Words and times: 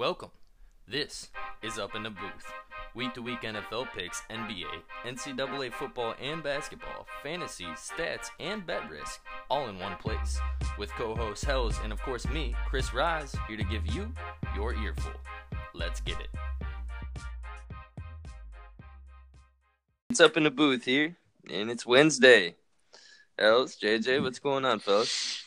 Welcome. 0.00 0.30
This 0.88 1.28
is 1.62 1.78
Up 1.78 1.94
in 1.94 2.04
the 2.04 2.08
Booth. 2.08 2.50
Week 2.94 3.12
to 3.12 3.20
week 3.20 3.42
NFL 3.42 3.92
picks, 3.94 4.22
NBA, 4.30 4.64
NCAA 5.04 5.70
football 5.74 6.14
and 6.18 6.42
basketball, 6.42 7.06
fantasy, 7.22 7.66
stats, 7.76 8.28
and 8.40 8.66
bet 8.66 8.88
risk 8.88 9.20
all 9.50 9.68
in 9.68 9.78
one 9.78 9.96
place. 9.96 10.40
With 10.78 10.88
co 10.92 11.14
host 11.14 11.44
Hells 11.44 11.78
and, 11.84 11.92
of 11.92 12.00
course, 12.00 12.26
me, 12.28 12.54
Chris 12.66 12.94
Rise, 12.94 13.36
here 13.46 13.58
to 13.58 13.64
give 13.64 13.86
you 13.94 14.10
your 14.56 14.74
earful. 14.74 15.12
Let's 15.74 16.00
get 16.00 16.18
it. 16.18 16.30
It's 20.08 20.20
Up 20.20 20.34
in 20.38 20.44
the 20.44 20.50
Booth 20.50 20.86
here, 20.86 21.14
and 21.50 21.70
it's 21.70 21.84
Wednesday. 21.84 22.56
Hells, 23.38 23.76
JJ, 23.76 24.22
what's 24.22 24.38
going 24.38 24.64
on, 24.64 24.78
fellas? 24.78 25.39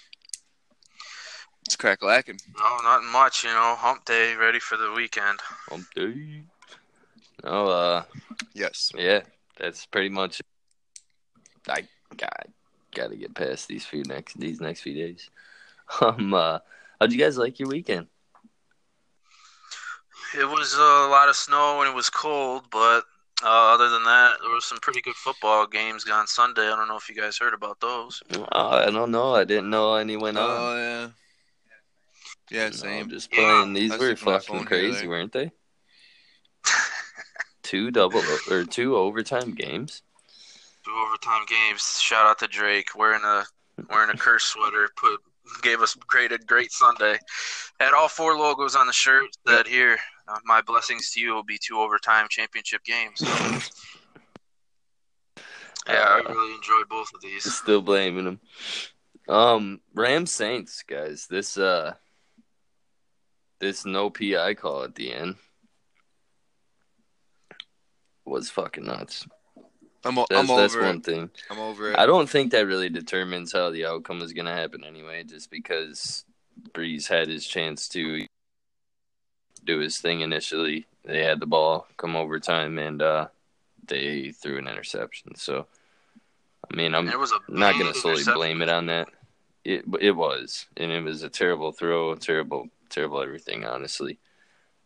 It's 1.73 1.81
crack 1.81 2.03
lacking. 2.03 2.39
Oh, 2.59 2.79
not 2.83 3.03
much, 3.03 3.43
you 3.43 3.49
know. 3.49 3.73
Hump 3.75 4.05
day, 4.05 4.35
ready 4.35 4.59
for 4.59 4.77
the 4.77 4.91
weekend. 4.91 5.39
Hump 5.69 5.87
day. 5.95 6.43
Oh, 7.43 7.67
uh, 7.67 8.03
Yes. 8.53 8.91
yeah, 8.95 9.21
that's 9.57 9.87
pretty 9.87 10.09
much. 10.09 10.39
I 11.67 11.87
got 12.15 12.47
got 12.93 13.09
to 13.09 13.15
get 13.15 13.33
past 13.33 13.67
these 13.67 13.87
few 13.87 14.03
next 14.03 14.39
these 14.39 14.61
next 14.61 14.81
few 14.81 14.93
days. 14.93 15.31
Um, 15.99 16.35
uh, 16.35 16.59
how'd 17.01 17.11
you 17.11 17.17
guys 17.17 17.39
like 17.39 17.57
your 17.59 17.69
weekend? 17.69 18.05
It 20.37 20.45
was 20.45 20.75
a 20.75 21.09
lot 21.09 21.27
of 21.27 21.35
snow 21.35 21.81
and 21.81 21.89
it 21.89 21.95
was 21.95 22.11
cold, 22.11 22.65
but 22.71 23.03
uh, 23.43 23.73
other 23.73 23.89
than 23.89 24.03
that, 24.03 24.35
there 24.41 24.51
was 24.51 24.65
some 24.65 24.77
pretty 24.77 25.01
good 25.01 25.15
football 25.15 25.65
games 25.65 26.07
on 26.07 26.27
Sunday. 26.27 26.67
I 26.67 26.75
don't 26.75 26.87
know 26.87 26.97
if 26.97 27.09
you 27.09 27.15
guys 27.15 27.39
heard 27.39 27.55
about 27.55 27.79
those. 27.79 28.21
Oh, 28.31 28.45
I 28.69 28.91
don't 28.91 29.09
know. 29.09 29.33
I 29.33 29.43
didn't 29.43 29.71
know 29.71 29.95
any 29.95 30.17
went 30.17 30.37
on. 30.37 30.45
Oh 30.45 30.75
yeah. 30.77 31.09
Yeah, 32.53 32.65
No, 32.65 32.71
same. 32.71 33.03
I'm 33.03 33.09
just 33.09 33.31
playing. 33.31 33.73
These 33.73 33.91
I 33.91 33.97
were 33.97 34.09
was 34.11 34.21
looking 34.21 34.33
at 34.33 34.35
my 34.35 34.39
fucking 34.39 34.65
crazy, 34.67 34.99
here. 35.01 35.09
weren't 35.09 35.31
they? 35.31 35.51
two 37.63 37.89
double 37.91 38.21
or 38.51 38.63
two 38.63 38.95
overtime 38.95 39.53
games. 39.55 40.03
Two 40.85 40.91
overtime 40.91 41.45
games. 41.47 41.99
Shout 41.99 42.25
out 42.27 42.39
to 42.39 42.47
Drake 42.47 42.89
wearing 42.95 43.23
a 43.23 43.43
wearing 43.89 44.11
a 44.11 44.17
curse 44.17 44.43
sweater. 44.43 44.87
Put 44.95 45.19
gave 45.61 45.81
us 45.81 45.95
great 46.07 46.31
a 46.31 46.37
great 46.37 46.71
Sunday. 46.71 47.17
Had 47.79 47.93
all 47.93 48.07
four 48.07 48.37
logos 48.37 48.75
on 48.75 48.85
the 48.87 48.93
shirt. 48.93 49.25
That 49.45 49.65
here, 49.67 49.97
uh, 50.27 50.37
my 50.45 50.61
blessings 50.61 51.11
to 51.11 51.19
you 51.21 51.33
will 51.33 51.43
be 51.43 51.57
two 51.57 51.79
overtime 51.79 52.27
championship 52.29 52.83
games. 52.83 53.21
Yeah, 55.85 55.95
I 55.95 56.19
Uh, 56.19 56.33
really 56.33 56.53
enjoyed 56.55 56.87
both 56.89 57.13
of 57.13 57.19
these. 57.21 57.43
Still 57.53 57.81
blaming 57.81 58.23
them. 58.23 58.39
Um, 59.27 59.81
Rams 59.93 60.31
Saints 60.33 60.81
guys. 60.87 61.27
This 61.29 61.57
uh, 61.57 61.95
this 63.63 63.85
no 63.85 64.09
PI 64.09 64.55
call 64.55 64.83
at 64.83 64.95
the 64.95 65.13
end 65.13 65.35
was 68.25 68.49
fucking 68.49 68.85
nuts. 68.85 69.25
I'm, 70.05 70.17
o- 70.19 70.27
That's 70.29 70.49
I'm 70.49 70.57
that's 70.57 70.75
one 70.75 70.97
it. 70.97 71.05
thing. 71.05 71.29
I'm 71.49 71.59
over 71.59 71.91
it. 71.91 71.97
I 71.97 72.05
don't 72.05 72.29
think 72.29 72.51
that 72.51 72.67
really 72.67 72.89
determines 72.89 73.53
how 73.53 73.71
the 73.71 73.85
outcome 73.85 74.21
is 74.21 74.33
going 74.33 74.47
to 74.47 74.51
happen 74.53 74.83
anyway. 74.83 75.23
Just 75.23 75.49
because 75.49 76.25
Brees 76.73 77.07
had 77.07 77.29
his 77.29 77.47
chance 77.47 77.87
to 77.89 78.25
do 79.63 79.79
his 79.79 79.97
thing 79.99 80.19
initially, 80.19 80.85
they 81.05 81.23
had 81.23 81.39
the 81.39 81.45
ball 81.45 81.87
come 81.95 82.17
overtime 82.17 82.77
and 82.77 83.01
uh, 83.01 83.27
they 83.87 84.31
threw 84.31 84.57
an 84.57 84.67
interception. 84.67 85.35
So, 85.35 85.67
I 86.69 86.75
mean, 86.75 86.93
I'm 86.93 87.05
not 87.47 87.79
going 87.79 87.93
to 87.93 87.97
solely 87.97 88.23
blame 88.25 88.61
it 88.61 88.69
on 88.69 88.87
that. 88.87 89.07
It 89.63 89.85
it 90.01 90.11
was, 90.11 90.65
and 90.75 90.91
it 90.91 91.01
was 91.01 91.23
a 91.23 91.29
terrible 91.29 91.71
throw, 91.71 92.13
terrible, 92.15 92.67
terrible 92.93 93.21
everything. 93.21 93.65
Honestly, 93.65 94.19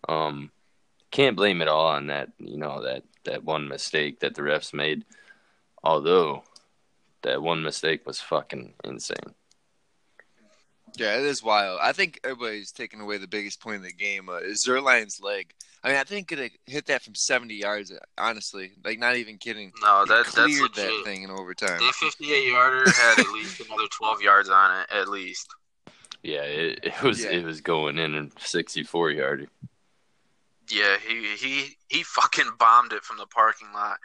um, 0.07 0.51
can't 1.11 1.35
blame 1.35 1.61
it 1.61 1.67
all 1.67 1.87
on 1.87 2.07
that. 2.07 2.29
You 2.39 2.57
know 2.57 2.83
that 2.83 3.03
that 3.25 3.43
one 3.43 3.67
mistake 3.67 4.19
that 4.21 4.35
the 4.35 4.41
refs 4.41 4.73
made. 4.73 5.05
Although 5.83 6.43
that 7.21 7.41
one 7.41 7.63
mistake 7.63 8.05
was 8.05 8.19
fucking 8.19 8.73
insane. 8.83 9.35
Yeah, 10.95 11.17
it 11.17 11.25
is 11.25 11.43
wild. 11.43 11.79
I 11.81 11.91
think 11.91 12.19
everybody's 12.23 12.71
taking 12.71 13.01
away 13.01 13.17
the 13.17 13.27
biggest 13.27 13.59
point 13.59 13.77
of 13.77 13.83
the 13.83 13.93
game. 13.93 14.29
Uh, 14.29 14.37
is 14.37 14.65
Zuerlein's 14.65 15.21
leg. 15.21 15.53
I 15.83 15.89
mean, 15.89 15.97
I 15.97 16.03
think 16.03 16.31
it 16.31 16.53
hit 16.65 16.87
that 16.87 17.03
from 17.03 17.13
70 17.13 17.53
yards. 17.53 17.93
Honestly, 18.17 18.71
like 18.83 18.97
not 18.97 19.15
even 19.15 19.37
kidding. 19.37 19.71
No, 19.81 20.03
He 20.03 20.09
that 20.09 20.25
that's 20.25 20.31
cleared 20.31 20.73
that 20.73 21.01
thing 21.05 21.23
in 21.23 21.29
overtime. 21.29 21.79
That 21.79 21.93
58 21.99 22.51
yarder 22.51 22.89
had 22.89 23.19
at 23.19 23.31
least 23.31 23.59
another 23.59 23.87
12 23.91 24.21
yards 24.21 24.49
on 24.49 24.81
it, 24.81 24.87
at 24.91 25.07
least. 25.07 25.47
Yeah, 26.27 26.43
it, 26.43 26.79
it 26.83 27.01
was 27.01 27.23
Yeah. 27.23 27.29
it 27.29 27.45
was 27.45 27.61
going 27.61 27.97
in 27.97 28.13
a 28.13 28.27
sixty 28.45 28.83
four 28.83 29.09
yarder. 29.09 29.47
Yeah, 30.69 30.97
he 30.97 31.37
he 31.37 31.77
he 31.87 32.03
fucking 32.03 32.51
bombed 32.59 32.91
it 32.91 33.05
from 33.05 33.17
the 33.17 33.27
parking 33.27 33.71
lot. 33.73 33.97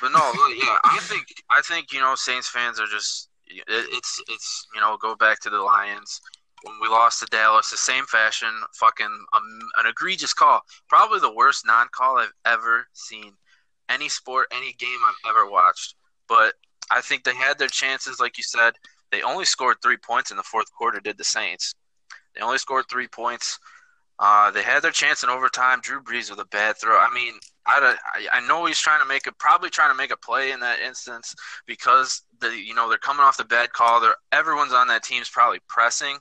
But 0.00 0.12
no, 0.12 0.20
yeah, 0.54 0.78
I 0.84 0.98
think 1.02 1.26
I 1.50 1.60
think 1.62 1.92
you 1.92 1.98
know 1.98 2.14
Saints 2.14 2.48
fans 2.48 2.78
are 2.78 2.86
just 2.86 3.28
it, 3.48 3.64
it's 3.66 4.22
it's 4.28 4.68
you 4.72 4.80
know 4.80 4.96
go 4.96 5.16
back 5.16 5.40
to 5.40 5.50
the 5.50 5.58
Lions 5.58 6.20
when 6.62 6.76
we 6.80 6.86
lost 6.88 7.18
to 7.20 7.26
Dallas, 7.26 7.70
the 7.70 7.76
same 7.76 8.04
fashion, 8.06 8.50
fucking 8.74 9.26
um, 9.32 9.58
an 9.78 9.86
egregious 9.86 10.32
call, 10.32 10.60
probably 10.88 11.18
the 11.18 11.34
worst 11.34 11.66
non-call 11.66 12.18
I've 12.18 12.32
ever 12.44 12.86
seen, 12.92 13.32
any 13.88 14.08
sport, 14.08 14.46
any 14.52 14.72
game 14.74 14.98
I've 15.06 15.30
ever 15.30 15.50
watched. 15.50 15.94
But 16.28 16.54
I 16.90 17.00
think 17.00 17.24
they 17.24 17.34
had 17.34 17.58
their 17.58 17.68
chances, 17.68 18.20
like 18.20 18.38
you 18.38 18.44
said. 18.44 18.74
They 19.10 19.22
only 19.22 19.44
scored 19.44 19.76
three 19.82 19.96
points 19.96 20.30
in 20.30 20.36
the 20.36 20.42
fourth 20.42 20.72
quarter. 20.72 21.00
Did 21.00 21.18
the 21.18 21.24
Saints? 21.24 21.74
They 22.34 22.42
only 22.42 22.58
scored 22.58 22.84
three 22.88 23.08
points. 23.08 23.58
Uh, 24.18 24.50
they 24.50 24.62
had 24.62 24.82
their 24.82 24.90
chance 24.90 25.22
in 25.22 25.30
overtime. 25.30 25.80
Drew 25.80 26.02
Brees 26.02 26.28
with 26.28 26.40
a 26.40 26.44
bad 26.46 26.76
throw. 26.76 26.98
I 26.98 27.12
mean, 27.14 27.34
I, 27.66 27.94
I, 28.32 28.40
know 28.46 28.64
he's 28.64 28.80
trying 28.80 29.00
to 29.00 29.06
make 29.06 29.28
a 29.28 29.32
probably 29.32 29.70
trying 29.70 29.90
to 29.90 29.96
make 29.96 30.10
a 30.10 30.16
play 30.16 30.50
in 30.50 30.58
that 30.60 30.80
instance 30.80 31.34
because 31.66 32.22
the 32.40 32.48
you 32.48 32.74
know 32.74 32.88
they're 32.88 32.98
coming 32.98 33.22
off 33.22 33.36
the 33.36 33.44
bad 33.44 33.72
call. 33.72 34.00
They're 34.00 34.16
everyone's 34.32 34.72
on 34.72 34.88
that 34.88 35.04
team's 35.04 35.28
probably 35.28 35.60
pressing 35.68 36.18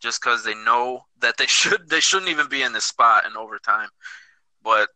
just 0.00 0.22
because 0.22 0.42
they 0.42 0.54
know 0.54 1.00
that 1.20 1.36
they 1.36 1.46
should 1.48 1.88
they 1.90 2.00
shouldn't 2.00 2.30
even 2.30 2.48
be 2.48 2.62
in 2.62 2.72
this 2.72 2.86
spot 2.86 3.26
in 3.26 3.36
overtime. 3.36 3.88
But 4.62 4.88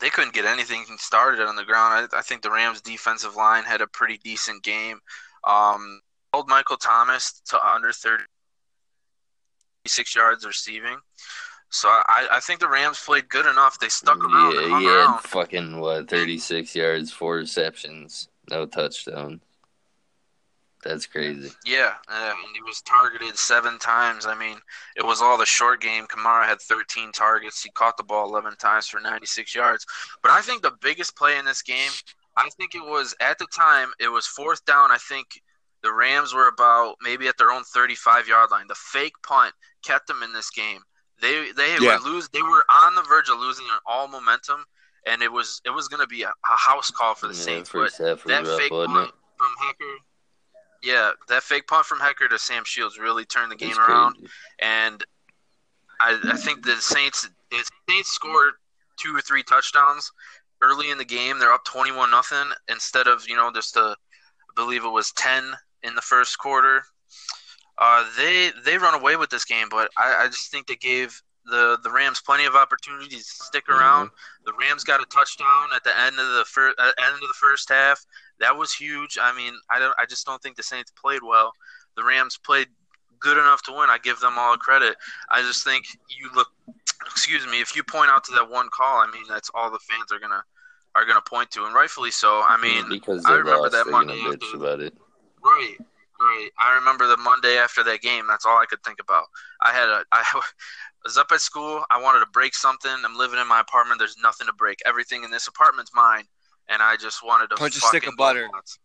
they 0.00 0.10
couldn't 0.10 0.34
get 0.34 0.44
anything 0.44 0.84
started 0.98 1.46
on 1.46 1.56
the 1.56 1.64
ground. 1.64 2.08
I, 2.12 2.18
I 2.18 2.22
think 2.22 2.42
the 2.42 2.50
Rams' 2.50 2.80
defensive 2.80 3.34
line 3.34 3.64
had 3.64 3.80
a 3.80 3.86
pretty 3.86 4.18
decent 4.22 4.62
game. 4.62 5.00
Um, 5.44 6.00
held 6.36 6.48
Michael 6.48 6.76
Thomas 6.76 7.40
to 7.46 7.66
under 7.66 7.92
36 7.92 10.14
yards 10.14 10.46
receiving. 10.46 10.98
So 11.70 11.88
I, 11.88 12.28
I 12.32 12.40
think 12.40 12.60
the 12.60 12.68
Rams 12.68 13.02
played 13.04 13.30
good 13.30 13.46
enough. 13.46 13.78
They 13.78 13.88
stuck 13.88 14.22
around 14.22 14.58
and 14.58 14.70
Yeah, 14.70 14.78
he 14.78 14.84
had 14.84 15.20
fucking 15.20 15.80
what 15.80 16.08
thirty 16.08 16.38
six 16.38 16.76
yards, 16.76 17.10
four 17.10 17.36
receptions, 17.36 18.28
no 18.48 18.66
touchdown. 18.66 19.40
That's 20.84 21.06
crazy. 21.06 21.50
Yeah, 21.64 21.94
and 22.08 22.36
he 22.54 22.62
was 22.62 22.80
targeted 22.82 23.36
seven 23.36 23.78
times. 23.80 24.26
I 24.26 24.36
mean, 24.38 24.58
it 24.94 25.04
was 25.04 25.20
all 25.20 25.36
the 25.36 25.44
short 25.44 25.80
game. 25.80 26.06
Kamara 26.06 26.44
had 26.44 26.60
13 26.60 27.10
targets. 27.10 27.60
He 27.60 27.70
caught 27.70 27.96
the 27.96 28.04
ball 28.04 28.28
11 28.28 28.54
times 28.58 28.86
for 28.86 29.00
96 29.00 29.52
yards. 29.52 29.84
But 30.22 30.30
I 30.30 30.42
think 30.42 30.62
the 30.62 30.76
biggest 30.80 31.16
play 31.16 31.38
in 31.38 31.44
this 31.44 31.62
game, 31.62 31.90
I 32.36 32.48
think 32.56 32.76
it 32.76 32.84
was 32.84 33.16
at 33.20 33.36
the 33.38 33.48
time, 33.52 33.90
it 33.98 34.06
was 34.06 34.28
fourth 34.28 34.64
down. 34.64 34.92
I 34.92 34.98
think 34.98 35.42
the 35.86 35.92
Rams 35.92 36.34
were 36.34 36.48
about 36.48 36.96
maybe 37.00 37.28
at 37.28 37.38
their 37.38 37.52
own 37.52 37.62
35 37.62 38.26
yard 38.26 38.50
line. 38.50 38.66
The 38.66 38.74
fake 38.74 39.14
punt 39.22 39.54
kept 39.84 40.08
them 40.08 40.22
in 40.24 40.32
this 40.32 40.50
game. 40.50 40.80
They 41.22 41.52
they 41.52 41.78
Yeah. 41.80 41.98
were 41.98 42.10
lose. 42.10 42.28
They 42.28 42.42
were 42.42 42.64
on 42.68 42.94
the 42.96 43.02
verge 43.02 43.28
of 43.28 43.38
losing 43.38 43.66
all 43.86 44.08
momentum, 44.08 44.64
and 45.06 45.22
it 45.22 45.30
was 45.30 45.60
it 45.64 45.70
was 45.70 45.86
going 45.86 46.00
to 46.00 46.08
be 46.08 46.22
a, 46.24 46.28
a 46.28 46.56
house 46.56 46.90
call 46.90 47.14
for 47.14 47.28
the 47.28 47.34
Yeah, 47.34 47.40
Saints. 47.40 47.70
But 47.72 47.92
that 47.98 48.18
rough, 48.26 48.58
fake 48.58 48.70
punt 48.70 49.08
it? 49.08 49.14
from 49.38 49.52
Hekker, 49.62 49.94
yeah, 50.82 51.12
that 51.28 51.42
fake 51.44 51.68
punt 51.68 51.86
from 51.86 52.00
Hekker 52.00 52.28
to 52.28 52.38
Sam 52.38 52.64
Shields 52.66 52.98
really 52.98 53.24
turned 53.24 53.52
the 53.52 53.56
game 53.56 53.70
It's 53.70 53.78
around. 53.78 54.16
crazy. 54.16 54.32
And 54.60 55.04
I, 56.00 56.18
I 56.32 56.36
think 56.36 56.64
the 56.64 56.76
Saints, 56.76 57.28
the 57.50 57.64
Saints 57.88 58.12
scored 58.12 58.54
two 59.00 59.14
or 59.16 59.20
three 59.20 59.42
touchdowns 59.44 60.10
early 60.62 60.90
in 60.90 60.98
the 60.98 61.04
game. 61.04 61.38
They're 61.38 61.52
up 61.52 61.64
twenty-one 61.64 62.10
nothing 62.10 62.50
instead 62.68 63.06
of 63.06 63.26
you 63.28 63.36
know 63.36 63.50
just 63.54 63.76
a, 63.76 63.80
I 63.96 64.52
believe 64.54 64.84
it 64.84 64.90
was 64.90 65.12
ten 65.12 65.52
in 65.86 65.94
the 65.94 66.02
first 66.02 66.38
quarter. 66.38 66.82
Uh, 67.78 68.04
they 68.16 68.50
they 68.64 68.78
run 68.78 68.94
away 68.94 69.16
with 69.16 69.30
this 69.30 69.44
game, 69.44 69.68
but 69.70 69.90
I, 69.96 70.24
I 70.24 70.26
just 70.26 70.50
think 70.50 70.66
they 70.66 70.76
gave 70.76 71.20
the 71.44 71.78
the 71.82 71.90
Rams 71.90 72.20
plenty 72.24 72.44
of 72.46 72.54
opportunities 72.56 73.26
to 73.26 73.44
stick 73.44 73.68
around. 73.68 74.10
The 74.44 74.52
Rams 74.58 74.82
got 74.82 75.00
a 75.00 75.06
touchdown 75.06 75.68
at 75.74 75.84
the 75.84 75.98
end 76.00 76.18
of 76.18 76.26
the 76.34 76.44
first 76.46 76.76
end 76.80 77.14
of 77.14 77.20
the 77.20 77.34
first 77.38 77.68
half. 77.68 78.04
That 78.40 78.56
was 78.56 78.72
huge. 78.72 79.18
I 79.20 79.34
mean, 79.36 79.54
I 79.70 79.78
don't. 79.78 79.94
I 79.98 80.06
just 80.06 80.26
don't 80.26 80.42
think 80.42 80.56
the 80.56 80.62
Saints 80.62 80.90
played 81.00 81.22
well. 81.22 81.52
The 81.96 82.02
Rams 82.04 82.38
played 82.38 82.68
good 83.20 83.38
enough 83.38 83.62
to 83.64 83.72
win. 83.72 83.88
I 83.90 83.98
give 83.98 84.20
them 84.20 84.34
all 84.38 84.56
credit. 84.56 84.96
I 85.30 85.42
just 85.42 85.62
think 85.64 85.84
you 86.08 86.30
look. 86.34 86.48
Excuse 87.06 87.46
me. 87.46 87.60
If 87.60 87.76
you 87.76 87.82
point 87.84 88.10
out 88.10 88.24
to 88.24 88.32
that 88.32 88.50
one 88.50 88.68
call, 88.70 88.98
I 88.98 89.10
mean, 89.12 89.24
that's 89.28 89.50
all 89.54 89.70
the 89.70 89.78
fans 89.78 90.10
are 90.12 90.18
gonna 90.18 90.42
are 90.94 91.04
gonna 91.04 91.20
point 91.20 91.50
to, 91.52 91.64
and 91.66 91.74
rightfully 91.74 92.10
so. 92.10 92.42
I 92.48 92.56
mean, 92.56 92.88
because 92.88 93.24
I 93.26 93.32
they 93.32 93.38
remember 93.38 93.60
lost, 93.62 93.72
that 93.72 93.86
Monday 93.90 94.18
after- 94.26 94.56
about 94.56 94.80
it. 94.80 94.94
Right, 95.46 95.76
right. 96.20 96.48
I 96.58 96.74
remember 96.74 97.06
the 97.06 97.16
Monday 97.16 97.56
after 97.56 97.84
that 97.84 98.02
game. 98.02 98.24
That's 98.28 98.44
all 98.44 98.58
I 98.58 98.66
could 98.66 98.82
think 98.84 98.98
about. 99.00 99.24
I 99.62 99.70
had 99.72 99.88
a, 99.88 100.04
I, 100.12 100.24
was 101.04 101.16
up 101.16 101.28
at 101.32 101.40
school. 101.40 101.84
I 101.90 102.00
wanted 102.02 102.20
to 102.20 102.26
break 102.32 102.54
something. 102.54 102.90
I'm 102.90 103.16
living 103.16 103.38
in 103.38 103.46
my 103.46 103.60
apartment. 103.60 103.98
There's 103.98 104.16
nothing 104.22 104.46
to 104.48 104.52
break. 104.52 104.78
Everything 104.84 105.24
in 105.24 105.30
this 105.30 105.46
apartment's 105.46 105.92
mine, 105.94 106.24
and 106.68 106.82
I 106.82 106.96
just 106.96 107.24
wanted 107.24 107.48
to 107.50 107.56
Punch 107.56 107.76
a 107.76 107.80
stick 107.80 108.06
of 108.06 108.16
butter. 108.16 108.48
nuts. 108.52 108.78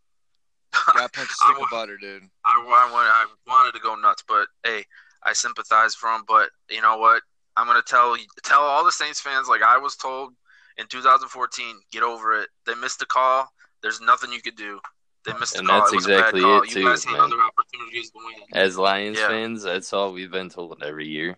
Got 0.94 1.12
punch 1.14 1.30
a 1.30 1.34
stick 1.34 1.58
of 1.62 1.70
butter, 1.72 1.98
dude. 1.98 2.24
I, 2.46 2.54
I, 2.56 2.92
wanted, 2.92 3.10
I 3.10 3.26
wanted 3.48 3.74
to 3.74 3.82
go 3.82 3.96
nuts, 3.96 4.24
but 4.28 4.48
hey, 4.64 4.86
I 5.24 5.34
sympathize 5.34 5.96
for 5.96 6.10
him. 6.10 6.22
But 6.28 6.50
you 6.70 6.82
know 6.82 6.98
what? 6.98 7.24
I'm 7.58 7.68
gonna 7.68 7.82
tell 7.86 8.16
tell 8.44 8.62
all 8.62 8.86
the 8.86 8.92
Saints 8.92 9.20
fans 9.20 9.48
like 9.50 9.62
I 9.62 9.78
was 9.78 9.96
told 9.96 10.34
in 10.78 10.88
2014. 10.88 11.76
Get 11.92 12.04
over 12.04 12.40
it. 12.40 12.50
They 12.66 12.76
missed 12.76 13.00
the 13.00 13.06
call. 13.06 13.50
There's 13.82 14.00
nothing 14.00 14.32
you 14.32 14.42
could 14.42 14.56
do. 14.56 14.80
They 15.26 15.34
missed 15.40 15.54
the 15.54 15.60
And 15.60 15.70
that's 15.70 15.94
exactly 15.94 16.42
it, 16.42 16.70
too, 16.70 16.84
man. 16.84 17.20
other 17.20 17.42
opportunities 17.42 18.12
to 18.12 18.18
win. 18.18 18.36
As 18.54 18.78
Lions 18.78 19.20
Yeah. 19.20 19.28
fans, 19.28 19.64
that's 19.64 19.94
all 19.94 20.14
we've 20.14 20.32
been 20.32 20.50
told 20.50 20.82
every 20.84 21.08
year. 21.08 21.38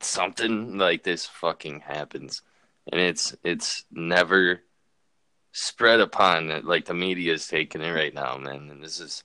Something 0.00 0.76
like 0.76 1.04
this 1.04 1.24
fucking 1.26 1.80
happens, 1.80 2.42
and 2.90 3.00
it's 3.00 3.34
it's 3.44 3.84
never 3.90 4.60
spread 5.52 6.00
upon 6.00 6.50
it 6.50 6.64
like 6.64 6.84
the 6.86 6.94
media 6.94 7.32
is 7.32 7.46
taking 7.46 7.80
it 7.80 7.90
right 7.90 8.12
now, 8.12 8.36
man. 8.36 8.68
And 8.70 8.82
this 8.82 8.98
is 9.00 9.22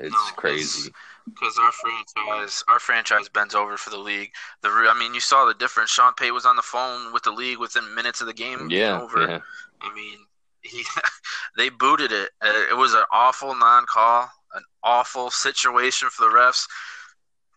it's 0.00 0.12
No, 0.14 0.32
crazy. 0.36 0.92
because 1.26 1.58
our 1.58 1.72
franchise, 1.72 2.64
our 2.68 2.78
franchise 2.78 3.28
bends 3.28 3.54
over 3.54 3.76
for 3.76 3.90
the 3.90 3.98
league. 3.98 4.30
The, 4.62 4.68
I 4.68 4.96
mean, 4.98 5.14
you 5.14 5.20
saw 5.20 5.44
the 5.46 5.54
difference. 5.54 5.90
Sean 5.90 6.14
Payton 6.14 6.34
was 6.34 6.46
on 6.46 6.56
the 6.56 6.62
phone 6.62 7.12
with 7.12 7.24
the 7.24 7.32
league 7.32 7.58
within 7.58 7.94
minutes 7.94 8.20
of 8.20 8.26
the 8.26 8.32
game 8.32 8.68
Yeah, 8.70 9.00
over. 9.02 9.18
yeah. 9.20 9.40
I 9.80 9.94
mean, 9.94 10.18
he, 10.62 10.82
they 11.56 11.68
booted 11.68 12.12
it. 12.12 12.30
Uh, 12.42 12.52
It 12.70 12.76
was 12.76 12.94
an 12.94 13.04
awful 13.12 13.54
non-call, 13.54 14.30
an 14.54 14.62
awful 14.82 15.30
situation 15.30 16.08
for 16.10 16.22
the 16.28 16.34
refs. 16.34 16.66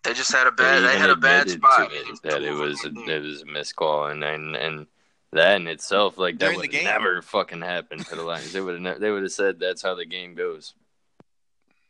They 0.04 0.14
just 0.14 0.34
had 0.34 0.48
a 0.48 0.52
bad. 0.52 0.82
They, 0.84 0.90
even 0.90 1.02
had 1.02 1.10
a 1.12 1.16
bad 1.16 1.42
admitted 1.48 1.62
spot. 1.64 1.90
to 1.90 1.96
it 1.96 2.22
that 2.24 2.42
it 2.44 2.52
was 2.52 2.84
a, 2.84 2.90
it 3.10 3.24
was 3.24 3.42
a 3.42 3.46
missed 3.46 3.76
call, 3.78 4.08
and 4.08 4.22
and, 4.24 4.56
and 4.56 4.88
that 5.32 5.56
in 5.56 5.68
itself, 5.68 6.18
like 6.18 6.40
that 6.40 6.56
would 6.56 6.70
game? 6.70 6.84
never 6.84 7.22
fucking 7.22 7.62
happen 7.62 8.00
to 8.04 8.16
the 8.16 8.22
Lions. 8.22 8.52
They 8.52 8.60
would 8.62 8.74
have 8.74 8.82
ne- 8.82 9.00
they 9.00 9.12
would 9.12 9.24
have 9.24 9.32
said 9.32 9.60
that's 9.60 9.82
how 9.82 9.96
the 9.96 10.06
game 10.06 10.36
goes. 10.36 10.74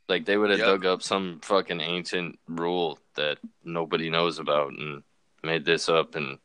Like 0.07 0.25
they 0.25 0.37
would 0.37 0.49
have 0.51 0.59
Yep. 0.59 0.67
dug 0.67 0.85
up 0.85 1.01
some 1.01 1.39
fucking 1.41 1.81
ancient 1.81 2.37
rule 2.47 2.99
that 3.15 3.39
nobody 3.63 4.09
knows 4.11 4.37
about 4.37 4.73
and 4.73 5.01
made 5.43 5.65
this 5.65 5.89
up 5.89 6.13
and 6.15 6.37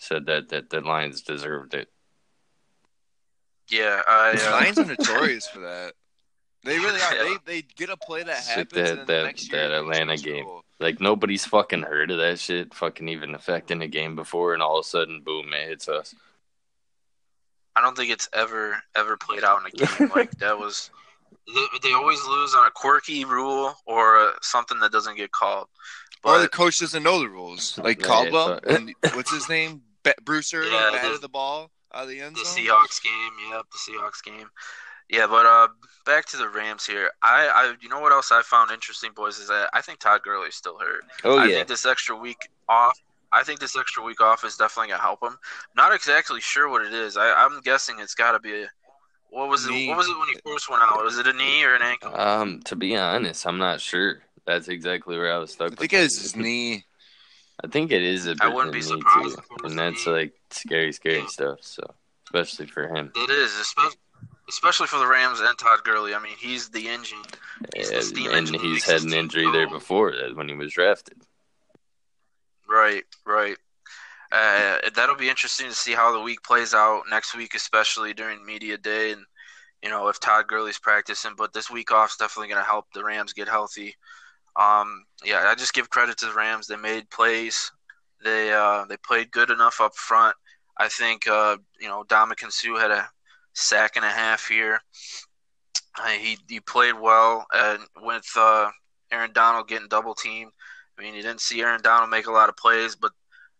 said 0.00 0.26
that 0.26 0.48
that 0.48 0.70
the 0.70 0.80
Lions 0.80 1.22
deserved 1.22 1.74
it. 1.74 1.88
Yeah, 3.70 4.02
I, 4.06 4.36
The 4.36 4.48
uh, 4.48 4.50
Lions 4.52 4.78
are 4.78 4.84
notorious 4.98 5.46
for 5.46 5.60
that. 5.60 5.92
They 6.64 6.78
really 6.78 7.00
are. 7.00 7.14
Yeah. 7.14 7.36
They 7.46 7.60
they 7.60 7.62
get 7.76 7.90
a 7.90 7.96
play 7.96 8.22
that 8.22 8.42
Shit, 8.42 8.56
happens. 8.56 8.72
that- 8.72 8.78
and 8.80 8.98
then 9.00 9.06
that- 9.06 9.06
the 9.06 9.22
next 9.24 9.50
that 9.50 9.56
year, 9.56 9.64
it 9.76 9.78
Atlanta 9.80 10.16
game. 10.16 10.36
Super 10.36 10.44
Bowl. 10.44 10.60
Like 10.80 11.00
nobody's 11.00 11.44
fucking 11.44 11.82
heard 11.82 12.10
of 12.10 12.18
that 12.18 12.38
shit, 12.40 12.74
fucking 12.74 13.08
even 13.08 13.34
affecting 13.34 13.80
a 13.82 13.86
game 13.88 14.16
before, 14.16 14.54
and 14.54 14.62
all 14.62 14.78
of 14.78 14.84
a 14.84 14.88
sudden, 14.88 15.22
boom, 15.24 15.52
it 15.52 15.68
hits 15.68 15.88
us. 15.88 16.14
I 17.76 17.80
don't 17.80 17.96
think 17.96 18.10
it's 18.12 18.28
ever 18.32 18.82
ever 18.96 19.16
played 19.16 19.44
out 19.44 19.60
in 19.60 19.66
a 19.66 19.70
game 19.70 20.10
like 20.16 20.30
that 20.38 20.58
was. 20.58 20.90
They, 21.46 21.88
they 21.88 21.92
always 21.92 22.24
lose 22.26 22.54
on 22.54 22.66
a 22.66 22.70
quirky 22.70 23.24
rule 23.26 23.74
or 23.86 24.16
uh, 24.18 24.30
something 24.40 24.78
that 24.80 24.92
doesn't 24.92 25.16
get 25.16 25.30
called. 25.30 25.66
Or 26.24 26.38
the 26.38 26.48
coach 26.48 26.78
doesn't 26.78 27.02
know 27.02 27.18
the 27.18 27.28
rules, 27.28 27.76
like 27.78 28.00
Yeah, 28.00 28.06
Caldwell. 28.06 28.60
and 28.66 28.94
what's 29.12 29.30
his 29.30 29.46
name? 29.50 29.82
Ba- 30.04 30.14
Bruce 30.24 30.54
Irvin 30.54 30.72
Yeah, 30.72 30.90
batted 30.92 31.16
the- 31.16 31.18
the 31.18 31.28
ball 31.28 31.70
out 31.94 32.04
of 32.04 32.08
the 32.08 32.20
end 32.20 32.36
the 32.36 32.44
zone. 32.44 32.64
Seahawks 32.64 33.02
game, 33.02 33.32
yep, 33.50 33.64
the 33.70 33.92
Seahawks 33.92 34.22
game. 34.22 34.48
Yeah, 35.10 35.26
but 35.26 35.46
uh, 35.46 35.68
back 36.06 36.24
to 36.26 36.36
the 36.36 36.48
Rams 36.48 36.86
here. 36.86 37.10
I, 37.22 37.48
I, 37.54 37.74
you 37.80 37.88
know 37.88 38.00
what 38.00 38.12
else 38.12 38.32
I 38.32 38.42
found 38.42 38.70
interesting, 38.70 39.12
boys, 39.14 39.38
is 39.38 39.48
that 39.48 39.68
I 39.72 39.82
think 39.82 39.98
Todd 39.98 40.22
Gurley's 40.22 40.54
still 40.54 40.78
hurt. 40.78 41.04
Oh 41.24 41.36
I 41.36 41.46
yeah, 41.46 41.56
think 41.56 41.68
this 41.68 41.86
extra 41.86 42.16
week 42.16 42.38
off. 42.68 42.98
I 43.32 43.42
think 43.42 43.60
this 43.60 43.76
extra 43.76 44.02
week 44.02 44.20
off 44.20 44.44
is 44.44 44.56
definitely 44.56 44.90
gonna 44.90 45.02
help 45.02 45.22
him. 45.22 45.36
Not 45.76 45.94
exactly 45.94 46.40
sure 46.40 46.68
what 46.70 46.86
it 46.86 46.94
is. 46.94 47.16
I, 47.16 47.32
I'm 47.32 47.60
guessing 47.60 47.96
it's 48.00 48.14
got 48.14 48.32
to 48.32 48.40
be. 48.40 48.62
A, 48.62 48.66
what 49.30 49.48
was 49.48 49.68
Knee. 49.68 49.86
it? 49.86 49.88
What 49.88 49.98
was 49.98 50.08
it 50.08 50.18
when 50.18 50.28
he 50.28 50.36
first 50.46 50.70
went 50.70 50.82
out? 50.82 51.02
Was 51.04 51.18
it 51.18 51.26
a 51.26 51.32
knee 51.32 51.64
or 51.64 51.74
an 51.74 51.82
ankle? 51.82 52.14
Um, 52.14 52.60
to 52.66 52.76
be 52.76 52.96
honest, 52.96 53.46
I'm 53.46 53.58
not 53.58 53.80
sure. 53.80 54.22
That's 54.46 54.68
exactly 54.68 55.16
where 55.16 55.34
I 55.34 55.38
was 55.38 55.52
stuck. 55.52 55.72
I 55.72 55.74
think 55.74 55.90
that. 55.90 56.00
it 56.00 56.02
was 56.04 56.22
his 56.22 56.36
knee. 56.36 56.84
I 57.64 57.66
think 57.66 57.92
it 57.92 58.02
is 58.02 58.26
a 58.26 58.32
bit 58.32 58.42
I 58.42 58.48
wouldn't 58.48 58.74
be 58.74 58.80
of 58.80 58.86
a 58.86 58.94
need 58.94 58.98
surprised 58.98 59.36
to, 59.36 59.42
if 59.42 59.50
it 59.50 59.62
was 59.62 59.72
and 59.72 59.78
that's 59.78 60.06
like 60.06 60.34
scary, 60.50 60.92
scary 60.92 61.26
stuff. 61.28 61.58
So, 61.62 61.82
especially 62.26 62.66
for 62.66 62.86
him, 62.86 63.10
It 63.16 63.30
is, 63.30 63.54
especially, 63.58 63.98
especially 64.50 64.86
for 64.86 64.98
the 64.98 65.06
Rams 65.06 65.40
and 65.40 65.56
Todd 65.56 65.80
Gurley. 65.82 66.14
I 66.14 66.18
mean, 66.18 66.36
he's 66.38 66.68
the 66.68 66.88
engine. 66.88 67.22
He's 67.74 67.90
the 67.90 68.02
steam 68.02 68.26
and 68.26 68.48
engine 68.48 68.60
he's 68.60 68.84
had 68.84 69.02
an 69.02 69.14
injury 69.14 69.50
there 69.50 69.68
before 69.68 70.12
when 70.34 70.48
he 70.48 70.54
was 70.54 70.74
drafted. 70.74 71.22
Right, 72.68 73.04
right. 73.26 73.56
Uh, 74.30 74.78
that'll 74.94 75.16
be 75.16 75.28
interesting 75.30 75.68
to 75.68 75.74
see 75.74 75.92
how 75.92 76.12
the 76.12 76.20
week 76.20 76.42
plays 76.42 76.74
out 76.74 77.04
next 77.08 77.34
week, 77.34 77.54
especially 77.54 78.12
during 78.12 78.44
media 78.44 78.76
day, 78.76 79.12
and 79.12 79.22
you 79.82 79.88
know 79.88 80.08
if 80.08 80.20
Todd 80.20 80.48
Gurley's 80.48 80.78
practicing. 80.78 81.32
But 81.36 81.54
this 81.54 81.70
week 81.70 81.92
off 81.92 82.10
is 82.10 82.16
definitely 82.16 82.48
going 82.48 82.62
to 82.62 82.68
help 82.68 82.86
the 82.92 83.04
Rams 83.04 83.32
get 83.32 83.48
healthy. 83.48 83.94
Um, 84.56 85.04
yeah, 85.24 85.44
I 85.46 85.54
just 85.54 85.74
give 85.74 85.90
credit 85.90 86.16
to 86.18 86.26
the 86.26 86.32
Rams. 86.34 86.66
They 86.66 86.76
made 86.76 87.10
plays. 87.10 87.72
They 88.22 88.52
uh, 88.52 88.84
they 88.86 88.96
played 88.98 89.32
good 89.32 89.50
enough 89.50 89.80
up 89.80 89.94
front. 89.94 90.36
I 90.78 90.88
think 90.88 91.26
uh, 91.28 91.56
you 91.80 91.88
know 91.88 92.04
Ndamukong 92.04 92.52
Suh 92.52 92.76
had 92.76 92.90
a 92.90 93.08
sack 93.52 93.96
and 93.96 94.04
a 94.04 94.10
half 94.10 94.46
here. 94.46 94.80
Uh, 95.98 96.08
he 96.08 96.38
he 96.48 96.60
played 96.60 96.94
well, 96.98 97.46
and 97.52 97.80
with 98.02 98.28
uh, 98.36 98.70
Aaron 99.10 99.32
Donald 99.32 99.68
getting 99.68 99.88
double 99.88 100.14
teamed. 100.14 100.52
I 100.98 101.02
mean, 101.02 101.14
you 101.14 101.22
didn't 101.22 101.40
see 101.40 101.60
Aaron 101.60 101.80
Donald 101.82 102.10
make 102.10 102.26
a 102.26 102.32
lot 102.32 102.48
of 102.48 102.56
plays, 102.56 102.94
but 102.94 103.12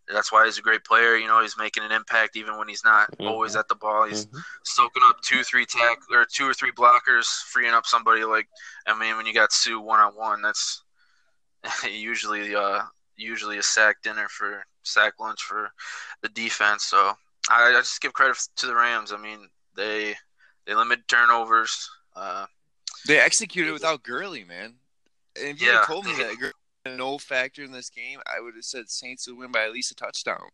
that's 0.08 0.30
why 0.30 0.44
he's 0.44 0.58
a 0.58 0.62
great 0.62 0.84
player. 0.84 1.16
You 1.16 1.26
know, 1.26 1.42
he's 1.42 1.58
making 1.58 1.82
an 1.82 1.92
impact 1.92 2.36
even 2.36 2.58
when 2.58 2.68
he's 2.68 2.84
not 2.84 3.10
Mhm. 3.18 3.28
always 3.28 3.56
at 3.56 3.68
the 3.68 3.74
ball. 3.74 4.04
He's 4.04 4.26
Mhm. 4.26 4.44
soaking 4.62 5.02
up 5.04 5.20
two, 5.22 5.42
three 5.42 5.66
tack 5.66 5.98
or 6.10 6.24
two 6.24 6.48
or 6.48 6.54
three 6.54 6.72
blockers, 6.72 7.26
freeing 7.44 7.74
up 7.74 7.86
somebody. 7.86 8.24
Like, 8.24 8.48
I 8.86 8.94
mean, 8.94 9.16
when 9.16 9.26
you 9.26 9.34
got 9.34 9.52
Suh 9.52 9.80
one 9.80 10.00
on 10.00 10.14
one, 10.14 10.42
that's 10.42 10.83
usually 11.90 12.54
uh 12.54 12.82
usually 13.16 13.58
a 13.58 13.62
sack 13.62 14.02
dinner 14.02 14.26
for 14.28 14.64
sack 14.82 15.14
lunch 15.20 15.42
for 15.42 15.70
the 16.22 16.28
defense. 16.30 16.84
So 16.84 17.12
I, 17.50 17.68
I 17.68 17.72
just 17.72 18.00
give 18.00 18.12
credit 18.12 18.36
to 18.56 18.66
the 18.66 18.74
Rams. 18.74 19.12
I 19.12 19.16
mean, 19.16 19.48
they 19.76 20.14
they 20.66 20.74
limit 20.74 21.06
turnovers. 21.08 21.88
Uh, 22.16 22.46
They 23.06 23.18
executed 23.20 23.72
without 23.72 24.02
Gurley, 24.02 24.44
man. 24.44 24.74
And 25.36 25.48
if 25.48 25.60
you 25.60 25.68
Yeah. 25.68 25.78
had 25.80 25.86
told 25.86 26.06
me 26.06 26.12
that 26.12 26.38
Gurley 26.38 26.52
had 26.86 26.96
no 26.96 27.18
factor 27.18 27.62
in 27.62 27.72
this 27.72 27.90
game, 27.90 28.20
I 28.26 28.40
would 28.40 28.54
have 28.54 28.64
said 28.64 28.88
Saints 28.88 29.26
would 29.28 29.36
win 29.36 29.52
by 29.52 29.64
at 29.64 29.72
least 29.72 29.90
a 29.90 29.94
touchdown. 29.94 30.48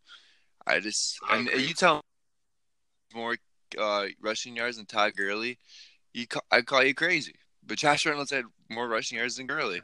I 0.67 0.79
just 0.79 1.17
I 1.27 1.37
and 1.37 1.49
you 1.61 1.73
tell 1.73 2.01
more 3.13 3.37
uh, 3.77 4.07
rushing 4.21 4.55
yards 4.55 4.77
than 4.77 4.85
Todd 4.85 5.13
Gurley, 5.15 5.57
you 6.13 6.27
ca- 6.27 6.41
I'd 6.51 6.65
call 6.65 6.83
you 6.83 6.93
crazy. 6.93 7.35
But 7.65 7.77
Josh 7.77 8.05
Reynolds 8.05 8.31
had 8.31 8.45
more 8.69 8.87
rushing 8.87 9.17
yards 9.17 9.35
than 9.37 9.47
Gurley. 9.47 9.81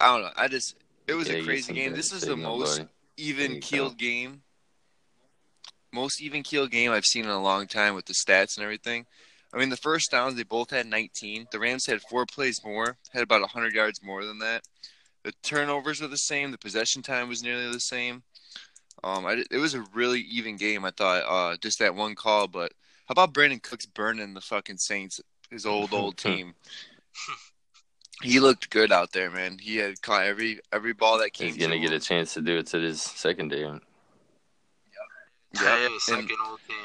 I 0.00 0.06
don't 0.06 0.22
know. 0.22 0.30
I 0.36 0.48
just 0.48 0.76
it 1.06 1.14
was 1.14 1.28
Yeah, 1.28 1.34
a 1.34 1.42
crazy 1.44 1.72
game. 1.72 1.94
This 1.94 2.12
is 2.12 2.24
the 2.24 2.36
most 2.36 2.78
nobody. 2.78 2.88
even 3.16 3.60
keeled 3.60 3.98
game. 3.98 4.42
Most 5.92 6.20
even 6.20 6.42
keeled 6.42 6.70
game 6.70 6.90
I've 6.92 7.06
seen 7.06 7.24
in 7.24 7.30
a 7.30 7.42
long 7.42 7.66
time 7.66 7.94
with 7.94 8.06
the 8.06 8.12
stats 8.12 8.56
and 8.56 8.64
everything. 8.64 9.06
I 9.52 9.58
mean, 9.58 9.70
the 9.70 9.76
first 9.76 10.10
downs 10.10 10.34
they 10.36 10.42
both 10.42 10.70
had 10.70 10.86
19. 10.86 11.46
The 11.50 11.58
Rams 11.60 11.86
had 11.86 12.02
four 12.02 12.26
plays 12.26 12.62
more, 12.64 12.98
had 13.12 13.22
about 13.22 13.40
100 13.40 13.74
yards 13.74 14.02
more 14.02 14.24
than 14.24 14.38
that. 14.40 14.62
The 15.24 15.32
turnovers 15.42 16.00
were 16.00 16.08
the 16.08 16.16
same. 16.18 16.50
The 16.50 16.58
possession 16.58 17.02
time 17.02 17.28
was 17.28 17.42
nearly 17.42 17.70
the 17.72 17.80
same. 17.80 18.22
Um, 19.04 19.26
I, 19.26 19.44
it 19.50 19.58
was 19.58 19.74
a 19.74 19.82
really 19.94 20.20
even 20.22 20.56
game. 20.56 20.84
I 20.84 20.90
thought 20.90 21.24
uh, 21.26 21.56
just 21.58 21.78
that 21.80 21.94
one 21.94 22.14
call, 22.14 22.48
but 22.48 22.72
how 23.06 23.12
about 23.12 23.34
Brandin 23.34 23.62
Cooks 23.62 23.86
burning 23.86 24.34
the 24.34 24.40
fucking 24.40 24.78
Saints, 24.78 25.20
his 25.50 25.66
old 25.66 25.94
old 25.94 26.16
team? 26.18 26.54
He 28.22 28.40
looked 28.40 28.70
good 28.70 28.92
out 28.92 29.12
there, 29.12 29.30
man. 29.30 29.58
He 29.58 29.76
had 29.76 30.00
caught 30.00 30.24
every 30.24 30.60
every 30.72 30.92
ball 30.94 31.18
that 31.18 31.32
came. 31.32 31.48
He's 31.48 31.58
gonna 31.58 31.74
to 31.74 31.80
get 31.80 31.92
a 31.92 32.00
chance 32.00 32.34
to 32.34 32.40
do 32.40 32.56
it 32.58 32.66
to 32.68 32.78
his 32.78 33.02
secondary. 33.02 33.62
Yep. 33.62 33.80
yeah, 35.54 35.86
And- 35.86 36.00
second 36.00 36.36
old 36.48 36.60
team. 36.66 36.76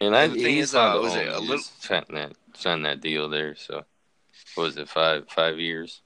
And, 0.00 0.16
I, 0.16 0.24
And 0.24 0.32
the 0.34 0.42
thing 0.42 0.54
he's 0.56 0.64
is, 0.70 0.74
not 0.74 0.96
uh, 0.96 1.00
was 1.00 1.14
it 1.14 1.28
a 1.28 1.38
little- 1.38 1.58
signed 1.58 2.06
that 2.10 2.32
signed 2.56 2.84
that 2.86 3.00
deal 3.00 3.28
there. 3.28 3.54
So, 3.54 3.84
what 4.56 4.64
was 4.64 4.76
it 4.76 4.88
five 4.88 5.28
five 5.30 5.60
years? 5.60 6.02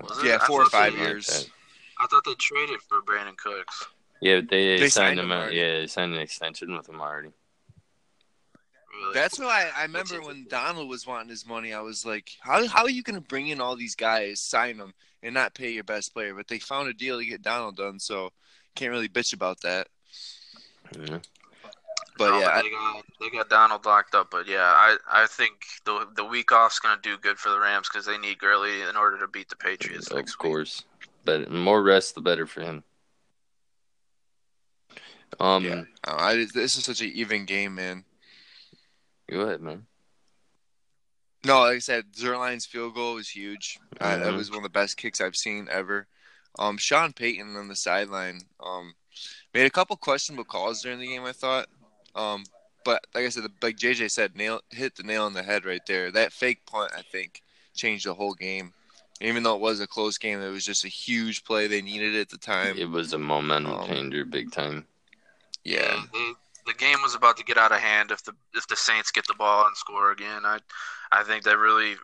Was? 0.00 0.24
Yeah, 0.24 0.38
I 0.40 0.46
four 0.46 0.62
or 0.62 0.66
five 0.70 0.94
they- 0.94 0.98
like 0.98 1.08
years. 1.08 1.50
I 2.00 2.06
thought 2.06 2.24
they 2.24 2.34
traded 2.34 2.80
for 2.88 3.02
Brandin 3.02 3.36
Cooks. 3.36 3.86
Yeah, 4.22 4.40
but 4.40 4.48
they, 4.50 4.64
They 4.78 4.88
signed, 4.88 4.92
signed 4.92 5.20
him. 5.20 5.26
him 5.26 5.32
out- 5.32 5.52
Yeah, 5.52 5.80
they 5.80 5.86
signed 5.88 6.14
an 6.14 6.20
extension 6.20 6.74
with 6.74 6.88
him 6.88 7.00
already. 7.00 7.32
Really. 8.92 9.14
That's 9.14 9.38
why 9.38 9.70
I 9.76 9.82
remember 9.82 10.20
when 10.20 10.46
Donald 10.48 10.88
was 10.88 11.06
wanting 11.06 11.30
his 11.30 11.46
money. 11.46 11.72
I 11.72 11.80
was 11.80 12.04
like, 12.04 12.30
"How 12.40 12.66
how 12.66 12.82
are 12.82 12.90
you 12.90 13.02
going 13.02 13.20
to 13.20 13.26
bring 13.26 13.48
in 13.48 13.60
all 13.60 13.74
these 13.76 13.94
guys, 13.94 14.40
sign 14.40 14.76
them, 14.76 14.92
and 15.22 15.34
not 15.34 15.54
pay 15.54 15.70
your 15.70 15.84
best 15.84 16.12
player?" 16.12 16.34
But 16.34 16.48
they 16.48 16.58
found 16.58 16.88
a 16.88 16.92
deal 16.92 17.18
to 17.18 17.24
get 17.24 17.42
Donald 17.42 17.76
done, 17.76 17.98
so 17.98 18.30
can't 18.74 18.90
really 18.90 19.08
bitch 19.08 19.32
about 19.32 19.60
that. 19.62 19.88
Yeah. 20.98 21.18
But 22.18 22.30
No, 22.30 22.40
yeah, 22.40 22.60
they 22.62 22.70
got 22.70 23.04
they 23.20 23.30
got 23.30 23.48
Donald 23.48 23.86
locked 23.86 24.14
up. 24.14 24.30
But 24.30 24.46
yeah, 24.46 24.60
I 24.64 24.96
I 25.10 25.26
think 25.26 25.64
the 25.84 26.06
the 26.14 26.24
week 26.24 26.52
off's 26.52 26.78
gonna 26.78 27.00
do 27.02 27.16
good 27.16 27.38
for 27.38 27.48
the 27.48 27.58
Rams 27.58 27.88
because 27.88 28.04
they 28.04 28.18
need 28.18 28.38
Gurley 28.38 28.82
in 28.82 28.96
order 28.96 29.18
to 29.20 29.28
beat 29.28 29.48
the 29.48 29.56
Patriots 29.56 30.08
Of 30.10 30.16
next 30.18 30.32
week. 30.32 30.38
course. 30.52 30.84
but 31.24 31.50
more 31.50 31.82
rest, 31.82 32.14
the 32.14 32.20
better 32.20 32.46
for 32.46 32.60
him. 32.60 32.84
Um, 35.40 35.64
yeah, 35.64 35.84
uh, 36.06 36.16
I, 36.18 36.34
this 36.52 36.76
is 36.76 36.84
such 36.84 37.00
an 37.00 37.10
even 37.14 37.46
game, 37.46 37.74
man. 37.74 38.04
Go 39.32 39.40
ahead, 39.40 39.60
man. 39.60 39.86
No, 41.44 41.60
like 41.60 41.76
I 41.76 41.80
said, 41.80 42.12
Zuerlein's 42.12 42.66
field 42.66 42.94
goal 42.94 43.14
was 43.14 43.28
huge. 43.28 43.78
Mm-hmm. 43.96 44.22
Uh, 44.22 44.24
that 44.24 44.34
was 44.34 44.50
one 44.50 44.58
of 44.58 44.62
the 44.62 44.68
best 44.68 44.96
kicks 44.96 45.20
I've 45.20 45.36
seen 45.36 45.68
ever. 45.70 46.06
Um, 46.58 46.76
Sean 46.76 47.12
Payton 47.12 47.56
on 47.56 47.68
the 47.68 47.74
sideline 47.74 48.42
um, 48.64 48.94
made 49.54 49.66
a 49.66 49.70
couple 49.70 49.96
questionable 49.96 50.44
calls 50.44 50.82
during 50.82 51.00
the 51.00 51.06
game. 51.06 51.24
I 51.24 51.32
thought, 51.32 51.66
um, 52.14 52.44
but 52.84 53.04
like 53.14 53.24
I 53.24 53.28
said, 53.30 53.44
like 53.62 53.76
JJ 53.76 54.10
said, 54.10 54.36
nail 54.36 54.60
hit 54.70 54.94
the 54.94 55.02
nail 55.02 55.24
on 55.24 55.32
the 55.32 55.42
head 55.42 55.64
right 55.64 55.84
there. 55.86 56.10
That 56.10 56.32
fake 56.32 56.66
punt, 56.66 56.92
I 56.96 57.02
think, 57.02 57.42
changed 57.74 58.06
the 58.06 58.14
whole 58.14 58.34
game. 58.34 58.72
Even 59.20 59.42
though 59.42 59.54
it 59.54 59.60
was 59.60 59.80
a 59.80 59.86
close 59.86 60.18
game, 60.18 60.40
it 60.40 60.50
was 60.50 60.64
just 60.64 60.84
a 60.84 60.88
huge 60.88 61.44
play. 61.44 61.68
They 61.68 61.80
needed 61.80 62.14
it 62.14 62.20
at 62.20 62.28
the 62.28 62.38
time. 62.38 62.76
It 62.76 62.90
was 62.90 63.12
a 63.12 63.18
momentum 63.18 63.72
Um, 63.72 63.86
changer, 63.86 64.24
big 64.24 64.50
time. 64.52 64.84
Yeah, 65.64 66.02
the, 66.12 66.34
the 66.66 66.74
game 66.74 67.02
was 67.02 67.14
about 67.14 67.36
to 67.36 67.44
get 67.44 67.58
out 67.58 67.72
of 67.72 67.78
hand 67.78 68.10
if 68.10 68.22
the 68.24 68.32
if 68.54 68.66
the 68.68 68.76
Saints 68.76 69.10
get 69.10 69.26
the 69.26 69.34
ball 69.34 69.66
and 69.66 69.76
score 69.76 70.12
again. 70.12 70.42
I 70.44 70.58
I 71.10 71.22
think 71.24 71.44
that 71.44 71.58
really 71.58 71.96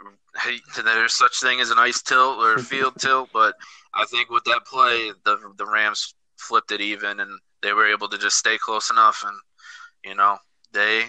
hate 0.42 0.62
there's 0.74 1.14
such 1.14 1.40
thing 1.40 1.60
as 1.60 1.70
an 1.70 1.78
ice 1.78 2.02
tilt 2.02 2.38
or 2.38 2.54
a 2.54 2.62
field 2.62 2.94
tilt, 2.98 3.30
but 3.32 3.54
I 3.94 4.04
think 4.06 4.30
with 4.30 4.44
that 4.44 4.66
play, 4.66 5.12
the 5.24 5.38
the 5.56 5.66
Rams 5.66 6.14
flipped 6.36 6.72
it 6.72 6.80
even 6.80 7.20
and 7.20 7.38
they 7.62 7.72
were 7.72 7.90
able 7.90 8.08
to 8.08 8.18
just 8.18 8.36
stay 8.36 8.58
close 8.58 8.90
enough, 8.90 9.24
and 9.26 9.36
you 10.04 10.14
know 10.14 10.38
they 10.72 11.04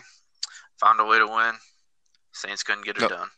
found 0.79 0.99
a 0.99 1.05
way 1.05 1.19
to 1.19 1.27
win. 1.27 1.53
Saints 2.31 2.63
couldn't 2.63 2.85
get 2.85 2.97
it 2.97 3.09
done. 3.09 3.29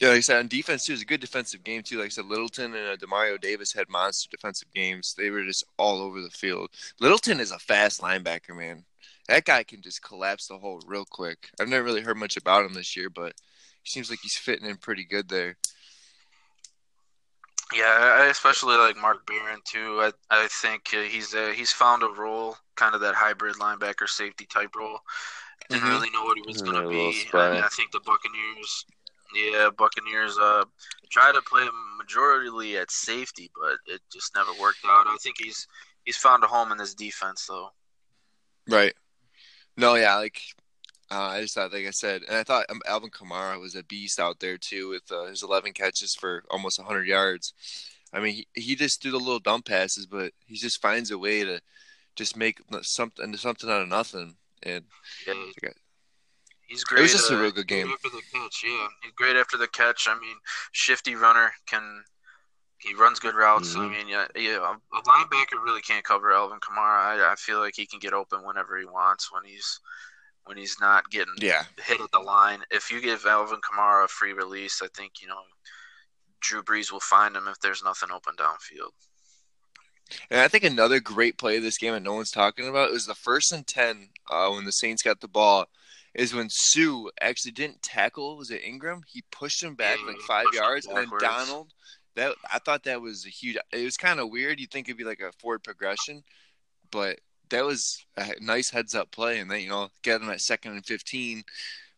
Yeah, 0.00 0.08
like 0.08 0.18
I 0.18 0.20
said, 0.20 0.38
on 0.38 0.48
defense 0.48 0.84
too, 0.84 0.92
it 0.92 0.94
was 0.94 1.02
a 1.02 1.06
good 1.06 1.20
defensive 1.20 1.64
game 1.64 1.82
too. 1.82 1.96
Like 1.98 2.06
I 2.06 2.10
said, 2.10 2.26
Littleton 2.26 2.74
and 2.74 2.88
uh, 2.88 2.96
Demario 2.96 3.40
Davis 3.40 3.72
had 3.72 3.88
monster 3.88 4.28
defensive 4.30 4.72
games. 4.72 5.14
They 5.18 5.30
were 5.30 5.44
just 5.44 5.64
all 5.76 5.98
over 6.00 6.20
the 6.20 6.30
field. 6.30 6.70
Littleton 7.00 7.40
is 7.40 7.50
a 7.50 7.58
fast 7.58 8.00
linebacker, 8.00 8.56
man. 8.56 8.84
That 9.28 9.44
guy 9.44 9.64
can 9.64 9.82
just 9.82 10.02
collapse 10.02 10.46
the 10.46 10.56
hole 10.58 10.80
real 10.86 11.04
quick. 11.04 11.50
I've 11.60 11.68
never 11.68 11.84
really 11.84 12.00
heard 12.00 12.16
much 12.16 12.36
about 12.36 12.64
him 12.64 12.74
this 12.74 12.96
year, 12.96 13.10
but 13.10 13.34
he 13.82 13.90
seems 13.90 14.08
like 14.08 14.20
he's 14.22 14.36
fitting 14.36 14.68
in 14.68 14.76
pretty 14.76 15.04
good 15.04 15.28
there. 15.28 15.56
Yeah, 17.74 17.84
I 18.20 18.26
especially 18.26 18.76
like 18.76 18.96
Mark 18.96 19.26
Barron 19.26 19.60
too. 19.64 20.00
I 20.00 20.12
I 20.30 20.48
think 20.62 20.88
uh, 20.94 21.02
he's 21.02 21.34
uh, 21.34 21.52
he's 21.54 21.72
found 21.72 22.02
a 22.02 22.08
role, 22.08 22.56
kind 22.76 22.94
of 22.94 23.02
that 23.02 23.14
hybrid 23.14 23.56
linebacker 23.56 24.08
safety 24.08 24.46
type 24.46 24.74
role. 24.74 25.00
Didn't 25.68 25.82
Mhm. 25.84 25.88
really 25.90 26.10
know 26.10 26.24
what 26.24 26.38
he 26.38 26.44
was 26.46 26.62
going 26.62 26.82
to 26.82 26.88
be. 26.88 27.28
I, 27.34 27.50
mean, 27.50 27.62
I 27.62 27.68
think 27.68 27.90
the 27.92 28.00
Buccaneers, 28.00 28.86
yeah, 29.34 29.70
Buccaneers 29.76 30.38
uh 30.38 30.64
try 31.10 31.32
to 31.32 31.42
play 31.42 31.62
him 31.62 31.72
majorly 32.00 32.80
at 32.80 32.90
safety, 32.90 33.50
but 33.54 33.78
it 33.92 34.00
just 34.12 34.34
never 34.34 34.50
worked 34.60 34.84
out. 34.86 35.06
I 35.06 35.16
think 35.20 35.36
he's 35.38 35.66
he's 36.04 36.16
found 36.16 36.44
a 36.44 36.46
home 36.46 36.72
in 36.72 36.78
this 36.78 36.94
defense 36.94 37.46
though. 37.46 37.70
Right. 38.68 38.94
No, 39.76 39.94
yeah, 39.94 40.16
like 40.16 40.40
uh, 41.10 41.20
I 41.20 41.40
just 41.40 41.54
thought, 41.54 41.72
like 41.72 41.86
I 41.86 41.90
said, 41.90 42.22
and 42.28 42.36
I 42.36 42.42
thought 42.42 42.66
um, 42.68 42.82
Alvin 42.86 43.10
Kamara 43.10 43.58
was 43.60 43.74
a 43.74 43.82
beast 43.84 44.20
out 44.20 44.40
there 44.40 44.58
too 44.58 44.90
with 44.90 45.10
uh, 45.10 45.26
his 45.26 45.42
11 45.42 45.72
catches 45.72 46.14
for 46.14 46.44
almost 46.50 46.78
100 46.78 47.06
yards. 47.06 47.54
I 48.12 48.20
mean, 48.20 48.34
he, 48.34 48.48
he 48.54 48.74
just 48.74 49.00
threw 49.00 49.12
the 49.12 49.18
little 49.18 49.38
dump 49.38 49.66
passes, 49.66 50.06
but 50.06 50.32
he 50.46 50.56
just 50.56 50.82
finds 50.82 51.10
a 51.10 51.18
way 51.18 51.44
to 51.44 51.60
just 52.16 52.36
make 52.36 52.60
something 52.82 53.34
something 53.36 53.70
out 53.70 53.82
of 53.82 53.88
nothing. 53.88 54.34
And 54.62 54.84
Yeah. 55.62 55.70
He's 56.68 56.84
great. 56.84 57.00
It 57.00 57.02
was 57.02 57.12
just 57.12 57.30
a 57.30 57.36
uh, 57.36 57.40
real 57.40 57.50
good 57.50 57.66
game. 57.66 57.90
after 57.90 58.08
the 58.10 58.22
catch. 58.32 58.62
Yeah, 58.64 58.86
he's 59.02 59.12
great 59.16 59.36
after 59.36 59.56
the 59.58 59.68
catch. 59.68 60.06
I 60.08 60.14
mean, 60.18 60.36
shifty 60.72 61.14
runner 61.16 61.52
can. 61.66 62.04
He 62.80 62.94
runs 62.94 63.18
good 63.18 63.34
routes. 63.34 63.74
I 63.74 63.80
Mhm. 63.80 63.90
mean, 63.90 64.08
yeah, 64.08 64.26
yeah. 64.36 64.76
A 64.94 65.02
linebacker 65.02 65.60
really 65.64 65.80
can't 65.82 66.04
cover 66.04 66.32
Alvin 66.32 66.60
Kamara. 66.60 67.18
I, 67.18 67.32
I 67.32 67.34
feel 67.34 67.58
like 67.58 67.74
he 67.74 67.86
can 67.86 67.98
get 67.98 68.12
open 68.12 68.44
whenever 68.44 68.78
he 68.78 68.84
wants 68.84 69.32
when 69.32 69.42
he's 69.44 69.80
when 70.44 70.56
he's 70.56 70.76
not 70.80 71.10
getting 71.10 71.34
yeah, 71.38 71.64
hit 71.84 72.00
at 72.00 72.10
the 72.12 72.20
line. 72.20 72.62
If 72.70 72.90
you 72.90 73.00
give 73.00 73.26
Alvin 73.26 73.60
Kamara 73.60 74.04
a 74.04 74.08
free 74.08 74.32
release, 74.32 74.80
I 74.80 74.86
think 74.96 75.20
you 75.20 75.26
know 75.26 75.42
Drew 76.40 76.62
Brees 76.62 76.92
will 76.92 77.00
find 77.00 77.36
him 77.36 77.48
if 77.48 77.58
there's 77.58 77.82
nothing 77.82 78.10
open 78.12 78.36
downfield. 78.36 78.92
and 80.30 80.40
I 80.40 80.48
think 80.48 80.64
another 80.64 81.00
great 81.00 81.36
play 81.36 81.56
of 81.58 81.62
this 81.64 81.76
game 81.78 81.92
that 81.92 82.02
no 82.02 82.14
one's 82.14 82.30
talking 82.30 82.66
about 82.68 82.92
is 82.92 83.04
the 83.06 83.14
first 83.14 83.52
and 83.52 83.66
10 83.66 84.08
uh, 84.30 84.48
when 84.50 84.64
the 84.64 84.72
Saints 84.72 85.02
got 85.02 85.20
the 85.20 85.28
ball. 85.28 85.66
Is 86.18 86.34
when 86.34 86.50
Suh 86.50 87.04
actually 87.20 87.52
didn't 87.52 87.80
tackle. 87.80 88.36
Was 88.36 88.50
it 88.50 88.62
Ingram? 88.64 89.02
He 89.06 89.22
pushed 89.30 89.62
him 89.62 89.76
back 89.76 89.98
like 90.04 90.18
five 90.26 90.46
yards, 90.52 90.86
and 90.86 90.96
then. 90.96 91.08
Donald. 91.20 91.72
That 92.16 92.34
I 92.52 92.58
thought 92.58 92.82
that 92.82 93.00
was 93.00 93.24
a 93.24 93.28
huge. 93.28 93.56
It 93.72 93.84
was 93.84 93.96
kind 93.96 94.18
of 94.18 94.28
weird. 94.28 94.58
You'd 94.58 94.72
think 94.72 94.88
it'd 94.88 94.98
be 94.98 95.04
like 95.04 95.20
a 95.20 95.30
forward 95.38 95.62
progression, 95.62 96.24
but 96.90 97.20
that 97.50 97.64
was 97.64 98.04
a 98.16 98.32
nice 98.40 98.70
heads 98.70 98.96
up 98.96 99.12
play, 99.12 99.38
and 99.38 99.48
then 99.48 99.60
you 99.60 99.68
know 99.68 99.90
get 100.02 100.20
them 100.20 100.28
at 100.28 100.40
second 100.40 100.72
and 100.72 100.84
fifteen, 100.84 101.44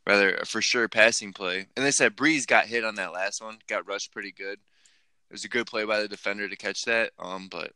rather 0.06 0.34
a 0.34 0.44
for 0.44 0.60
sure 0.60 0.88
passing 0.88 1.32
play. 1.32 1.66
And 1.74 1.86
they 1.86 1.90
said 1.90 2.16
Brees 2.16 2.46
got 2.46 2.66
hit 2.66 2.84
on 2.84 2.96
that 2.96 3.14
last 3.14 3.42
one, 3.42 3.58
got 3.68 3.88
rushed 3.88 4.12
pretty 4.12 4.32
good. 4.32 4.58
It 5.30 5.32
was 5.32 5.44
a 5.44 5.48
good 5.48 5.66
play 5.66 5.84
by 5.84 6.00
the 6.00 6.08
defender 6.08 6.48
to 6.48 6.56
catch 6.56 6.84
that. 6.84 7.12
Um, 7.18 7.48
but 7.50 7.72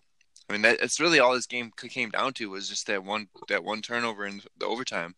I 0.51 0.53
mean 0.53 0.63
that, 0.63 0.81
that's 0.81 1.01
really 1.01 1.21
all 1.21 1.35
this 1.35 1.47
game 1.47 1.73
came 1.77 2.11
down 2.11 2.35
to 2.35 2.51
was 2.51 2.69
just 2.69 2.87
that 2.89 3.05
one 3.05 3.29
that 3.49 3.65
one 3.65 3.81
turnover 3.81 4.27
in 4.27 4.43
the 4.59 4.67
overtime, 4.67 5.15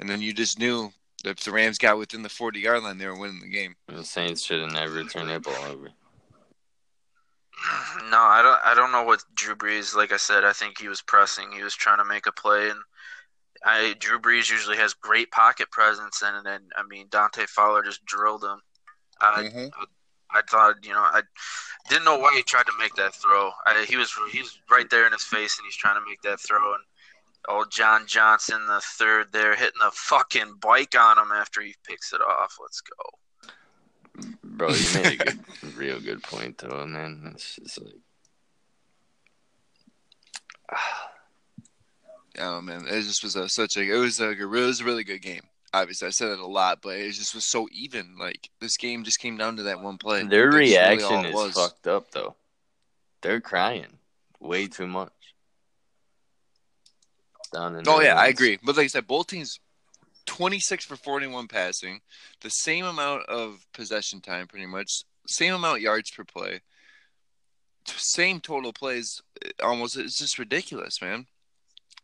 and 0.00 0.08
then 0.08 0.20
you 0.20 0.32
just 0.32 0.58
knew 0.58 0.92
that 1.22 1.30
if 1.38 1.40
the 1.44 1.52
Rams 1.52 1.78
got 1.78 1.98
within 1.98 2.22
the 2.22 2.28
forty 2.28 2.60
yard 2.60 2.82
line, 2.82 2.98
they 2.98 3.06
were 3.06 3.16
winning 3.18 3.40
the 3.40 3.48
game. 3.48 3.76
The 3.86 4.04
Saints 4.04 4.42
should 4.42 4.60
have 4.60 4.72
never 4.72 5.04
turned 5.04 5.28
that 5.30 5.42
ball 5.42 5.54
over. 5.70 5.90
No, 8.10 8.18
I 8.18 8.40
don't. 8.42 8.60
I 8.64 8.74
don't 8.74 8.90
know 8.90 9.02
what 9.02 9.22
Drew 9.34 9.54
Brees. 9.54 9.94
Like 9.94 10.12
I 10.12 10.16
said, 10.16 10.44
I 10.44 10.52
think 10.52 10.78
he 10.78 10.88
was 10.88 11.02
pressing. 11.02 11.52
He 11.52 11.62
was 11.62 11.74
trying 11.74 11.98
to 11.98 12.04
make 12.06 12.26
a 12.26 12.32
play, 12.32 12.70
and 12.70 12.80
I 13.62 13.94
Drew 13.98 14.18
Brees 14.18 14.50
usually 14.50 14.78
has 14.78 14.94
great 14.94 15.30
pocket 15.30 15.70
presence, 15.70 16.22
and 16.22 16.44
then 16.44 16.62
I 16.76 16.82
mean 16.88 17.08
Dante 17.10 17.44
Fowler 17.46 17.82
just 17.82 18.04
drilled 18.06 18.44
him. 18.44 18.62
I, 19.20 19.42
Mhm. 19.42 19.70
I, 19.78 20.38
I 20.38 20.42
thought 20.48 20.82
you 20.82 20.94
know 20.94 21.00
I 21.02 21.20
didn't 21.90 22.04
know 22.06 22.16
why 22.16 22.32
he 22.34 22.42
tried 22.42 22.64
to 22.66 22.72
make 22.78 22.94
that 22.94 23.14
throw. 23.14 23.52
I, 23.66 23.84
he 23.86 23.96
was 23.96 24.10
he's 24.32 24.58
right 24.70 24.88
there 24.88 25.06
in 25.06 25.12
his 25.12 25.24
face, 25.24 25.58
and 25.58 25.66
he's 25.66 25.76
trying 25.76 26.00
to 26.02 26.08
make 26.08 26.22
that 26.22 26.40
throw, 26.40 26.72
and 26.72 26.84
old 27.48 27.70
John 27.70 28.06
Johnson 28.06 28.66
the 28.66 28.80
third 28.82 29.32
there 29.32 29.54
hitting 29.54 29.80
the 29.80 29.90
fucking 29.92 30.54
bike 30.60 30.94
on 30.98 31.18
him 31.18 31.32
after 31.34 31.60
he 31.62 31.74
picks 31.86 32.12
it 32.12 32.20
off. 32.20 32.56
Let's 32.60 32.80
go. 32.80 32.94
Bro, 34.44 34.70
you 34.70 35.02
made 35.02 35.20
a 35.20 35.24
good, 35.24 35.44
real 35.76 36.00
good 36.00 36.22
point 36.22 36.58
though, 36.58 36.86
man. 36.86 37.32
It's 37.34 37.56
just 37.56 37.80
like 37.82 37.94
Oh 42.38 42.60
man, 42.60 42.86
it 42.86 43.02
just 43.02 43.24
was 43.24 43.34
a, 43.36 43.48
such 43.48 43.76
a 43.76 43.82
it 43.82 43.96
was 43.98 44.20
a 44.20 44.30
it 44.30 44.44
was 44.44 44.80
a 44.80 44.84
really 44.84 45.04
good 45.04 45.22
game. 45.22 45.42
Obviously, 45.72 46.08
I 46.08 46.10
said 46.10 46.30
it 46.30 46.38
a 46.40 46.46
lot, 46.46 46.80
but 46.82 46.96
it 46.96 47.12
just 47.12 47.34
was 47.34 47.44
so 47.44 47.68
even. 47.72 48.16
Like 48.18 48.50
this 48.60 48.76
game 48.76 49.04
just 49.04 49.20
came 49.20 49.36
down 49.36 49.56
to 49.56 49.64
that 49.64 49.80
one 49.80 49.98
play. 49.98 50.22
their 50.24 50.46
That's 50.46 50.56
really 50.56 50.76
all 50.76 50.84
reaction 50.84 51.24
it 51.24 51.28
is 51.28 51.34
was. 51.34 51.54
fucked 51.54 51.86
up 51.86 52.10
though. 52.10 52.36
They're 53.22 53.40
crying 53.40 53.98
way 54.40 54.66
too 54.66 54.86
much. 54.86 55.12
Down 57.52 57.76
in 57.76 57.88
Oh 57.88 57.98
their 57.98 58.08
yeah, 58.08 58.14
I 58.16 58.26
agree. 58.28 58.58
But 58.62 58.76
like 58.76 58.84
I 58.84 58.88
said, 58.88 59.06
both 59.06 59.28
teams 59.28 59.58
twenty 60.26 60.60
six 60.60 60.84
for 60.84 60.96
forty 60.96 61.26
one 61.26 61.48
passing, 61.48 62.00
the 62.40 62.50
same 62.50 62.84
amount 62.84 63.26
of 63.26 63.66
possession 63.72 64.20
time, 64.20 64.46
pretty 64.46 64.66
much, 64.66 65.04
same 65.26 65.54
amount 65.54 65.80
yards 65.80 66.10
per 66.10 66.24
play, 66.24 66.60
same 67.86 68.40
total 68.40 68.72
plays. 68.72 69.22
Almost, 69.62 69.96
it's 69.96 70.18
just 70.18 70.38
ridiculous, 70.38 71.00
man. 71.02 71.26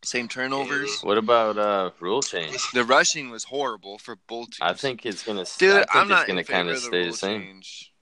Same 0.04 0.28
turnovers. 0.28 1.00
What 1.02 1.18
about 1.18 1.58
uh 1.58 1.90
rule 2.00 2.22
change? 2.22 2.58
The 2.72 2.84
rushing 2.84 3.30
was 3.30 3.44
horrible 3.44 3.98
for 3.98 4.16
both 4.28 4.50
teams. 4.50 4.58
I 4.60 4.74
think 4.74 5.06
it's 5.06 5.22
gonna. 5.24 5.44
Dude, 5.58 5.72
I 5.72 5.78
think 5.78 5.88
I'm 5.94 6.02
it's 6.02 6.10
not 6.10 6.26
gonna 6.26 6.44
kind 6.44 6.68
of 6.68 6.76
of 6.76 6.82
the 6.82 6.86
stay 6.88 7.06
the 7.06 7.12
same. 7.12 7.42
change. 7.42 7.92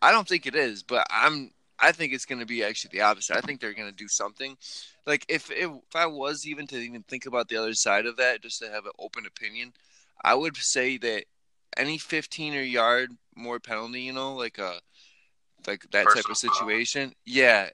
I 0.00 0.12
don't 0.12 0.28
think 0.28 0.46
it 0.46 0.54
is, 0.54 0.82
but 0.82 1.06
I'm. 1.10 1.50
I 1.80 1.92
think 1.92 2.12
it's 2.12 2.24
going 2.24 2.40
to 2.40 2.46
be 2.46 2.64
actually 2.64 2.90
the 2.92 3.02
opposite. 3.02 3.36
I 3.36 3.40
think 3.40 3.60
they're 3.60 3.74
going 3.74 3.88
to 3.88 3.94
do 3.94 4.08
something. 4.08 4.56
Like 5.06 5.24
if 5.28 5.50
it, 5.50 5.70
if 5.70 5.96
I 5.96 6.06
was 6.06 6.46
even 6.46 6.66
to 6.68 6.76
even 6.76 7.02
think 7.02 7.26
about 7.26 7.48
the 7.48 7.56
other 7.56 7.74
side 7.74 8.06
of 8.06 8.16
that, 8.16 8.42
just 8.42 8.60
to 8.60 8.68
have 8.68 8.86
an 8.86 8.92
open 8.98 9.26
opinion, 9.26 9.72
I 10.22 10.34
would 10.34 10.56
say 10.56 10.98
that 10.98 11.24
any 11.76 11.98
15 11.98 12.54
or 12.54 12.62
yard 12.62 13.12
more 13.34 13.60
penalty, 13.60 14.02
you 14.02 14.12
know, 14.12 14.34
like 14.34 14.58
a 14.58 14.80
like 15.66 15.84
that 15.90 16.06
type 16.14 16.28
of 16.30 16.36
situation, 16.36 17.14
yeah, 17.24 17.68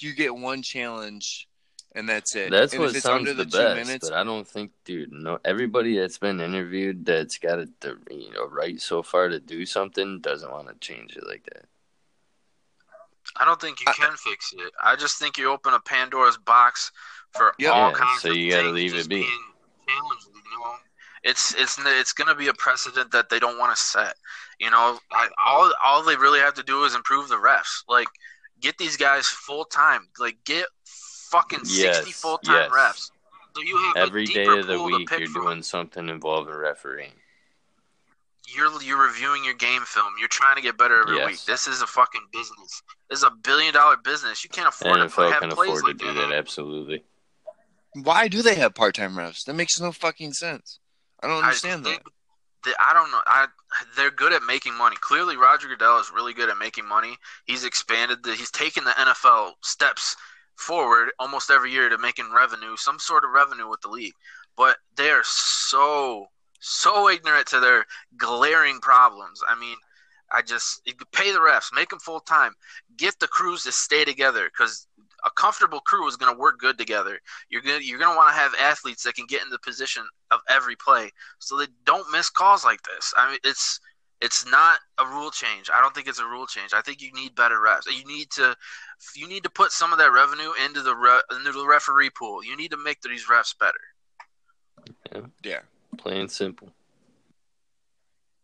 you 0.00 0.14
get 0.14 0.34
one 0.34 0.62
challenge, 0.62 1.48
and 1.94 2.08
that's 2.08 2.34
it. 2.34 2.50
That's 2.50 2.72
and 2.72 2.82
what 2.82 2.94
it's 2.94 3.04
sounds 3.04 3.28
under 3.28 3.34
the, 3.34 3.44
the, 3.44 3.58
best, 3.58 3.86
minutes, 3.86 4.10
but 4.10 4.18
I 4.18 4.24
don't 4.24 4.46
think, 4.46 4.72
dude. 4.84 5.12
No, 5.12 5.38
everybody 5.44 5.98
that's 5.98 6.18
been 6.18 6.40
interviewed 6.40 7.04
that's 7.04 7.38
got 7.38 7.58
it, 7.58 7.80
the 7.80 7.98
you 8.10 8.32
know, 8.32 8.46
right 8.46 8.80
so 8.80 9.02
far 9.02 9.28
to 9.28 9.40
do 9.40 9.66
something 9.66 10.20
doesn't 10.20 10.50
want 10.50 10.68
to 10.68 10.74
change 10.74 11.16
it 11.16 11.26
like 11.26 11.44
that. 11.52 11.66
I 13.38 13.44
don't 13.44 13.60
think 13.60 13.80
you 13.80 13.86
I- 13.88 13.92
can 13.94 14.16
fix 14.16 14.52
it. 14.52 14.72
I 14.82 14.96
just 14.96 15.18
think 15.18 15.36
you 15.38 15.50
open 15.50 15.74
a 15.74 15.80
Pandora's 15.80 16.36
box 16.38 16.92
for 17.32 17.54
Yeah. 17.58 17.70
all 17.70 17.90
Yeah, 17.90 17.96
kinds 17.96 18.22
so 18.22 18.30
of 18.30 18.36
you 18.36 18.50
gotta 18.50 18.68
leave 18.70 18.94
it 18.94 19.08
be. 19.08 19.16
being 19.20 19.44
challenged, 19.88 20.26
you 20.34 20.58
know? 20.58 20.76
it's 21.22 21.54
it's 21.54 21.78
it's 21.84 22.12
going 22.12 22.28
to 22.28 22.34
be 22.36 22.46
a 22.48 22.54
precedent 22.54 23.10
that 23.10 23.28
they 23.28 23.38
don't 23.40 23.58
want 23.58 23.76
to 23.76 23.82
set. 23.82 24.14
You 24.60 24.70
know, 24.70 24.98
I, 25.12 25.28
all 25.44 25.72
all 25.84 26.02
they 26.04 26.16
really 26.16 26.38
have 26.40 26.54
to 26.54 26.62
do 26.62 26.84
is 26.84 26.94
improve 26.94 27.28
the 27.28 27.34
refs. 27.36 27.82
Like, 27.88 28.06
get 28.60 28.78
these 28.78 28.96
guys 28.96 29.26
full 29.26 29.64
time. 29.64 30.08
Like, 30.18 30.36
get 30.44 30.66
fucking 30.84 31.60
Yes, 31.64 31.96
sixty 31.96 32.12
full 32.12 32.38
time 32.38 32.70
yes. 32.70 32.70
refs. 32.70 33.10
So 33.56 33.62
you 33.62 33.76
have 33.78 33.96
Every 33.96 34.24
a 34.24 34.26
day 34.26 34.46
of 34.46 34.66
the 34.66 34.80
week, 34.82 35.10
you're 35.10 35.26
from. 35.28 35.42
doing 35.42 35.62
something 35.62 36.08
involving 36.08 36.54
refereeing. 36.54 37.14
You're 38.46 38.80
you're 38.82 39.02
reviewing 39.02 39.44
your 39.44 39.54
game 39.54 39.82
film. 39.82 40.12
You're 40.18 40.28
trying 40.28 40.56
to 40.56 40.62
get 40.62 40.78
better 40.78 41.00
every 41.00 41.16
Yes. 41.16 41.26
week. 41.26 41.44
This 41.46 41.66
is 41.66 41.82
a 41.82 41.86
fucking 41.86 42.22
business. 42.32 42.82
This 43.10 43.18
is 43.20 43.24
a 43.24 43.30
billion 43.30 43.74
dollar 43.74 43.96
business. 43.96 44.44
You 44.44 44.50
can't 44.50 44.68
afford 44.68 44.96
to 44.96 45.04
NFL 45.06 45.32
have 45.32 45.40
can 45.40 45.50
plays 45.50 45.78
afford 45.78 45.98
to 45.98 46.04
do 46.06 46.12
that, 46.14 46.32
absolutely. 46.32 47.04
Why 47.94 48.28
do 48.28 48.42
they 48.42 48.54
have 48.56 48.74
part-time 48.74 49.14
refs? 49.14 49.44
That 49.44 49.54
makes 49.54 49.80
no 49.80 49.90
fucking 49.90 50.34
sense. 50.34 50.78
I 51.22 51.28
don't 51.28 51.42
understand 51.42 51.86
I, 51.86 51.90
that. 51.92 52.00
they- 52.64 52.74
I 52.78 52.92
don't 52.92 53.10
know. 53.10 53.20
I 53.26 53.46
they're 53.96 54.10
good 54.10 54.32
at 54.32 54.42
making 54.42 54.74
money. 54.74 54.96
Clearly, 55.00 55.36
Roger 55.36 55.68
Goodell 55.68 55.98
is 56.00 56.10
really 56.12 56.32
good 56.34 56.48
at 56.50 56.58
making 56.58 56.86
money. 56.86 57.16
He's 57.44 57.64
expanded. 57.64 58.22
The, 58.22 58.34
he's 58.34 58.50
taken 58.50 58.84
the 58.84 58.90
NFL 58.90 59.52
steps 59.62 60.16
forward 60.56 61.10
almost 61.18 61.50
every 61.50 61.70
year 61.72 61.88
to 61.88 61.98
making 61.98 62.32
revenue, 62.32 62.76
some 62.76 62.98
sort 62.98 63.24
of 63.24 63.30
revenue 63.30 63.68
with 63.68 63.80
the 63.82 63.88
league. 63.88 64.14
But 64.56 64.78
they 64.96 65.10
are 65.10 65.22
so 65.24 66.26
so 66.60 67.08
ignorant 67.08 67.46
to 67.48 67.60
their 67.60 67.86
glaring 68.16 68.80
problems. 68.80 69.42
I 69.48 69.58
mean, 69.58 69.76
I 70.30 70.42
just 70.42 70.84
pay 71.12 71.32
the 71.32 71.38
refs, 71.38 71.72
make 71.72 71.90
them 71.90 72.00
full 72.00 72.20
time, 72.20 72.52
get 72.96 73.18
the 73.20 73.28
crews 73.28 73.62
to 73.64 73.72
stay 73.72 74.04
together 74.04 74.46
because 74.46 74.88
a 75.24 75.30
comfortable 75.30 75.80
crew 75.80 76.06
is 76.08 76.16
going 76.16 76.32
to 76.32 76.38
work 76.38 76.58
good 76.58 76.78
together. 76.78 77.20
You're 77.48 77.62
gonna 77.62 77.80
you're 77.80 77.98
gonna 77.98 78.16
want 78.16 78.34
to 78.34 78.40
have 78.40 78.54
athletes 78.60 79.02
that 79.04 79.14
can 79.14 79.26
get 79.26 79.42
in 79.42 79.50
the 79.50 79.58
position 79.58 80.04
of 80.30 80.40
every 80.48 80.76
play 80.76 81.10
so 81.38 81.56
they 81.56 81.66
don't 81.84 82.10
miss 82.10 82.30
calls 82.30 82.64
like 82.64 82.82
this. 82.82 83.14
I 83.16 83.30
mean, 83.30 83.38
it's 83.44 83.80
it's 84.20 84.46
not 84.46 84.78
a 84.98 85.06
rule 85.06 85.30
change. 85.30 85.68
I 85.72 85.80
don't 85.80 85.94
think 85.94 86.08
it's 86.08 86.18
a 86.18 86.26
rule 86.26 86.46
change. 86.46 86.72
I 86.72 86.80
think 86.80 87.02
you 87.02 87.12
need 87.12 87.34
better 87.34 87.56
refs. 87.56 87.86
You 87.86 88.04
need 88.06 88.30
to 88.32 88.56
you 89.14 89.28
need 89.28 89.42
to 89.44 89.50
put 89.50 89.72
some 89.72 89.92
of 89.92 89.98
that 89.98 90.12
revenue 90.12 90.52
into 90.64 90.82
the 90.82 90.94
re, 90.94 91.20
into 91.30 91.52
the 91.52 91.66
referee 91.66 92.10
pool. 92.10 92.42
You 92.42 92.56
need 92.56 92.70
to 92.70 92.76
make 92.76 93.00
these 93.02 93.26
refs 93.26 93.54
better. 93.58 95.24
Yeah. 95.44 95.60
Plain 95.96 96.28
simple. 96.28 96.70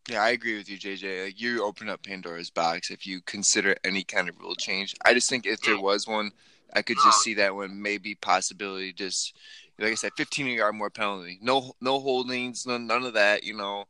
Yeah, 0.08 0.22
I 0.22 0.30
agree 0.30 0.56
with 0.56 0.68
you, 0.68 0.78
JJ. 0.78 1.24
Like 1.26 1.40
you 1.40 1.64
open 1.64 1.88
up 1.88 2.02
Pandora's 2.02 2.50
box 2.50 2.90
if 2.90 3.06
you 3.06 3.20
consider 3.22 3.76
any 3.84 4.02
kind 4.02 4.28
of 4.28 4.38
rule 4.40 4.56
change. 4.56 4.94
I 5.04 5.14
just 5.14 5.28
think 5.28 5.46
if 5.46 5.60
there 5.60 5.78
was 5.78 6.08
one, 6.08 6.32
I 6.74 6.82
could 6.82 6.96
just 7.04 7.20
see 7.20 7.34
that 7.34 7.54
one 7.54 7.80
maybe 7.80 8.14
possibility 8.16 8.92
just 8.92 9.36
like 9.78 9.92
I 9.92 9.94
said, 9.94 10.12
fifteen 10.16 10.46
yard 10.48 10.74
more 10.74 10.90
penalty. 10.90 11.38
No 11.40 11.72
no 11.80 12.00
holdings, 12.00 12.66
no, 12.66 12.78
none 12.78 13.04
of 13.04 13.14
that, 13.14 13.44
you 13.44 13.54
know. 13.56 13.84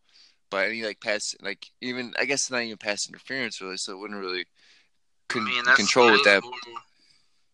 But 0.50 0.68
any 0.68 0.82
like 0.82 1.00
pass 1.00 1.34
like 1.40 1.66
even 1.80 2.12
I 2.18 2.26
guess 2.26 2.50
not 2.50 2.62
even 2.62 2.76
pass 2.76 3.08
interference 3.08 3.60
really, 3.62 3.78
so 3.78 3.92
it 3.92 3.98
wouldn't 3.98 4.20
really 4.20 4.44
con- 5.28 5.42
I 5.46 5.50
mean, 5.50 5.64
control 5.76 6.06
that 6.08 6.12
with 6.12 6.24
that. 6.24 6.42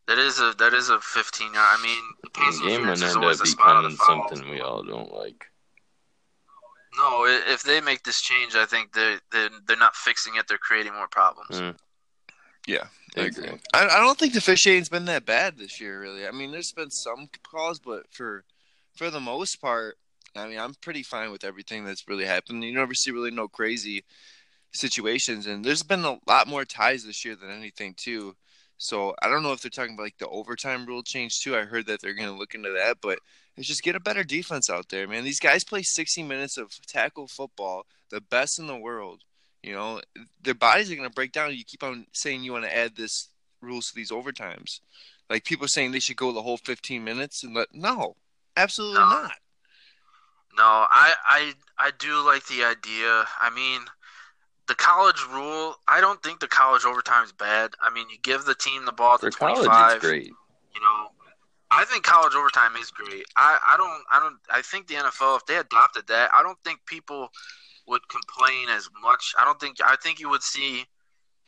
That 0.09 0.19
is 0.19 0.41
a 0.41 0.53
that 0.59 0.75
is 0.75 0.89
a 0.89 0.99
15 1.01 1.55
yard. 1.55 1.57
I 1.57 1.83
mean, 1.83 2.03
the 2.23 2.29
The 2.29 2.31
pass 2.31 2.59
game 2.59 2.89
interference 2.89 3.01
would 3.01 3.07
is 3.07 3.15
end 3.15 3.23
always 3.25 3.41
up 3.41 3.47
spot 3.47 3.77
of 3.77 3.83
the 3.85 3.97
becoming 3.97 4.23
foul. 4.23 4.29
something 4.31 4.51
we 4.51 4.61
all 4.61 4.83
don't 4.83 5.13
like. 5.13 5.47
No, 6.99 7.25
if 7.27 7.63
they 7.63 7.81
make 7.81 8.03
this 8.03 8.21
change, 8.21 8.57
I 8.57 8.65
think 8.65 8.93
they 8.93 9.17
they 9.31 9.49
they're 9.67 9.77
not 9.77 9.95
fixing 9.95 10.35
it. 10.37 10.49
They're 10.49 10.59
creating 10.59 10.95
more 10.95 11.09
problems. 11.09 11.61
Mm. 11.61 11.77
Yeah, 12.67 12.85
I 13.17 13.21
agree. 13.23 13.49
I, 13.73 13.87
I 13.87 14.01
don't 14.01 14.19
think 14.19 14.33
the 14.33 14.41
officiating's 14.41 14.89
been 14.89 15.07
that 15.07 15.25
bad 15.25 15.57
this 15.57 15.81
year, 15.81 16.01
really. 16.01 16.27
I 16.27 16.33
mean, 16.33 16.51
there's 16.51 16.73
been 16.73 16.91
some 16.91 17.29
calls, 17.43 17.79
but 17.79 18.07
for 18.11 18.45
for 18.95 19.11
the 19.11 19.21
most 19.21 19.61
part, 19.61 19.97
I 20.35 20.47
mean, 20.49 20.59
I'm 20.59 20.75
pretty 20.75 21.03
fine 21.03 21.31
with 21.31 21.45
everything 21.45 21.85
that's 21.85 22.09
really 22.09 22.25
happened. 22.25 22.65
You 22.65 22.75
never 22.75 22.95
see 22.95 23.11
really 23.11 23.31
no 23.31 23.49
crazy 23.49 24.05
situations, 24.73 25.47
and 25.47 25.65
there's 25.65 25.83
been 25.83 26.05
a 26.05 26.19
lot 26.27 26.49
more 26.49 26.65
ties 26.65 27.05
this 27.05 27.25
year 27.25 27.37
than 27.37 27.51
anything 27.51 27.95
too. 27.97 28.35
So 28.77 29.15
I 29.23 29.29
don't 29.29 29.43
know 29.43 29.53
if 29.53 29.61
they're 29.61 29.71
talking 29.71 29.95
about 29.95 30.05
like 30.05 30.19
the 30.19 30.29
overtime 30.29 30.85
rule 30.87 31.03
change 31.03 31.41
too. 31.41 31.57
I 31.57 31.63
heard 31.63 31.87
that 31.87 32.01
they're 32.01 32.15
going 32.15 32.29
to 32.29 32.39
look 32.39 32.55
into 32.55 32.73
that, 32.73 32.99
but 33.01 33.19
it's 33.59 33.69
just 33.69 33.83
get 33.83 33.97
a 33.97 34.01
better 34.01 34.25
defense 34.25 34.71
out 34.71 34.89
there, 34.89 35.07
man. 35.09 35.25
These 35.25 35.41
guys 35.41 35.65
play 35.65 35.83
60 35.83 36.23
minutes 36.23 36.57
of 36.57 36.71
tackle 36.87 37.27
football, 37.27 37.85
the 38.11 38.21
best 38.21 38.59
in 38.59 38.67
the 38.67 38.77
world. 38.77 39.23
You 39.63 39.73
know, 39.75 40.01
their 40.43 40.55
bodies 40.55 40.91
are 40.91 40.95
going 40.97 41.09
to 41.09 41.15
break 41.15 41.33
down. 41.33 41.55
You 41.55 41.65
keep 41.65 41.83
on 41.83 42.07
saying 42.13 42.43
you 42.45 42.53
want 42.53 42.65
to 42.65 42.77
add 42.77 42.97
this 42.97 43.29
rules 43.61 43.89
to 43.89 43.95
these 43.95 44.11
overtimes. 44.11 44.81
Like 45.29 45.45
people 45.45 45.69
saying 45.69 45.93
they 45.93 46.01
should 46.01 46.17
go 46.17 46.33
the 46.33 46.43
whole 46.43 46.57
15 46.57 47.03
minutes 47.05 47.43
and 47.43 47.55
let 47.55 47.69
no, 47.75 48.17
absolutely 48.57 49.01
No. 49.01 49.09
not. 49.11 49.33
No, 50.57 50.65
I, 50.65 51.15
I 51.25 51.53
I 51.79 51.91
do 51.99 52.25
like 52.27 52.45
the 52.47 52.65
idea. 52.65 53.25
I 53.41 53.51
mean, 53.55 53.83
the 54.67 54.75
college 54.75 55.23
rule. 55.33 55.77
I 55.87 56.01
don't 56.01 56.21
think 56.23 56.41
the 56.41 56.49
college 56.49 56.85
overtime 56.85 57.25
is 57.25 57.33
bad. 57.33 57.75
I 57.81 57.91
mean, 57.91 58.07
you 58.11 58.17
give 58.23 58.45
the 58.45 58.55
team 58.57 58.85
the 58.85 58.93
ball 58.93 59.15
at 59.15 59.21
For 59.21 59.31
the 59.31 59.37
college, 59.37 59.67
25. 59.67 59.93
it's 59.97 60.05
great. 60.05 60.27
You 60.75 60.81
know, 60.81 61.09
I 61.71 61.85
think 61.85 62.03
college 62.03 62.35
overtime 62.35 62.77
is 62.77 62.91
great. 62.91 63.25
I, 63.37 63.59
I 63.67 63.77
don't 63.77 64.03
I 64.11 64.21
don't 64.21 64.39
I 64.51 64.63
think 64.63 64.87
the 64.87 64.95
NFL 64.95 65.37
if 65.37 65.47
they 65.47 65.57
adopted 65.57 66.07
that, 66.09 66.31
I 66.35 66.43
don't 66.43 66.59
think 66.65 66.81
people 66.87 67.29
would 67.87 68.03
complain 68.09 68.69
as 68.71 68.89
much. 69.03 69.35
I 69.39 69.45
don't 69.45 69.61
think 69.61 69.77
I 69.85 69.97
think 69.97 70.19
you 70.19 70.29
would 70.31 70.43
see 70.43 70.85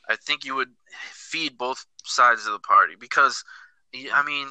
I 0.08 0.16
think 0.16 0.44
you 0.44 0.54
would 0.54 0.70
feed 1.12 1.56
both 1.56 1.84
sides 2.04 2.46
of 2.46 2.52
the 2.52 2.58
party 2.58 2.94
because 2.98 3.42
I 4.12 4.22
mean 4.22 4.48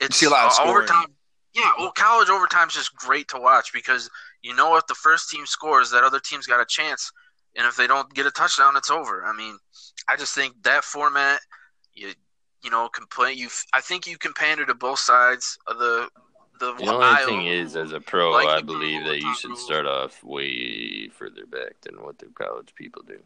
it's 0.00 0.16
see 0.16 0.26
a 0.26 0.30
lot 0.30 0.46
of 0.46 0.52
scoring. 0.52 0.76
overtime. 0.76 1.14
Yeah, 1.54 1.70
well, 1.78 1.92
college 1.92 2.30
overtime 2.30 2.68
is 2.68 2.74
just 2.74 2.96
great 2.96 3.28
to 3.28 3.38
watch 3.38 3.72
because 3.72 4.10
you 4.42 4.54
know 4.54 4.76
if 4.76 4.86
the 4.86 4.94
first 4.94 5.30
team 5.30 5.46
scores, 5.46 5.90
that 5.90 6.02
other 6.02 6.18
team's 6.18 6.46
got 6.46 6.60
a 6.60 6.66
chance, 6.66 7.12
and 7.56 7.66
if 7.66 7.76
they 7.76 7.86
don't 7.86 8.12
get 8.14 8.26
a 8.26 8.30
touchdown, 8.30 8.76
it's 8.76 8.90
over. 8.90 9.24
I 9.24 9.32
mean, 9.34 9.58
I 10.08 10.16
just 10.16 10.34
think 10.34 10.54
that 10.62 10.82
format, 10.82 11.40
you 11.92 12.14
you 12.62 12.70
know, 12.70 12.88
complain. 12.88 13.38
You, 13.38 13.48
I 13.72 13.80
think 13.80 14.06
you 14.06 14.18
can 14.18 14.32
pander 14.34 14.66
to 14.66 14.74
both 14.74 14.98
sides 15.00 15.58
of 15.66 15.78
the 15.78 16.08
the. 16.60 16.74
The 16.76 16.84
only 16.88 17.00
aisle. 17.00 17.26
thing 17.26 17.46
is, 17.46 17.76
as 17.76 17.92
a 17.92 18.00
pro, 18.00 18.32
Like 18.32 18.46
I 18.46 18.60
believe 18.60 19.04
that 19.04 19.20
you 19.20 19.34
should 19.34 19.50
rule. 19.50 19.56
start 19.56 19.86
off 19.86 20.22
way 20.24 21.08
further 21.08 21.46
back 21.46 21.80
than 21.82 22.02
what 22.02 22.18
the 22.18 22.26
college 22.26 22.74
people 22.74 23.02
do. 23.02 23.20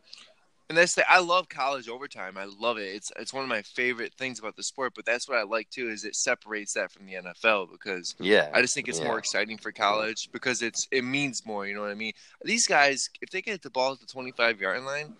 And 0.68 0.76
that's 0.76 0.94
the 0.96 1.08
I 1.10 1.20
love 1.20 1.48
college 1.48 1.88
overtime. 1.88 2.36
I 2.36 2.44
love 2.46 2.76
it. 2.78 2.92
It's 2.94 3.12
it's 3.16 3.32
one 3.32 3.44
of 3.44 3.48
my 3.48 3.62
favorite 3.62 4.14
things 4.14 4.40
about 4.40 4.56
the 4.56 4.64
sport. 4.64 4.94
But 4.96 5.04
that's 5.04 5.28
what 5.28 5.38
I 5.38 5.44
like 5.44 5.70
too 5.70 5.88
is 5.90 6.04
it 6.04 6.16
separates 6.16 6.72
that 6.74 6.90
from 6.90 7.06
the 7.06 7.14
NFL 7.14 7.66
because 7.66 8.16
Yeah, 8.18 8.50
I 8.52 8.62
just 8.62 8.74
think 8.74 8.88
it's 8.88 9.00
yeah. 9.00 9.04
more 9.04 9.18
exciting 9.18 9.58
for 9.58 9.70
college 9.70 10.28
because 10.32 10.62
it's 10.62 10.88
it 10.90 11.02
means 11.04 11.46
more. 11.46 11.66
You 11.66 11.74
know 11.74 11.82
what 11.82 11.90
I 11.92 11.94
mean? 11.94 12.14
These 12.42 12.66
guys, 12.66 13.08
if 13.20 13.30
they 13.30 13.42
get 13.42 13.62
the 13.62 13.70
ball 13.70 13.92
at 13.92 14.00
the 14.00 14.06
twenty 14.06 14.32
five 14.32 14.60
yard 14.60 14.82
line, 14.82 15.14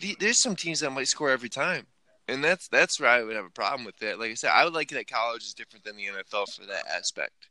the, 0.00 0.16
there's 0.20 0.42
some 0.42 0.56
teams 0.56 0.80
that 0.80 0.90
might 0.90 1.08
score 1.08 1.30
every 1.30 1.48
time, 1.50 1.86
and 2.30 2.44
that's 2.44 2.68
that's 2.68 3.00
where 3.00 3.10
I 3.10 3.22
would 3.22 3.36
have 3.36 3.44
a 3.44 3.50
problem 3.50 3.84
with 3.84 4.02
it. 4.02 4.18
Like 4.18 4.30
I 4.30 4.34
said, 4.34 4.50
I 4.54 4.64
would 4.64 4.74
like 4.74 4.88
that 4.90 5.10
college 5.10 5.42
is 5.42 5.54
different 5.54 5.84
than 5.84 5.96
the 5.96 6.04
NFL 6.06 6.54
for 6.54 6.66
that 6.66 6.84
aspect. 6.94 7.48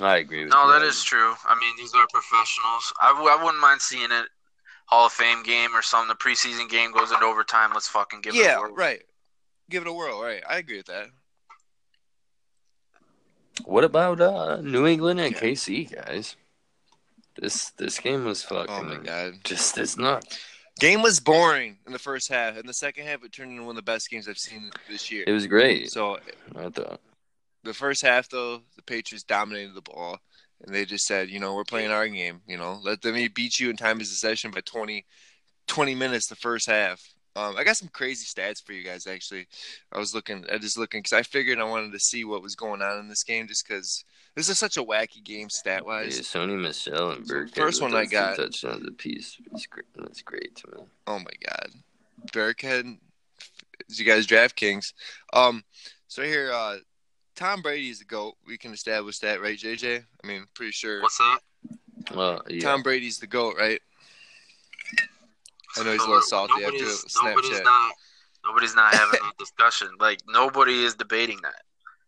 I 0.00 0.16
agree 0.18 0.44
with 0.44 0.52
that. 0.52 0.56
No, 0.56 0.66
you. 0.66 0.78
that 0.78 0.86
is 0.86 1.02
true. 1.04 1.34
I 1.46 1.54
mean, 1.58 1.74
these 1.76 1.94
are 1.94 2.06
professionals. 2.12 2.92
I, 3.00 3.12
w- 3.12 3.28
I 3.28 3.36
wouldn't 3.42 3.60
mind 3.60 3.80
seeing 3.80 4.10
it 4.10 4.26
Hall 4.86 5.06
of 5.06 5.12
Fame 5.12 5.42
game 5.44 5.74
or 5.74 5.82
something. 5.82 6.08
The 6.08 6.14
preseason 6.16 6.68
game 6.68 6.92
goes 6.92 7.12
into 7.12 7.24
overtime. 7.24 7.70
Let's 7.72 7.88
fucking 7.88 8.20
give 8.22 8.34
it 8.34 8.38
yeah, 8.44 8.58
a 8.58 8.72
right. 8.72 9.02
Give 9.70 9.82
it 9.82 9.88
a 9.88 9.92
whirl. 9.92 10.20
Right, 10.22 10.42
I 10.48 10.58
agree 10.58 10.78
with 10.78 10.86
that. 10.86 11.06
What 13.64 13.84
about 13.84 14.20
uh, 14.20 14.60
New 14.60 14.86
England 14.86 15.20
and 15.20 15.34
Yeah. 15.34 15.40
KC 15.40 15.94
guys? 15.94 16.36
This 17.36 17.70
this 17.70 17.98
game 17.98 18.24
was 18.24 18.42
fucking 18.42 18.74
Oh 18.74 18.82
my 18.82 18.96
god, 18.96 19.34
just 19.44 19.76
as 19.78 19.96
nuts. 19.96 20.38
Game 20.78 21.02
was 21.02 21.20
boring 21.20 21.78
in 21.86 21.92
the 21.92 21.98
first 21.98 22.28
half. 22.28 22.56
In 22.56 22.66
the 22.66 22.74
second 22.74 23.06
half, 23.06 23.24
it 23.24 23.32
turned 23.32 23.52
into 23.52 23.62
one 23.62 23.70
of 23.70 23.76
the 23.76 23.82
best 23.82 24.10
games 24.10 24.28
I've 24.28 24.38
seen 24.38 24.70
this 24.88 25.10
year. 25.10 25.24
It 25.26 25.32
was 25.32 25.46
great. 25.46 25.90
So 25.90 26.18
I 26.56 26.68
thought. 26.68 27.00
the 27.62 27.74
first 27.74 28.02
half 28.02 28.28
though, 28.28 28.60
the 28.76 28.82
Patriots 28.82 29.24
dominated 29.24 29.74
the 29.74 29.82
ball, 29.82 30.18
and 30.64 30.74
they 30.74 30.84
just 30.84 31.06
said, 31.06 31.28
you 31.28 31.40
know, 31.40 31.54
we're 31.54 31.64
playing 31.64 31.90
our 31.90 32.08
game. 32.08 32.40
You 32.46 32.58
know, 32.58 32.80
let 32.82 33.02
them 33.02 33.14
beat 33.34 33.60
you 33.60 33.70
in 33.70 33.76
time 33.76 33.96
of 33.96 34.00
possession 34.00 34.50
by 34.50 34.60
20, 34.60 35.04
20 35.66 35.94
minutes 35.94 36.26
the 36.26 36.36
first 36.36 36.66
half. 36.66 37.02
Um, 37.36 37.56
I 37.56 37.64
got 37.64 37.76
some 37.76 37.88
crazy 37.88 38.26
stats 38.26 38.62
for 38.64 38.72
you 38.72 38.84
guys. 38.84 39.08
Actually, 39.08 39.48
I 39.92 39.98
was 39.98 40.14
looking, 40.14 40.44
I 40.52 40.58
just 40.58 40.78
looking 40.78 41.00
because 41.00 41.12
I 41.12 41.22
figured 41.22 41.58
I 41.58 41.64
wanted 41.64 41.92
to 41.92 41.98
see 41.98 42.24
what 42.24 42.42
was 42.42 42.54
going 42.54 42.80
on 42.80 43.00
in 43.00 43.08
this 43.08 43.24
game, 43.24 43.48
just 43.48 43.66
because 43.66 44.04
this 44.34 44.48
is 44.48 44.58
such 44.58 44.76
a 44.76 44.82
wacky 44.84 45.22
game 45.22 45.48
stat 45.50 45.84
wise. 45.84 46.14
Yeah, 46.14 46.18
wise. 46.20 46.48
Sony 46.48 46.60
Michel 46.60 47.10
and 47.12 47.26
So, 47.26 47.34
Burkhead. 47.34 47.54
first 47.54 47.82
one 47.82 47.94
I 47.94 48.00
those 48.00 48.06
two 48.08 48.12
got- 48.12 48.36
touchdowns 48.36 48.86
apiece. 48.88 49.36
It's 49.52 49.66
great. 49.66 49.86
That's 49.96 50.22
great 50.22 50.54
to 50.56 50.66
me. 50.76 50.82
Oh 51.06 51.18
my 51.18 51.30
god, 51.48 51.70
Bearcat, 52.32 52.84
you 53.88 54.04
guys 54.04 54.26
DraftKings. 54.26 54.92
Um, 55.32 55.64
so 56.08 56.22
here, 56.22 56.52
uh, 56.52 56.76
Tom 57.36 57.62
Brady 57.62 57.90
is 57.90 57.98
the 57.98 58.04
goat. 58.04 58.34
We 58.46 58.56
can 58.58 58.72
establish 58.72 59.18
that, 59.20 59.40
right, 59.42 59.58
JJ? 59.58 60.04
I 60.22 60.26
mean, 60.26 60.46
pretty 60.54 60.72
sure. 60.72 61.02
What's 61.02 61.18
that? 61.18 61.38
Well, 62.14 62.42
yeah. 62.48 62.60
Tom 62.60 62.82
Brady's 62.82 63.18
the 63.18 63.26
goat, 63.26 63.56
right? 63.58 63.80
I 65.76 65.82
know 65.82 65.92
he's 65.92 66.02
a 66.02 66.06
little 66.06 66.22
salty 66.22 66.62
after 66.64 66.76
Snapchat. 66.78 67.24
nobody's 67.34 67.60
not. 67.62 67.92
Nobody's 68.46 68.76
not 68.76 68.94
having 68.94 69.20
a 69.20 69.32
discussion. 69.38 69.88
Like 69.98 70.20
nobody 70.28 70.84
is 70.84 70.94
debating 70.94 71.38
that. 71.42 71.62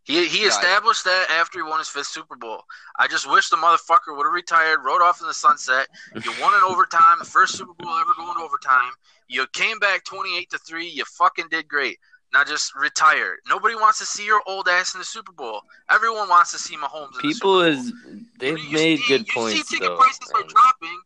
He 0.07 0.27
he 0.29 0.39
Yeah, 0.41 0.45
I- 0.47 0.49
established 0.49 1.05
that 1.05 1.31
after 1.31 1.59
he 1.59 1.63
won 1.69 1.79
his 1.81 1.89
fifth 1.89 2.07
Super 2.07 2.37
Bowl. 2.37 2.65
I 2.97 3.09
just 3.09 3.29
wish 3.31 3.49
the 3.51 3.57
motherfucker 3.57 4.17
would 4.17 4.25
have 4.25 4.33
retired, 4.33 4.81
rode 4.85 5.03
off 5.03 5.21
in 5.21 5.27
the 5.27 5.35
sunset. 5.35 5.89
You 6.15 6.33
won 6.41 6.55
in 6.55 6.61
overtime, 6.63 7.19
the 7.19 7.25
first 7.25 7.57
Super 7.57 7.75
Bowl 7.75 7.93
ever 7.93 8.13
going 8.17 8.37
to 8.39 8.43
overtime. 8.45 8.93
You 9.29 9.47
came 9.53 9.79
back 9.81 10.05
twenty 10.05 10.39
eight 10.39 10.49
to 10.51 10.59
three. 10.59 10.87
You 10.89 11.05
fucking 11.05 11.47
did 11.51 11.67
great. 11.69 11.99
Now 12.33 12.45
just 12.45 12.75
retire. 12.77 13.39
Nobody 13.49 13.75
wants 13.75 13.99
to 13.99 14.07
see 14.07 14.25
your 14.25 14.43
old 14.47 14.69
ass 14.69 14.95
in 14.95 14.99
the 15.01 15.05
Super 15.05 15.33
Bowl. 15.33 15.63
Everyone 15.91 16.29
wants 16.29 16.53
to 16.53 16.59
see 16.59 16.77
Mahomes. 16.77 17.15
In 17.15 17.21
People 17.21 17.59
the 17.61 17.69
is 17.69 17.87
Super 17.89 18.09
Bowl. 18.09 18.21
they've 18.39 18.59
You 18.59 18.71
made 18.73 18.99
see- 19.01 19.09
good 19.09 19.27
you 19.29 19.33
points 19.35 19.57
see 19.69 19.77
ticket 19.77 19.89
though. 19.89 19.97
prices 19.97 20.31
are 20.35 20.43
dropping. 20.45 21.01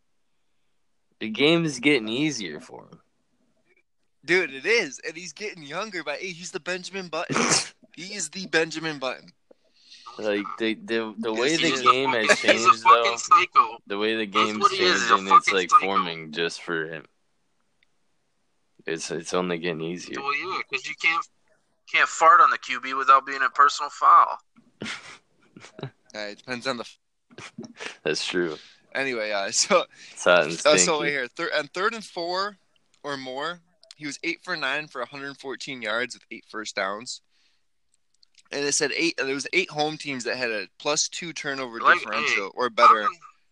The 1.20 1.28
game 1.30 1.64
is 1.64 1.78
getting 1.80 2.08
easier 2.08 2.60
for 2.60 2.84
him. 2.84 3.00
Dude, 4.24 4.52
it 4.52 4.66
is, 4.66 4.98
and 5.06 5.16
he's 5.16 5.32
getting 5.32 5.62
younger 5.62 6.02
by 6.04 6.16
eight. 6.20 6.34
He's 6.36 6.50
the 6.50 6.60
Benjamin 6.60 7.08
Button. 7.08 7.36
he 8.00 8.14
is 8.14 8.28
the 8.30 8.46
Benjamin 8.46 8.98
Button. 8.98 9.30
Like 10.18 10.44
the 10.58 10.74
the 10.74 11.14
the 11.18 11.32
way 11.32 11.56
the 11.56 11.68
he 11.68 11.72
is. 11.72 11.82
game 11.82 12.10
has 12.10 12.38
changed 12.38 12.84
though, 12.84 13.16
psycho. 13.16 13.78
the 13.86 13.96
way 13.96 14.16
the 14.16 14.26
game's 14.26 14.58
what 14.58 14.72
he 14.72 14.78
is, 14.84 15.00
he's 15.00 15.10
a 15.10 15.16
changing, 15.16 15.34
it's 15.34 15.52
like 15.52 15.70
psycho. 15.70 15.84
forming 15.86 16.32
just 16.32 16.60
for 16.62 16.86
him. 16.86 17.04
It's 18.86 19.10
it's 19.10 19.32
only 19.34 19.58
getting 19.58 19.80
easier. 19.80 20.20
Well, 20.20 20.34
yeah, 20.36 20.58
because 20.68 20.86
you 20.86 20.94
can't 21.00 21.24
can't 21.90 22.08
fart 22.08 22.40
on 22.40 22.50
the 22.50 22.58
QB 22.58 22.96
without 22.98 23.24
being 23.26 23.42
a 23.42 23.50
personal 23.50 23.90
foul. 23.90 24.38
Uh, 26.12 26.18
it 26.18 26.38
depends 26.38 26.66
on 26.66 26.76
the. 26.76 26.84
That's 28.02 28.26
true. 28.26 28.56
Anyway, 28.96 29.30
uh, 29.30 29.48
so 29.52 29.84
It's 30.12 30.24
hot 30.24 30.42
and 30.42 30.52
uh, 30.52 30.56
stinky. 30.56 30.78
so 30.78 31.00
wait 31.02 31.10
here, 31.10 31.28
thir- 31.28 31.52
on 31.56 31.68
third 31.68 31.94
and 31.94 32.04
four 32.04 32.56
or 33.04 33.16
more, 33.16 33.60
he 33.96 34.06
was 34.06 34.18
eight 34.24 34.40
for 34.42 34.56
nine 34.56 34.88
for 34.88 35.00
114 35.02 35.80
yards 35.82 36.14
with 36.16 36.24
eight 36.32 36.44
first 36.48 36.74
downs. 36.74 37.20
And 38.52 38.64
it 38.64 38.72
said 38.72 38.90
eight. 38.96 39.16
There 39.16 39.34
was 39.34 39.46
eight 39.52 39.70
home 39.70 39.96
teams 39.96 40.24
that 40.24 40.36
had 40.36 40.50
a 40.50 40.66
plus 40.78 41.08
two 41.08 41.32
turnover 41.32 41.80
Like, 41.80 41.98
differential 42.00 42.46
hey, 42.46 42.50
or 42.54 42.70
better. 42.70 43.02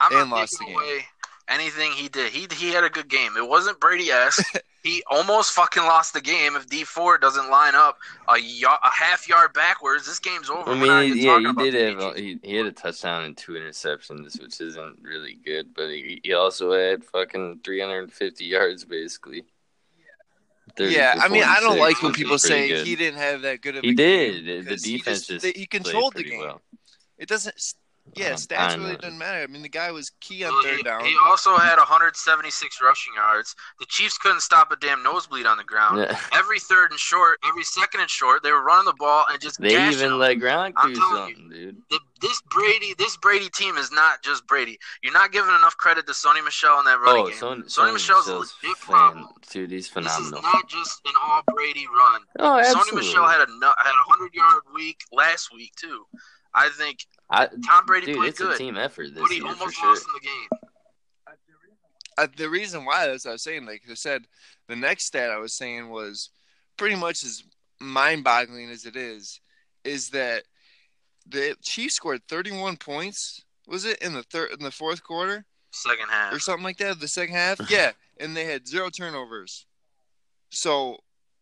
I'm, 0.01 0.13
I'm 0.13 0.23
and 0.23 0.31
lost 0.31 0.59
the 0.59 0.67
game. 0.67 0.75
away 0.75 1.05
anything 1.49 1.93
he 1.93 2.09
did. 2.09 2.33
He 2.33 2.47
he 2.55 2.71
had 2.71 2.85
a 2.85 2.91
good 2.91 3.09
game. 3.09 3.37
It 3.37 3.49
wasn't 3.49 3.81
Brady 3.81 4.11
esque. 4.11 4.61
he 4.83 5.03
almost 5.11 5.53
fucking 5.53 5.83
lost 5.83 6.15
the 6.15 6.21
game 6.21 6.55
if 6.57 6.69
Dee 6.69 6.85
Ford 6.85 7.21
doesn't 7.21 7.51
line 7.51 7.75
up 7.75 7.99
a, 8.29 8.33
y- 8.33 8.79
a 8.85 8.91
half 8.91 9.29
yard 9.29 9.53
backwards. 9.53 10.07
This 10.07 10.19
game's 10.19 10.51
over. 10.51 10.71
I 10.71 10.75
mean, 10.75 11.13
even 11.13 11.19
yeah, 11.19 11.39
he 11.39 11.71
did 11.71 11.75
the 11.75 12.03
have 12.03 12.17
a, 12.17 12.21
he, 12.21 12.39
he 12.43 12.55
had 12.57 12.67
a 12.67 12.73
touchdown 12.73 13.25
and 13.25 13.37
two 13.37 13.53
interceptions, 13.53 14.41
which 14.41 14.61
isn't 14.61 14.99
really 15.03 15.39
good. 15.45 15.75
But 15.75 15.89
he, 15.91 16.21
he 16.23 16.33
also 16.33 16.73
had 16.73 17.05
fucking 17.05 17.61
350 17.65 18.45
yards 18.45 18.85
basically. 18.85 19.45
30 20.76 20.94
Yeah, 20.94 21.14
I 21.18 21.28
mean, 21.28 21.42
I 21.44 21.61
don't 21.61 21.78
like 21.78 22.02
when 22.02 22.12
people 22.12 22.38
say 22.38 22.68
good. 22.68 22.87
he 22.87 22.96
didn't 22.96 23.18
have 23.18 23.42
that 23.42 23.61
good 23.61 23.76
of 23.76 23.85
a 23.85 23.87
He 23.87 23.94
did. 23.94 24.66
The- 24.66 24.74
he 24.76 24.98
defense 24.98 25.26
just, 25.26 25.44
just 25.44 25.57
he 25.57 25.66
controlled 25.66 26.14
the 26.14 26.24
game. 26.24 26.40
well. 26.40 26.61
It 27.18 27.28
doesn't. 27.28 27.54
Yeah, 28.14 28.29
Um, 28.31 28.35
stats 28.37 28.77
really 28.77 28.92
know. 28.92 28.97
doesn't 28.99 29.18
matter. 29.18 29.42
I 29.42 29.47
mean, 29.47 29.62
the 29.62 29.68
guy 29.68 29.90
was 29.90 30.11
key 30.21 30.44
on 30.44 30.53
Well, 30.53 30.62
third 30.62 30.77
he, 30.79 30.83
down. 30.83 31.05
he 31.05 31.16
also 31.27 31.57
had 31.57 31.79
176 31.79 32.81
rushing 32.83 33.14
yards. 33.14 33.55
The 33.79 33.87
Chiefs 33.87 34.18
couldn't 34.18 34.40
stop 34.40 34.71
a 34.73 34.77
damn 34.77 35.03
nosebleed 35.03 35.47
on 35.47 35.57
the 35.59 35.64
ground. 35.64 35.99
Yeah. 35.99 36.18
Every 36.33 36.59
third 36.61 36.90
and 36.90 36.99
short, 37.01 37.38
every 37.47 37.64
second 37.64 38.01
and 38.01 38.11
short, 38.11 38.42
they 38.42 38.51
were 38.53 38.62
running 38.62 38.87
the 38.87 38.94
ball 38.94 39.25
and 39.31 39.40
just 39.40 39.61
They 39.61 39.75
even 39.90 40.11
them. 40.11 40.18
let 40.18 40.38
Gronk 40.38 40.75
do 40.83 40.94
telling 40.94 40.94
you. 40.94 41.35
something, 41.37 41.51
dude. 41.51 41.83
this 42.21 42.40
Brady, 42.51 42.94
this 42.99 43.16
Brady 43.18 43.49
team 43.51 43.77
is 43.77 43.92
not 43.92 44.23
just 44.23 44.47
Brady. 44.47 44.79
You're 45.03 45.12
not 45.12 45.31
giving 45.33 45.55
enough 45.55 45.77
credit 45.77 46.07
to 46.07 46.12
Sony 46.12 46.42
Michel 46.44 46.79
in 46.81 46.85
that 46.87 46.99
running 47.01 47.23
Oh, 47.23 47.29
game. 47.29 47.37
Son, 47.38 47.62
Sony 47.62 47.71
Sonny 47.71 47.92
Michel's 47.92 48.29
a 48.29 48.37
legit 48.38 48.59
fan, 48.62 48.75
problem. 48.87 49.29
dude. 49.51 49.71
He's 49.71 49.87
phenomenal. 49.88 50.18
This 50.18 50.25
is 50.27 50.31
phenomenal. 50.31 50.53
not 50.61 50.68
just 50.68 51.01
an 51.07 51.12
all 51.23 51.42
Brady 51.55 51.87
run. 51.87 52.21
Oh, 52.40 52.59
absolutely. 52.59 53.03
Sony. 53.03 53.07
Michel 53.07 53.27
had 53.29 53.40
a 53.40 53.47
had 53.47 53.92
a 53.92 54.11
hundred 54.11 54.35
yard 54.35 54.62
week 54.75 55.01
last 55.12 55.53
week 55.55 55.75
too. 55.77 56.07
I 56.55 56.71
think 56.71 57.07
I, 57.31 57.47
Tom 57.47 57.87
Brady 57.87 58.07
dude, 58.07 58.17
played 58.17 58.29
it's 58.31 58.38
good, 58.38 58.55
a 58.55 58.59
team 58.59 58.77
effort 58.77 59.14
this 59.14 59.23
but 59.23 59.31
he 59.31 59.37
year 59.37 59.45
for 59.45 59.49
almost 59.49 59.77
sure. 59.77 59.88
lost 59.88 60.07
in 60.07 60.12
the 60.14 60.27
game. 60.27 60.69
Uh, 62.17 62.27
the 62.37 62.49
reason 62.49 62.85
why 62.85 63.07
that's 63.07 63.25
what 63.25 63.31
I 63.31 63.35
was 63.35 63.45
saying, 63.45 63.67
like 63.67 63.83
I 63.88 63.95
said, 63.95 64.25
the 64.67 64.75
next 64.75 65.05
stat 65.05 65.31
I 65.31 65.38
was 65.38 65.55
saying 65.55 65.88
was 65.88 66.31
pretty 66.77 66.97
much 66.97 67.23
as 67.23 67.45
mind-boggling 67.81 68.71
as 68.71 68.87
it 68.87 68.97
is, 68.97 69.41
is 69.85 70.11
that 70.11 70.43
the 71.29 71.55
Chiefs 71.62 71.95
scored 71.95 72.23
31 72.29 72.77
points. 72.77 73.45
Was 73.69 73.85
it 73.85 73.99
in 74.03 74.14
the 74.14 74.25
third, 74.25 74.51
in 74.53 74.64
the 74.64 74.71
fourth 74.73 75.05
quarter, 75.05 75.45
Second 75.71 76.09
half. 76.09 76.33
or 76.33 76.41
something 76.41 76.64
like 76.64 76.79
that? 76.79 76.99
The 76.99 77.07
second 77.07 77.35
half, 77.37 77.61
yeah, 77.71 77.93
and 78.19 78.37
they 78.37 78.47
had 78.47 78.67
zero 78.67 78.91
turnovers. 78.91 79.67
So 80.51 80.97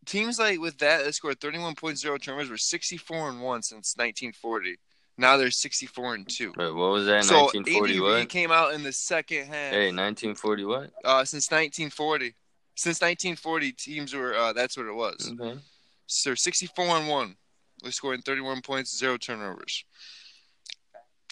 teams 0.05 0.38
like 0.38 0.59
with 0.61 0.79
that 0.79 1.05
that 1.05 1.14
scored 1.14 1.40
31 1.40 1.75
points, 1.77 2.03
zero 2.03 2.18
turnovers, 2.18 2.51
were 2.51 2.59
64 2.59 3.31
and 3.31 3.40
one 3.40 3.62
since 3.62 3.94
1940. 3.96 4.77
Now 5.18 5.37
they're 5.37 5.50
64 5.50 6.14
and 6.14 6.29
two. 6.29 6.52
Wait, 6.57 6.74
what 6.74 6.90
was 6.90 7.07
that? 7.07 7.24
So 7.24 7.44
1940 7.44 7.94
AD 7.94 8.00
what? 8.02 8.14
Reed 8.16 8.29
came 8.29 8.50
out 8.50 8.74
in 8.74 8.83
the 8.83 8.92
second 8.92 9.46
half. 9.46 9.72
Hey, 9.72 9.87
1940 9.92 10.64
what? 10.64 10.92
Uh, 11.05 11.24
since 11.24 11.50
1940. 11.50 12.35
Since 12.74 13.00
1940, 13.00 13.72
teams 13.72 14.14
were. 14.14 14.35
Uh, 14.35 14.52
that's 14.52 14.76
what 14.76 14.87
it 14.87 14.94
was. 14.94 15.33
Okay. 15.40 15.59
So 16.07 16.35
64 16.35 16.85
and 16.85 17.09
one. 17.09 17.37
They're 17.83 17.92
scoring 17.92 18.20
31 18.22 18.61
points, 18.62 18.96
zero 18.96 19.16
turnovers. 19.16 19.85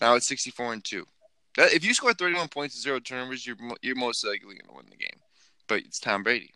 Now 0.00 0.14
it's 0.14 0.26
64 0.26 0.72
and 0.72 0.84
two. 0.84 1.06
That, 1.56 1.72
if 1.72 1.84
you 1.84 1.94
score 1.94 2.12
31 2.12 2.48
points, 2.48 2.80
zero 2.80 2.98
turnovers, 3.00 3.46
you're 3.46 3.56
you're 3.82 3.96
most 3.96 4.24
likely 4.24 4.40
going 4.40 4.66
to 4.66 4.74
win 4.74 4.86
the 4.90 4.96
game. 4.96 5.20
But 5.68 5.80
it's 5.80 5.98
Tom 5.98 6.22
Brady. 6.22 6.52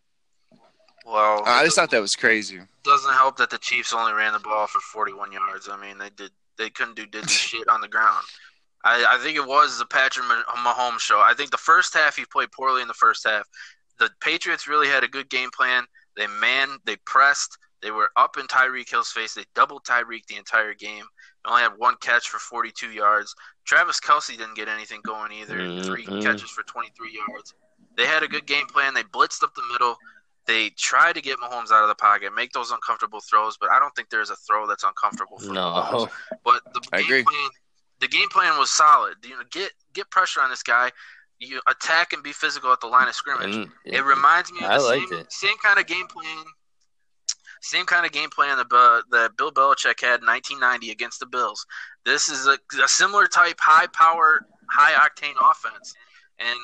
Well, 1.06 1.42
I 1.46 1.64
just 1.64 1.76
thought 1.76 1.90
that 1.90 2.02
was 2.02 2.16
crazy. 2.16 2.60
doesn't 2.84 3.12
help 3.14 3.38
that 3.38 3.48
the 3.48 3.58
Chiefs 3.58 3.94
only 3.94 4.12
ran 4.12 4.34
the 4.34 4.40
ball 4.40 4.66
for 4.66 4.80
41 4.80 5.32
yards. 5.32 5.68
I 5.70 5.80
mean, 5.80 5.96
they 5.96 6.10
did 6.10 6.32
they 6.58 6.70
couldn't 6.70 6.96
do 6.96 7.06
diddly 7.06 7.28
shit 7.50 7.68
on 7.68 7.80
the 7.80 7.88
ground. 7.88 8.24
I, 8.84 9.04
I 9.16 9.18
think 9.18 9.36
it 9.36 9.46
was 9.46 9.78
the 9.78 9.86
Patrick 9.86 10.26
Mah- 10.26 10.44
Mahomes 10.72 11.00
show. 11.00 11.18
I 11.20 11.34
think 11.34 11.50
the 11.50 11.56
first 11.56 11.94
half 11.94 12.16
he 12.16 12.24
played 12.24 12.52
poorly 12.52 12.82
in 12.82 12.88
the 12.88 12.94
first 12.94 13.26
half. 13.26 13.46
The 13.98 14.10
Patriots 14.20 14.68
really 14.68 14.86
had 14.88 15.02
a 15.02 15.08
good 15.08 15.28
game 15.30 15.50
plan. 15.50 15.84
They 16.16 16.26
man, 16.26 16.78
they 16.84 16.96
pressed. 17.04 17.58
They 17.82 17.90
were 17.92 18.10
up 18.16 18.36
in 18.38 18.46
Tyreek 18.46 18.90
Hill's 18.90 19.10
face. 19.10 19.34
They 19.34 19.44
doubled 19.54 19.84
Tyreek 19.84 20.26
the 20.26 20.36
entire 20.36 20.74
game. 20.74 21.04
They 21.44 21.50
only 21.50 21.62
had 21.62 21.72
one 21.78 21.94
catch 22.00 22.28
for 22.28 22.38
42 22.38 22.90
yards. 22.90 23.34
Travis 23.64 24.00
Kelce 24.00 24.36
didn't 24.36 24.54
get 24.56 24.68
anything 24.68 25.00
going 25.04 25.30
either. 25.32 25.56
3 25.82 26.06
Mhm. 26.06 26.22
catches 26.22 26.50
for 26.50 26.62
23 26.64 27.16
yards. 27.28 27.54
They 27.96 28.06
had 28.06 28.22
a 28.24 28.28
good 28.28 28.46
game 28.46 28.66
plan. 28.66 28.94
They 28.94 29.04
blitzed 29.04 29.42
up 29.44 29.54
the 29.54 29.62
middle. 29.72 29.96
They 30.48 30.70
try 30.70 31.12
to 31.12 31.20
get 31.20 31.38
Mahomes 31.38 31.70
out 31.70 31.82
of 31.82 31.88
the 31.88 31.94
pocket, 31.94 32.34
make 32.34 32.52
those 32.52 32.70
uncomfortable 32.72 33.20
throws, 33.20 33.56
but 33.60 33.70
I 33.70 33.78
don't 33.78 33.94
think 33.94 34.08
there's 34.10 34.30
a 34.30 34.36
throw 34.36 34.66
that's 34.66 34.82
uncomfortable 34.82 35.38
for 35.38 35.52
Mahomes. 35.52 35.92
No. 35.92 36.08
But 36.44 36.62
the 36.74 36.80
I 36.92 37.02
game 37.02 37.06
agree. 37.06 37.22
plan, 37.22 37.50
the 38.00 38.08
game 38.08 38.28
plan 38.30 38.58
was 38.58 38.70
solid. 38.70 39.16
You 39.22 39.36
know, 39.36 39.42
get 39.52 39.70
get 39.92 40.10
pressure 40.10 40.40
on 40.40 40.48
this 40.50 40.62
guy. 40.62 40.90
You 41.38 41.60
attack 41.68 42.14
and 42.14 42.22
be 42.22 42.32
physical 42.32 42.72
at 42.72 42.80
the 42.80 42.88
line 42.88 43.06
of 43.06 43.14
scrimmage. 43.14 43.54
And 43.54 43.68
It 43.84 44.02
reminds 44.04 44.50
me 44.50 44.58
of 44.64 44.70
I 44.70 44.78
the 44.78 44.84
liked 44.84 45.08
same, 45.10 45.18
it. 45.20 45.32
same 45.32 45.56
kind 45.62 45.78
of 45.78 45.86
game 45.86 46.06
plan. 46.08 46.44
Same 47.60 47.86
kind 47.86 48.06
of 48.06 48.12
game 48.12 48.30
plan 48.30 48.56
that, 48.56 48.66
uh, 48.72 49.02
that 49.10 49.36
Bill 49.36 49.50
Belichick 49.52 50.00
had 50.00 50.20
in 50.20 50.26
1990 50.26 50.90
against 50.90 51.18
the 51.20 51.26
Bills. 51.26 51.66
This 52.04 52.28
is 52.28 52.46
a, 52.46 52.56
a 52.82 52.88
similar 52.88 53.26
type, 53.26 53.58
high 53.60 53.86
power, 53.92 54.40
high 54.70 54.92
octane 55.06 55.34
offense, 55.38 55.92
and 56.38 56.58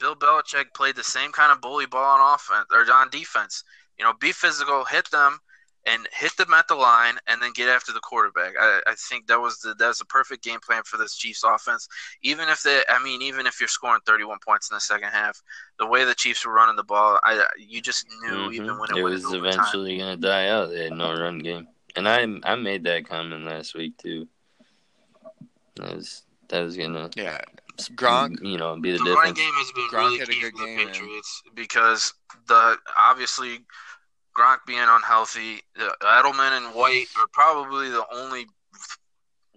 Bill 0.00 0.16
Belichick 0.16 0.72
played 0.74 0.96
the 0.96 1.04
same 1.04 1.30
kind 1.30 1.52
of 1.52 1.60
bully 1.60 1.86
ball 1.86 2.18
on 2.18 2.34
offense 2.34 2.66
or 2.72 2.90
on 2.92 3.10
defense. 3.10 3.62
You 3.98 4.04
know, 4.04 4.14
be 4.14 4.32
physical, 4.32 4.84
hit 4.86 5.10
them, 5.10 5.38
and 5.86 6.08
hit 6.12 6.34
them 6.36 6.52
at 6.54 6.68
the 6.68 6.74
line, 6.74 7.14
and 7.26 7.40
then 7.40 7.52
get 7.54 7.68
after 7.68 7.92
the 7.92 8.00
quarterback. 8.00 8.54
I, 8.58 8.80
I 8.86 8.94
think 8.94 9.26
that 9.26 9.40
was 9.40 9.58
the 9.58 9.74
that's 9.74 10.00
a 10.00 10.06
perfect 10.06 10.42
game 10.42 10.58
plan 10.60 10.82
for 10.84 10.96
this 10.96 11.16
Chiefs 11.16 11.44
offense. 11.44 11.86
Even 12.22 12.48
if 12.48 12.62
they, 12.62 12.82
I 12.88 13.02
mean, 13.02 13.20
even 13.22 13.46
if 13.46 13.60
you're 13.60 13.68
scoring 13.68 14.00
31 14.06 14.38
points 14.44 14.70
in 14.70 14.74
the 14.74 14.80
second 14.80 15.10
half, 15.10 15.40
the 15.78 15.86
way 15.86 16.04
the 16.04 16.14
Chiefs 16.14 16.46
were 16.46 16.52
running 16.54 16.76
the 16.76 16.82
ball, 16.82 17.20
I 17.24 17.44
you 17.58 17.82
just 17.82 18.06
knew 18.22 18.48
Mhm. 18.48 18.54
even 18.54 18.78
when 18.78 18.90
it, 18.90 18.96
it 18.98 19.02
was 19.02 19.24
overtime. 19.26 19.44
eventually 19.44 19.98
gonna 19.98 20.16
die 20.16 20.48
out. 20.48 20.70
They 20.70 20.84
had 20.84 20.92
no 20.94 21.12
run 21.14 21.38
game, 21.40 21.68
and 21.94 22.08
I 22.08 22.26
I 22.44 22.54
made 22.56 22.84
that 22.84 23.06
comment 23.06 23.44
last 23.44 23.74
week 23.74 23.98
too. 23.98 24.28
That 25.76 25.94
was 25.96 26.22
that 26.48 26.62
was 26.62 26.76
gonna 26.76 27.10
Yeah. 27.16 27.38
Gronk. 27.94 28.38
you 28.42 28.56
know, 28.58 28.76
be 28.78 28.92
the, 28.92 28.98
the 28.98 29.04
running 29.12 29.34
difference. 29.34 29.38
game 29.38 29.52
has 29.54 29.72
been 29.72 29.88
Gronk 29.88 30.10
really 30.18 30.26
key 30.26 30.40
good 30.40 30.52
for 30.52 30.58
the 30.58 30.64
game, 30.66 30.76
man. 30.76 30.86
Patriots 30.88 31.42
because 31.54 32.14
the 32.48 32.76
obviously 32.98 33.60
Gronk 34.36 34.58
being 34.66 34.80
unhealthy, 34.82 35.60
the 35.76 35.94
Edelman 36.02 36.56
and 36.56 36.74
White 36.74 37.06
are 37.18 37.26
probably 37.32 37.88
the 37.90 38.04
only 38.12 38.46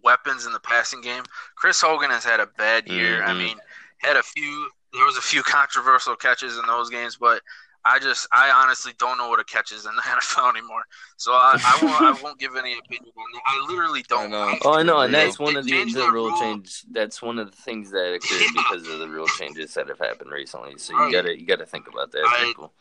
weapons 0.04 0.46
in 0.46 0.52
the 0.52 0.60
passing 0.60 1.02
game. 1.02 1.24
Chris 1.56 1.82
Hogan 1.82 2.10
has 2.10 2.24
had 2.26 2.40
a 2.40 2.48
bad 2.48 2.88
year. 2.90 3.24
I 3.24 3.32
Mhm. 3.32 3.38
mean, 3.38 3.60
had 4.00 4.18
a 4.18 4.24
few. 4.24 4.70
There 4.92 5.06
was 5.06 5.18
a 5.18 5.22
few 5.22 5.42
controversial 5.44 6.16
catches 6.16 6.58
in 6.58 6.66
those 6.68 6.90
games, 6.90 7.16
but 7.16 7.42
I 7.86 8.00
just, 8.00 8.28
I 8.32 8.50
honestly 8.50 8.94
don't 8.98 9.18
know 9.18 9.28
what 9.28 9.40
a 9.42 9.44
catch 9.44 9.72
is 9.74 9.86
in 9.86 9.94
the 9.96 10.02
NFL 10.04 10.50
anymore. 10.56 10.84
So 11.18 11.34
I, 11.34 11.58
I 11.62 11.86
won't, 11.86 12.02
I 12.20 12.22
won't 12.24 12.40
give 12.40 12.56
any 12.56 12.78
opinion 12.78 13.12
on 13.18 13.26
that. 13.34 13.42
I 13.46 13.66
literally 13.70 14.04
don't. 14.08 14.26
I 14.26 14.28
know. 14.28 14.58
Oh, 14.64 14.74
I 14.80 14.84
know, 14.84 15.00
and 15.02 15.14
They- 15.14 15.26
that's 15.26 15.38
one 15.40 15.58
of 15.58 15.66
the, 15.66 15.72
the 15.92 16.00
rule 16.12 16.30
rule. 16.30 16.40
change. 16.40 16.84
That's 16.92 17.22
one 17.22 17.40
of 17.40 17.52
the 17.52 17.58
things 17.58 17.92
that 17.92 18.14
occurred 18.14 18.40
Yeah. 18.42 18.48
because 18.56 18.88
of 18.88 19.00
the 19.00 19.08
rule 19.10 19.28
changes 19.38 19.74
that 19.74 19.90
have 19.90 20.00
happened 20.00 20.32
recently. 20.32 20.78
So 20.78 20.94
you 20.94 21.00
Right. 21.00 21.12
gotta 21.12 21.38
you 21.40 21.46
gotta 21.46 21.66
think 21.66 21.88
about 21.88 22.12
that, 22.14 22.24
I- 22.26 22.44
people. 22.46 22.74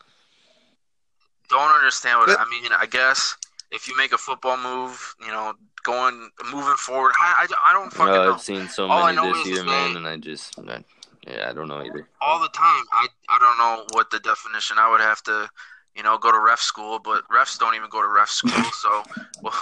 don't 1.49 1.71
understand 1.75 2.19
what 2.19 2.27
But- 2.27 2.39
I 2.39 2.45
mean. 2.49 2.71
I 2.71 2.85
guess 2.85 3.35
if 3.71 3.87
you 3.87 3.97
make 3.97 4.13
a 4.13 4.17
football 4.17 4.57
move, 4.57 5.15
you 5.19 5.27
know, 5.27 5.53
going 5.83 6.29
moving 6.51 6.75
forward, 6.75 7.11
I 7.19 7.45
I, 7.49 7.69
I 7.71 7.73
don't 7.73 7.91
fucking 7.91 8.13
know. 8.13 8.33
I've 8.33 8.41
seen 8.41 8.69
so 8.69 8.87
All 8.89 9.11
many 9.11 9.33
this 9.33 9.47
year, 9.47 9.63
man, 9.65 9.97
and 9.97 10.07
I 10.07 10.15
just, 10.17 10.57
I, 10.59 10.83
yeah, 11.27 11.49
I 11.49 11.53
don't 11.53 11.67
know 11.67 11.81
either. 11.81 12.07
all 12.21 12.39
the 12.41 12.49
time. 12.49 12.83
I 12.91 13.07
I 13.29 13.37
don't 13.39 13.57
know 13.57 13.85
what 13.93 14.09
the 14.11 14.19
definition. 14.19 14.77
I 14.79 14.89
would 14.89 15.01
have 15.01 15.21
to, 15.23 15.49
you 15.95 16.03
know, 16.03 16.17
go 16.17 16.31
to 16.31 16.39
ref 16.39 16.59
school, 16.59 16.99
but 16.99 17.23
refs 17.29 17.57
don't 17.57 17.75
even 17.75 17.89
go 17.89 18.01
to 18.01 18.07
ref 18.07 18.29
school. 18.29 18.51
So, 18.73 19.03
well, 19.41 19.53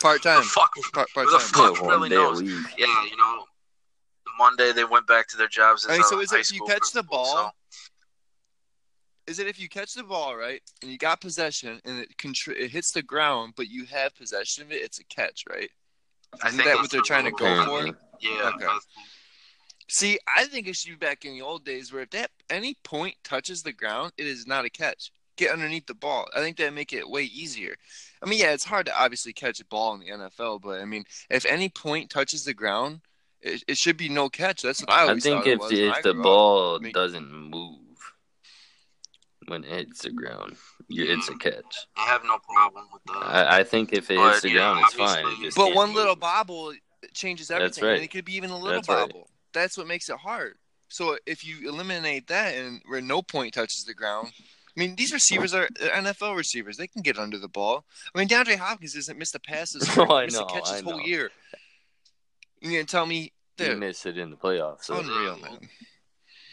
part 0.00 0.22
time. 0.22 0.42
fuck? 0.42 0.72
Part 0.92 1.08
Who 1.14 1.24
the 1.30 1.38
time. 1.38 1.74
fuck 1.74 1.80
Yeah, 1.82 1.88
really 1.88 2.08
knows? 2.10 2.42
Yeah, 2.42 3.04
you 3.10 3.16
know, 3.16 3.44
Monday 4.38 4.72
they 4.72 4.84
went 4.84 5.06
back 5.06 5.28
to 5.28 5.36
their 5.36 5.48
jobs 5.48 5.84
as 5.84 5.90
I 5.90 5.92
mean, 5.94 6.02
a 6.02 6.04
so 6.04 6.20
is 6.20 6.30
high 6.30 6.38
it 6.38 6.40
if 6.40 6.52
you 6.52 6.64
catch 6.66 6.92
the 6.92 7.02
ball, 7.02 7.26
so- 7.26 7.50
Is 9.26 9.38
it 9.38 9.46
if 9.48 9.58
you 9.58 9.68
catch 9.68 9.94
the 9.94 10.04
ball 10.04 10.36
right 10.36 10.62
and 10.82 10.90
you 10.90 10.98
got 10.98 11.20
possession 11.20 11.80
and 11.84 11.98
it 12.00 12.16
contr- 12.18 12.56
it 12.56 12.70
hits 12.70 12.92
the 12.92 13.02
ground, 13.02 13.54
but 13.56 13.68
you 13.68 13.84
have 13.86 14.14
possession 14.14 14.62
of 14.64 14.70
it, 14.72 14.82
it's 14.82 14.98
a 15.00 15.04
catch, 15.04 15.44
right? 15.48 15.70
Isn't 16.44 16.50
think 16.50 16.56
that 16.58 16.64
that's 16.64 16.80
what 16.82 16.90
they're 16.90 17.00
trying 17.00 17.24
to 17.24 17.30
go 17.32 17.64
for? 17.64 17.86
Yeah. 18.20 18.52
Okay. 18.54 18.66
I- 19.88 19.92
See, 19.92 20.18
I 20.26 20.44
think 20.46 20.66
it 20.66 20.76
should 20.76 20.90
be 20.90 20.96
back 20.96 21.24
in 21.24 21.32
the 21.34 21.42
old 21.42 21.64
days 21.64 21.92
where 21.92 22.02
if 22.02 22.10
that 22.10 22.30
any 22.50 22.74
point 22.84 23.16
touches 23.24 23.62
the 23.62 23.72
ground, 23.72 24.12
it 24.18 24.26
is 24.26 24.46
not 24.46 24.64
a 24.64 24.70
catch. 24.70 25.12
Get 25.36 25.52
underneath 25.52 25.86
the 25.86 25.94
ball. 25.94 26.26
I 26.34 26.40
think 26.40 26.56
that'd 26.56 26.74
make 26.74 26.92
it 26.92 27.08
way 27.08 27.24
easier. 27.24 27.76
I 28.22 28.26
mean, 28.26 28.38
yeah, 28.40 28.52
it's 28.52 28.64
hard 28.64 28.86
to 28.86 28.98
obviously 29.00 29.32
catch 29.32 29.60
a 29.60 29.64
ball 29.66 29.94
in 29.94 30.00
the 30.00 30.10
NFL, 30.10 30.60
but 30.60 30.80
I 30.80 30.84
mean, 30.86 31.04
if 31.30 31.44
any 31.44 31.68
point 31.68 32.10
touches 32.10 32.44
the 32.44 32.54
ground, 32.54 33.02
it, 33.40 33.62
it 33.68 33.78
should 33.78 33.96
be 33.96 34.08
no 34.08 34.28
catch. 34.30 34.62
That's 34.62 34.80
what 34.80 34.90
I 34.90 35.02
I 35.06 35.14
always 35.14 35.22
think 35.22 35.44
thought 35.44 35.46
it 35.46 35.54
if 35.54 35.60
was 35.60 35.80
when 35.80 35.90
I 35.90 35.98
if 35.98 36.02
the 36.02 36.12
grew 36.12 36.22
up. 36.22 36.24
ball 36.24 36.80
I 36.82 36.90
doesn't 36.92 37.30
move 37.32 38.14
when 39.46 39.64
it 39.64 39.70
hits 39.70 40.02
the 40.02 40.10
ground, 40.10 40.56
it's 40.88 41.28
a 41.28 41.34
mm, 41.34 41.40
catch. 41.40 41.86
I 41.96 42.06
have 42.06 42.24
no 42.24 42.38
problem 42.38 42.86
with 42.92 43.02
that. 43.04 43.14
I, 43.22 43.58
I 43.60 43.64
think 43.64 43.92
if 43.92 44.10
it 44.10 44.16
But, 44.16 44.30
hits 44.32 44.42
the 44.42 44.50
yeah, 44.50 44.54
ground, 44.72 44.80
it's 44.80 44.94
fine. 44.94 45.24
It 45.44 45.54
But 45.54 45.72
one 45.74 45.88
move. 45.88 45.96
little 45.96 46.16
bobble 46.16 46.72
changes 47.14 47.50
everything. 47.50 47.66
That's 47.66 47.78
everything. 47.78 47.88
right. 47.88 47.94
And 47.94 48.04
it 48.04 48.08
could 48.10 48.24
be 48.24 48.34
even 48.36 48.50
a 48.50 48.58
little 48.58 48.82
That's 48.82 48.88
right. 48.88 49.12
Bobble. 49.56 49.62
That's 49.64 49.78
what 49.78 49.86
makes 49.86 50.08
it 50.08 50.16
hard. 50.16 50.54
So 50.88 51.18
if 51.26 51.44
you 51.44 51.68
eliminate 51.68 52.28
that 52.28 52.54
and 52.54 52.80
where 52.86 53.00
no 53.00 53.20
point 53.22 53.54
touches 53.54 53.84
the 53.84 53.94
ground, 53.94 54.28
I 54.38 54.80
mean, 54.80 54.94
these 54.94 55.12
receivers 55.12 55.52
are 55.54 55.66
NFL 55.80 56.36
receivers. 56.36 56.76
They 56.76 56.86
can 56.86 57.02
get 57.02 57.18
under 57.18 57.38
the 57.38 57.48
ball. 57.48 57.84
I 58.14 58.18
mean, 58.18 58.28
DeAndre 58.28 58.56
Hopkins 58.56 58.94
hasn't 58.94 59.18
missed 59.18 59.34
a 59.34 59.40
pass 59.40 59.72
this 59.72 59.96
Oh, 59.98 60.14
I 60.14 60.26
missed 60.26 60.36
know, 60.38 60.44
a 60.46 60.52
catch 60.52 60.64
this 60.70 60.80
I 60.80 60.82
whole 60.82 60.98
know. 60.98 61.04
year. 61.04 61.30
You're 62.60 62.72
gonna 62.72 62.84
tell 62.84 63.06
me 63.06 63.32
You 63.58 63.66
dude, 63.66 63.78
miss 63.78 64.06
it 64.06 64.16
in 64.18 64.30
the 64.30 64.36
playoffs. 64.36 64.84
So. 64.84 64.98
unreal, 64.98 65.38
man. 65.38 65.58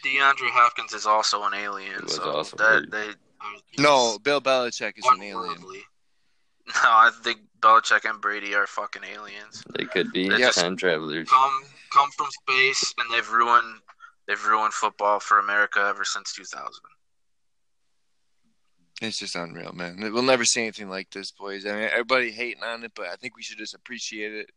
DeAndre 0.04 0.50
Hopkins 0.50 0.92
is 0.92 1.06
also 1.06 1.42
an 1.44 1.54
alien, 1.54 2.08
so 2.08 2.22
also 2.30 2.56
that 2.56 2.64
hurt. 2.64 2.90
they 2.90 3.08
uh, 3.08 3.58
No, 3.78 4.18
Bill 4.22 4.40
Belichick 4.40 4.98
is 4.98 5.04
an 5.06 5.22
alien. 5.22 5.56
Unworldly. 6.66 6.74
No, 6.84 6.90
I 6.90 7.10
think 7.22 7.40
Belichick 7.60 8.08
and 8.08 8.20
Brady 8.20 8.54
are 8.54 8.66
fucking 8.66 9.02
aliens. 9.04 9.62
They 9.76 9.84
could 9.84 10.12
be 10.12 10.28
They 10.28 10.38
just- 10.38 10.58
time 10.58 10.76
travelers. 10.76 11.28
Come 11.28 11.62
come 11.92 12.10
from 12.10 12.26
space, 12.42 12.92
and 12.98 13.12
they've 13.12 13.30
ruined 13.30 13.80
they've 14.26 14.44
ruined 14.46 14.72
football 14.74 15.20
for 15.20 15.38
America 15.38 15.80
ever 15.88 16.04
since 16.04 16.32
2000. 16.32 16.68
It's 19.02 19.18
just 19.18 19.34
unreal, 19.36 19.72
man. 19.72 19.98
We'll 20.00 20.22
never 20.22 20.44
see 20.44 20.62
anything 20.62 20.88
like 20.88 21.10
this, 21.10 21.30
boys. 21.32 21.66
I 21.66 21.72
mean, 21.72 21.88
everybody 21.90 22.30
hating 22.30 22.62
on 22.62 22.84
it, 22.84 22.92
but 22.94 23.06
I 23.08 23.16
think 23.16 23.36
we 23.36 23.42
should 23.42 23.58
just 23.58 23.74
appreciate 23.74 24.32
it 24.32 24.50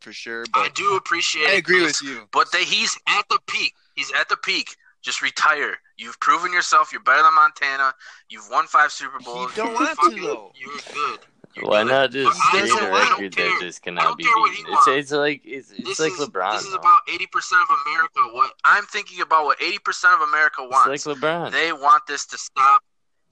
for 0.00 0.12
sure. 0.12 0.44
I 0.54 0.70
do 0.74 0.96
appreciate. 0.96 1.42
It. 1.42 1.50
I 1.50 1.54
agree 1.54 1.82
with 1.82 2.00
you. 2.02 2.26
But 2.32 2.50
they, 2.52 2.64
he's 2.64 2.96
at 3.08 3.28
the 3.28 3.38
peak. 3.46 3.74
He's 3.94 4.10
at 4.18 4.28
the 4.28 4.36
peak. 4.38 4.74
Just 5.02 5.22
retire. 5.22 5.76
You've 5.98 6.18
proven 6.20 6.52
yourself. 6.52 6.90
You're 6.90 7.02
better 7.02 7.22
than 7.22 7.34
Montana. 7.34 7.92
You've 8.28 8.48
won 8.50 8.66
five 8.66 8.90
Super 8.90 9.18
Bowls. 9.20 9.56
You 9.56 9.62
don't 9.62 9.72
You're 9.72 9.94
want 9.94 10.14
to, 10.16 10.20
though. 10.20 10.52
You're 10.58 10.78
good. 10.92 11.20
Why 11.62 11.82
not 11.82 12.10
just 12.10 12.26
But 12.28 12.36
I 12.36 12.50
create 12.50 12.62
doesn't 12.68 12.86
a 12.86 12.90
want- 12.90 13.04
I 13.04 13.08
don't 13.08 13.20
record 13.20 13.32
that 13.34 13.58
just 13.60 13.82
cannot 13.82 14.18
be 14.18 14.24
care 14.24 14.32
what 14.36 14.50
he 14.54 14.62
beaten? 14.62 14.74
It's, 14.74 14.88
it's 14.88 15.12
like 15.12 15.42
it's, 15.44 15.70
it's 15.72 16.00
like 16.00 16.12
is, 16.12 16.18
LeBron. 16.18 16.52
This 16.58 16.66
is 16.66 16.74
about 16.74 17.00
eighty 17.12 17.26
percent 17.26 17.62
of 17.68 17.76
America. 17.86 18.20
What 18.32 18.52
I'm 18.64 18.84
thinking 18.84 19.20
about, 19.22 19.44
what 19.46 19.62
eighty 19.62 19.78
percent 19.78 20.14
of 20.14 20.20
America 20.28 20.62
wants. 20.62 20.88
It's 20.88 21.06
like 21.06 21.16
LeBron. 21.16 21.52
They 21.52 21.72
want 21.72 22.02
this 22.06 22.26
to 22.26 22.38
stop. 22.38 22.82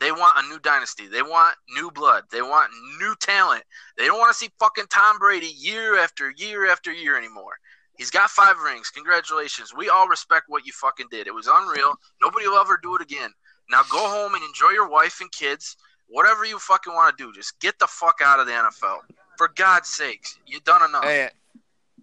They 0.00 0.10
want 0.10 0.34
a 0.36 0.48
new 0.48 0.58
dynasty. 0.58 1.06
They 1.06 1.22
want 1.22 1.54
new 1.76 1.90
blood. 1.90 2.24
They 2.30 2.42
want 2.42 2.70
new 2.98 3.14
talent. 3.20 3.62
They 3.96 4.06
don't 4.06 4.18
want 4.18 4.32
to 4.32 4.38
see 4.38 4.50
fucking 4.58 4.86
Tom 4.90 5.18
Brady 5.18 5.52
year 5.56 5.98
after 5.98 6.32
year 6.36 6.70
after 6.70 6.92
year 6.92 7.16
anymore. 7.16 7.54
He's 7.96 8.10
got 8.10 8.28
five 8.30 8.56
rings. 8.58 8.90
Congratulations. 8.90 9.72
We 9.74 9.88
all 9.88 10.08
respect 10.08 10.46
what 10.48 10.66
you 10.66 10.72
fucking 10.72 11.06
did. 11.12 11.28
It 11.28 11.34
was 11.34 11.46
unreal. 11.46 11.94
Nobody 12.20 12.48
will 12.48 12.58
ever 12.58 12.78
do 12.82 12.96
it 12.96 13.02
again. 13.02 13.30
Now 13.70 13.82
go 13.90 13.98
home 13.98 14.34
and 14.34 14.42
enjoy 14.42 14.70
your 14.70 14.88
wife 14.88 15.20
and 15.20 15.30
kids. 15.30 15.76
Whatever 16.08 16.44
you 16.44 16.58
fucking 16.58 16.92
want 16.92 17.16
to 17.16 17.24
do, 17.24 17.32
just 17.32 17.58
get 17.60 17.78
the 17.78 17.86
fuck 17.86 18.20
out 18.22 18.40
of 18.40 18.46
the 18.46 18.52
NFL. 18.52 18.98
For 19.36 19.48
God's 19.54 19.88
sakes, 19.88 20.38
you've 20.46 20.64
done 20.64 20.88
enough. 20.88 21.04
Hey, 21.04 21.30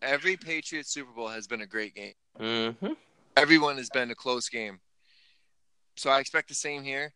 every 0.02 0.36
Patriots 0.36 0.92
Super 0.92 1.12
Bowl 1.12 1.28
has 1.28 1.48
been 1.48 1.62
a 1.62 1.66
great 1.68 1.96
game. 1.96 2.14
hmm 2.38 2.94
Everyone 3.38 3.78
has 3.78 3.90
been 3.90 4.12
a 4.12 4.16
close 4.16 4.50
game. 4.50 4.80
So 5.96 6.10
I 6.10 6.20
expect 6.20 6.50
the 6.50 6.56
same 6.56 6.84
here. 6.84 7.14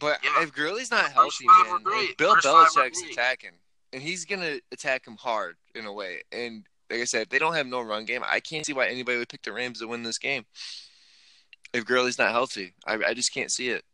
But 0.00 0.20
Yeah. 0.24 0.42
if 0.42 0.52
Gurley's 0.52 0.90
not 0.90 1.12
healthy, 1.12 1.46
five 1.46 1.66
man, 1.66 1.84
were 1.84 2.14
Bill 2.16 2.34
First 2.34 2.46
Belichick's 2.46 3.02
attacking, 3.02 3.52
and 3.92 4.02
he's 4.02 4.24
gonna 4.24 4.58
attack 4.72 5.06
him 5.06 5.16
hard 5.16 5.56
in 5.74 5.86
a 5.86 5.92
way. 5.92 6.22
And 6.32 6.66
like 6.90 7.00
I 7.00 7.04
said, 7.04 7.22
if 7.22 7.28
they 7.28 7.38
don't 7.38 7.54
have 7.54 7.66
no 7.66 7.80
run 7.80 8.04
game, 8.04 8.22
I 8.24 8.40
can't 8.40 8.66
see 8.66 8.72
why 8.72 8.86
anybody 8.88 9.18
would 9.18 9.28
pick 9.28 9.42
the 9.42 9.52
Rams 9.52 9.80
to 9.80 9.86
win 9.88 10.02
this 10.02 10.18
game. 10.18 10.46
If 11.72 11.84
Gurley's 11.84 12.18
not 12.18 12.32
healthy, 12.32 12.74
I, 12.86 12.94
I 12.94 13.14
just 13.14 13.32
can't 13.32 13.50
see 13.52 13.68
it. 13.68 13.84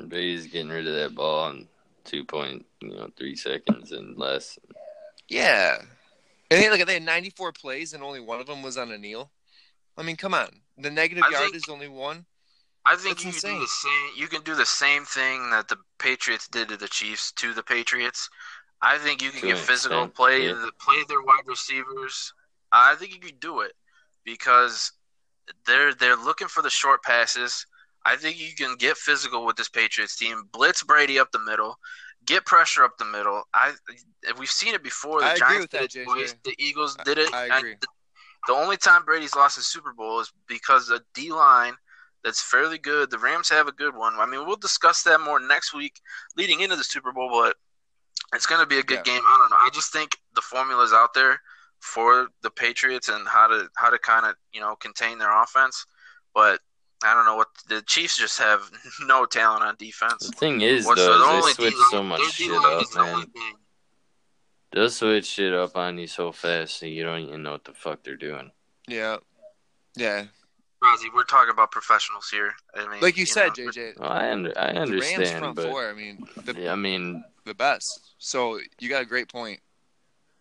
Brady's 0.00 0.46
getting 0.46 0.68
rid 0.68 0.86
of 0.86 0.94
that 0.94 1.14
ball 1.14 1.50
in 1.50 1.68
two 2.04 2.24
point, 2.24 2.66
you 2.80 2.90
know, 2.90 3.10
three 3.16 3.36
seconds 3.36 3.92
and 3.92 4.16
less. 4.16 4.58
Yeah. 5.28 5.78
And 6.50 6.60
hey, 6.60 6.70
look, 6.70 6.86
they 6.86 6.94
had 6.94 7.02
94 7.02 7.52
plays, 7.52 7.92
and 7.94 8.02
only 8.02 8.20
one 8.20 8.40
of 8.40 8.46
them 8.46 8.62
was 8.62 8.76
on 8.76 8.90
a 8.92 8.98
kneel. 8.98 9.30
I 9.96 10.02
mean, 10.02 10.16
come 10.16 10.34
on. 10.34 10.48
The 10.78 10.90
negative 10.90 11.24
I 11.26 11.30
yard 11.30 11.44
think- 11.44 11.56
is 11.56 11.68
only 11.68 11.88
one. 11.88 12.26
I 12.84 12.96
think 12.96 13.18
That's 13.22 13.24
you 13.26 13.40
can 13.40 13.54
do 13.54 13.60
the 13.60 13.66
same. 13.68 14.08
You 14.16 14.26
can 14.26 14.42
do 14.42 14.54
the 14.56 14.66
same 14.66 15.04
thing 15.04 15.50
that 15.50 15.68
the 15.68 15.76
Patriots 16.00 16.48
did 16.48 16.68
to 16.68 16.76
the 16.76 16.88
Chiefs 16.88 17.30
to 17.36 17.54
the 17.54 17.62
Patriots. 17.62 18.28
I 18.80 18.98
think 18.98 19.22
you 19.22 19.30
can 19.30 19.40
To 19.42 19.46
get 19.46 19.58
physical, 19.58 19.98
extent, 19.98 20.16
play 20.16 20.46
yeah. 20.46 20.54
the, 20.54 20.72
play 20.80 20.96
their 21.08 21.22
wide 21.22 21.46
receivers. 21.46 22.32
I 22.72 22.96
think 22.96 23.14
you 23.14 23.20
could 23.20 23.38
do 23.38 23.60
it 23.60 23.74
because 24.24 24.90
they're 25.64 25.94
they're 25.94 26.16
looking 26.16 26.48
for 26.48 26.60
the 26.60 26.70
short 26.70 27.04
passes. 27.04 27.66
I 28.04 28.16
think 28.16 28.38
you 28.40 28.54
can 28.54 28.76
get 28.76 28.96
physical 28.96 29.44
with 29.46 29.56
this 29.56 29.68
Patriots 29.68 30.16
team. 30.16 30.42
Blitz 30.52 30.82
Brady 30.82 31.18
up 31.18 31.30
the 31.32 31.38
middle, 31.38 31.78
get 32.26 32.44
pressure 32.44 32.84
up 32.84 32.98
the 32.98 33.04
middle. 33.04 33.44
I 33.54 33.72
we've 34.38 34.50
seen 34.50 34.74
it 34.74 34.82
before. 34.82 35.20
The 35.20 35.26
I 35.26 35.30
agree 35.34 35.38
Giants 35.40 35.60
with 35.60 35.70
did 35.70 36.06
that, 36.06 36.18
it. 36.18 36.34
The 36.44 36.54
Eagles 36.58 36.96
did 37.04 37.18
it. 37.18 37.32
I 37.32 37.44
and 37.44 37.54
agree. 37.58 37.76
the, 37.80 37.86
the 38.48 38.52
only 38.54 38.76
time 38.76 39.04
Brady's 39.04 39.36
lost 39.36 39.58
a 39.58 39.62
Super 39.62 39.92
Bowl 39.92 40.20
is 40.20 40.32
because 40.48 40.88
the 40.88 41.00
D 41.14 41.30
line 41.32 41.74
that's 42.24 42.42
fairly 42.42 42.78
good. 42.78 43.10
The 43.10 43.18
Rams 43.18 43.48
have 43.50 43.68
a 43.68 43.72
good 43.72 43.94
one. 43.96 44.14
I 44.18 44.26
mean, 44.26 44.46
we'll 44.46 44.56
discuss 44.56 45.02
that 45.04 45.20
more 45.20 45.40
next 45.40 45.74
week 45.74 46.00
leading 46.36 46.60
into 46.60 46.76
the 46.76 46.84
Super 46.84 47.12
Bowl, 47.12 47.30
but 47.30 47.56
it's 48.34 48.46
going 48.46 48.60
to 48.60 48.66
be 48.66 48.78
a 48.78 48.82
good 48.82 48.98
Yeah. 49.06 49.14
game. 49.14 49.22
I 49.26 49.38
don't 49.38 49.50
know. 49.50 49.56
I 49.58 49.70
just 49.72 49.92
think 49.92 50.16
the 50.34 50.40
formula's 50.40 50.92
out 50.92 51.14
there 51.14 51.40
for 51.80 52.28
the 52.42 52.50
Patriots 52.50 53.08
and 53.08 53.26
how 53.28 53.46
to 53.48 53.68
how 53.76 53.90
to 53.90 53.98
kind 53.98 54.26
of 54.26 54.34
you 54.52 54.60
know 54.60 54.74
contain 54.76 55.18
their 55.18 55.40
offense, 55.42 55.86
but. 56.34 56.60
I 57.04 57.14
don't 57.14 57.24
know 57.24 57.36
what 57.36 57.48
the 57.68 57.82
Chiefs 57.82 58.16
just 58.18 58.38
have 58.38 58.70
no 59.06 59.24
talent 59.26 59.64
on 59.64 59.76
defense. 59.78 60.26
The 60.26 60.32
thing 60.36 60.60
is, 60.60 60.86
What's 60.86 61.00
though, 61.00 61.18
the 61.18 61.38
is 61.38 61.44
they 61.46 61.52
switch 61.52 61.72
D-line- 61.74 61.90
so 61.90 62.02
much 62.02 62.20
shit 62.32 62.50
up, 62.52 62.82
is 62.82 62.90
the 62.90 63.00
only 63.00 63.12
man. 63.14 63.26
thing. 63.26 63.54
They'll 64.72 64.90
switch 64.90 65.26
shit 65.26 65.52
up 65.52 65.76
on 65.76 65.98
you 65.98 66.06
so 66.06 66.32
fast 66.32 66.80
that 66.80 66.88
you 66.88 67.02
don't 67.04 67.20
even 67.20 67.42
know 67.42 67.52
what 67.52 67.64
the 67.64 67.74
fuck 67.74 68.02
they're 68.02 68.16
doing. 68.16 68.50
Yeah. 68.88 69.18
Yeah. 69.96 70.24
Rozzy, 70.82 71.12
we're 71.14 71.24
talking 71.24 71.50
about 71.52 71.70
professionals 71.70 72.28
here. 72.30 72.54
I 72.74 72.88
mean, 72.88 73.00
Like 73.00 73.16
you 73.16 73.26
said, 73.26 73.48
know, 73.58 73.68
JJ, 73.68 74.00
Well, 74.00 74.10
I 74.10 74.30
under, 74.32 74.58
I 74.58 74.72
the 74.72 74.78
Rams 74.80 74.90
understand, 74.90 75.38
front 75.40 75.56
but 75.56 75.68
four, 75.68 75.88
I 75.88 75.92
mean, 75.92 76.26
the, 76.44 76.54
yeah, 76.60 76.72
I 76.72 76.74
mean, 76.76 77.22
the 77.44 77.54
best. 77.54 78.14
So 78.18 78.58
you 78.80 78.88
got 78.88 79.02
a 79.02 79.06
great 79.06 79.28
point. 79.28 79.60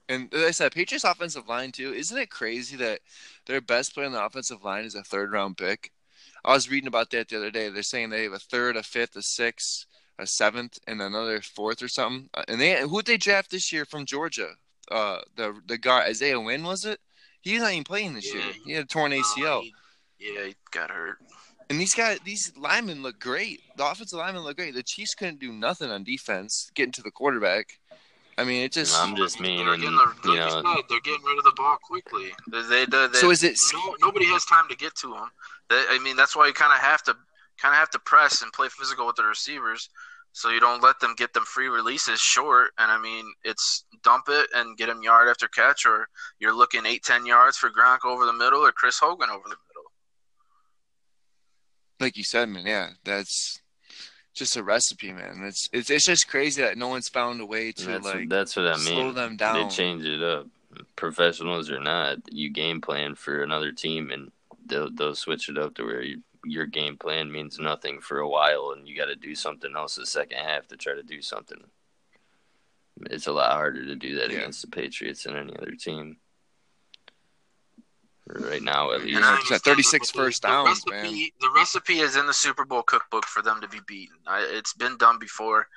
And 0.10 0.34
as 0.34 0.44
I 0.44 0.52
said, 0.52 0.72
Patriots 0.72 1.04
offensive 1.04 1.48
line 1.48 1.72
too. 1.72 1.94
Isn't 1.94 2.18
it 2.18 2.30
crazy 2.30 2.76
that 2.78 3.02
their 3.46 3.62
best 3.62 3.94
player 3.94 4.08
on 4.08 4.14
the 4.14 4.24
offensive 4.24 4.64
line 4.64 4.84
is 4.86 4.96
a 4.96 5.04
third 5.04 5.32
round 5.32 5.58
pick? 5.58 5.92
I 6.44 6.54
was 6.54 6.70
reading 6.70 6.88
about 6.88 7.12
that 7.12 7.30
the 7.30 7.38
other 7.38 7.52
day. 7.52 7.70
They're 7.70 7.84
saying 7.84 8.10
they 8.10 8.24
have 8.24 8.34
a 8.34 8.40
third, 8.40 8.76
a 8.78 8.84
fifth, 8.84 9.16
a 9.16 9.22
sixth, 9.22 9.86
a 10.18 10.26
seventh, 10.26 10.80
and 10.88 11.02
another 11.02 11.42
fourth 11.42 11.82
or 11.82 11.88
something. 11.88 12.30
Uh, 12.34 12.44
And 12.48 12.60
they 12.60 12.82
who 12.82 12.90
would 12.90 13.06
they 13.06 13.18
draft 13.18 13.52
this 13.52 13.72
year 13.72 13.86
from 13.86 14.06
Georgia? 14.06 14.50
Uh, 14.90 15.20
the 15.36 15.62
the 15.68 15.78
guy 15.78 16.06
Isaiah 16.06 16.40
Wynn 16.40 16.64
was 16.64 16.86
it? 16.86 17.00
He's 17.42 17.62
not 17.62 17.72
even 17.72 17.84
playing 17.84 18.14
this 18.14 18.34
Yeah. 18.34 18.46
year. 18.46 18.54
He 18.66 18.72
had 18.74 18.86
a 18.86 18.88
torn 18.88 19.12
ACL. 19.14 19.60
Uh, 19.60 19.62
he- 19.62 19.74
yeah, 20.20 20.46
he 20.46 20.56
got 20.72 20.92
hurt. 20.92 21.18
And 21.70 21.80
these 21.80 21.96
guys, 21.96 22.20
these 22.26 22.52
linemen 22.58 23.02
look 23.02 23.18
great. 23.20 23.62
The 23.78 23.86
offensive 23.86 24.20
linemen 24.20 24.44
look 24.44 24.58
great. 24.58 24.74
The 24.76 24.84
Chiefs 24.84 25.16
couldn't 25.16 25.40
do 25.40 25.54
nothing 25.54 25.90
on 25.90 26.04
defense, 26.04 26.70
getting 26.76 26.92
to 26.94 27.02
the 27.02 27.12
quarterback. 27.12 27.80
I 28.42 28.44
mean, 28.44 28.64
it 28.64 28.72
just. 28.72 28.98
I'm 29.00 29.16
just 29.16 29.38
They're 29.38 29.48
meaning, 29.48 29.66
getting 29.66 29.96
the- 29.96 30.14
you 30.26 30.30
like 30.32 30.64
know, 30.64 30.76
said, 30.76 30.84
they're 30.90 31.00
getting 31.02 31.24
rid 31.24 31.38
of 31.38 31.44
the 31.44 31.54
ball 31.56 31.78
quickly. 31.84 32.32
They, 32.52 32.62
they, 32.64 32.86
they, 32.86 33.08
they- 33.08 33.20
so 33.20 33.30
is 33.32 33.44
it? 33.44 33.58
no, 33.74 33.96
nobody 34.02 34.26
has 34.26 34.44
time 34.46 34.68
to 34.70 34.76
get 34.76 34.96
to 34.96 35.08
them. 35.14 35.30
They, 35.70 35.84
I 35.90 36.00
mean, 36.04 36.16
that's 36.16 36.36
why 36.36 36.48
you 36.48 36.54
kind 36.54 36.74
of 36.74 36.80
have 36.80 37.04
to 37.04 37.16
kind 37.62 37.74
of 37.74 37.78
have 37.80 37.92
to 37.92 38.00
press 38.00 38.42
and 38.42 38.52
play 38.52 38.68
physical 38.70 39.06
with 39.06 39.16
the 39.16 39.24
receivers. 39.24 39.90
so 40.34 40.50
you 40.50 40.60
don't 40.60 40.82
let 40.82 41.00
them 41.00 41.14
get 41.18 41.34
them 41.34 41.44
free 41.46 41.68
releases 41.68 42.20
short. 42.20 42.72
And 42.80 42.92
I 42.92 42.98
mean, 43.00 43.26
it's 43.44 43.84
dump 44.04 44.26
it 44.30 44.48
and 44.56 44.76
get 44.78 44.90
him 44.90 45.04
yard 45.04 45.28
after 45.30 45.48
catch, 45.48 45.86
or 45.86 46.08
you're 46.40 46.56
looking 46.56 46.86
eight, 46.86 47.04
ten 47.04 47.26
yards 47.26 47.58
for 47.58 47.70
Gronk 47.70 48.00
over 48.06 48.26
the 48.26 48.34
middle, 48.34 48.62
or 48.66 48.72
Chris 48.72 48.98
Hogan 49.00 49.30
over 49.30 49.44
the 49.44 49.50
middle. 49.50 49.92
Like 52.00 52.18
you 52.18 52.24
said, 52.24 52.50
man, 52.50 52.66
yeah, 52.66 52.90
that's 53.04 53.61
just 54.34 54.56
a 54.58 54.64
recipe, 54.64 55.12
man. 55.12 55.44
It's 55.44 55.70
it's 55.74 55.90
it's 55.90 56.06
just 56.06 56.28
crazy 56.28 56.62
that 56.62 56.78
no 56.78 56.88
one's 56.88 57.10
found 57.10 57.42
a 57.42 57.46
way 57.46 57.72
to 57.74 57.86
that's, 57.86 58.06
like 58.06 58.30
that's 58.30 58.56
what 58.56 58.68
I 58.68 58.78
slow 58.78 59.06
mean. 59.08 59.16
them 59.16 59.38
down. 59.38 59.56
They 59.68 59.68
change 59.76 60.06
it 60.06 60.22
up. 60.24 60.48
Professionals 60.96 61.70
or 61.70 61.80
not, 61.82 62.20
you 62.32 62.50
game 62.50 62.80
plan 62.80 63.16
for 63.16 63.44
another 63.44 63.72
team, 63.74 64.10
and 64.12 64.32
they'll 64.66 64.90
they'll 64.90 65.16
switch 65.16 65.50
it 65.50 65.58
up 65.58 65.76
to 65.76 65.84
where 65.84 66.02
you, 66.02 66.22
your 66.46 66.66
game 66.66 66.96
plan 66.98 67.30
means 67.32 67.60
nothing 67.60 68.00
for 68.00 68.20
a 68.20 68.28
while, 68.30 68.74
and 68.76 68.88
you 68.88 68.96
got 68.96 69.06
to 69.08 69.16
do 69.16 69.36
something 69.36 69.74
else 69.76 69.96
the 69.96 70.06
second 70.06 70.38
half 70.38 70.68
to 70.70 70.78
try 70.78 70.94
to 70.96 71.04
do 71.04 71.22
something. 71.22 71.62
It's 73.10 73.28
a 73.28 73.32
lot 73.34 73.52
harder 73.52 73.86
to 73.86 73.96
do 73.96 74.16
that 74.16 74.32
Yeah. 74.32 74.38
against 74.40 74.62
the 74.62 74.68
Patriots 74.68 75.24
than 75.24 75.36
any 75.36 75.56
other 75.58 75.72
team. 75.72 76.18
Right 78.40 78.62
now, 78.62 78.92
at 78.92 79.02
least. 79.04 79.18
And 79.18 79.26
I 79.26 79.36
at 79.52 79.62
36 79.62 80.12
that 80.12 80.18
first 80.18 80.42
the 80.42 80.48
downs, 80.48 80.68
recipe, 80.88 80.92
man. 80.92 81.30
The 81.42 81.50
recipe 81.56 82.00
is 82.00 82.16
in 82.16 82.26
the 82.28 82.34
Super 82.34 82.66
Bowl 82.66 82.82
cookbook 82.84 83.26
for 83.26 83.42
them 83.42 83.60
to 83.62 83.68
be 83.68 83.80
beaten. 83.88 84.16
I, 84.26 84.42
it's 84.52 84.74
been 84.74 84.98
done 84.98 85.20
before, 85.20 85.68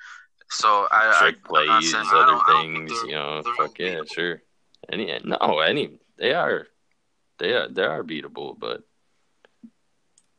so 0.49 0.87
I, 0.91 1.17
trick 1.19 1.37
I 1.53 1.59
I'm 1.59 1.65
not 1.67 1.79
plays, 1.81 1.91
saying- 1.91 2.05
I 2.07 2.15
other 2.17 2.25
don't- 2.31 2.41
I 2.47 2.47
don't 2.63 2.75
think 2.77 2.89
things, 2.89 3.03
you 3.07 3.15
know. 3.15 3.43
Fuck 3.57 3.79
yeah, 3.79 4.01
sure. 4.11 4.41
Any 4.91 5.19
no, 5.23 5.59
any 5.59 5.99
they 6.17 6.33
are, 6.33 6.67
they 7.39 7.53
are 7.53 7.67
they 7.67 7.83
are 7.83 8.03
beatable, 8.03 8.57
but 8.57 8.83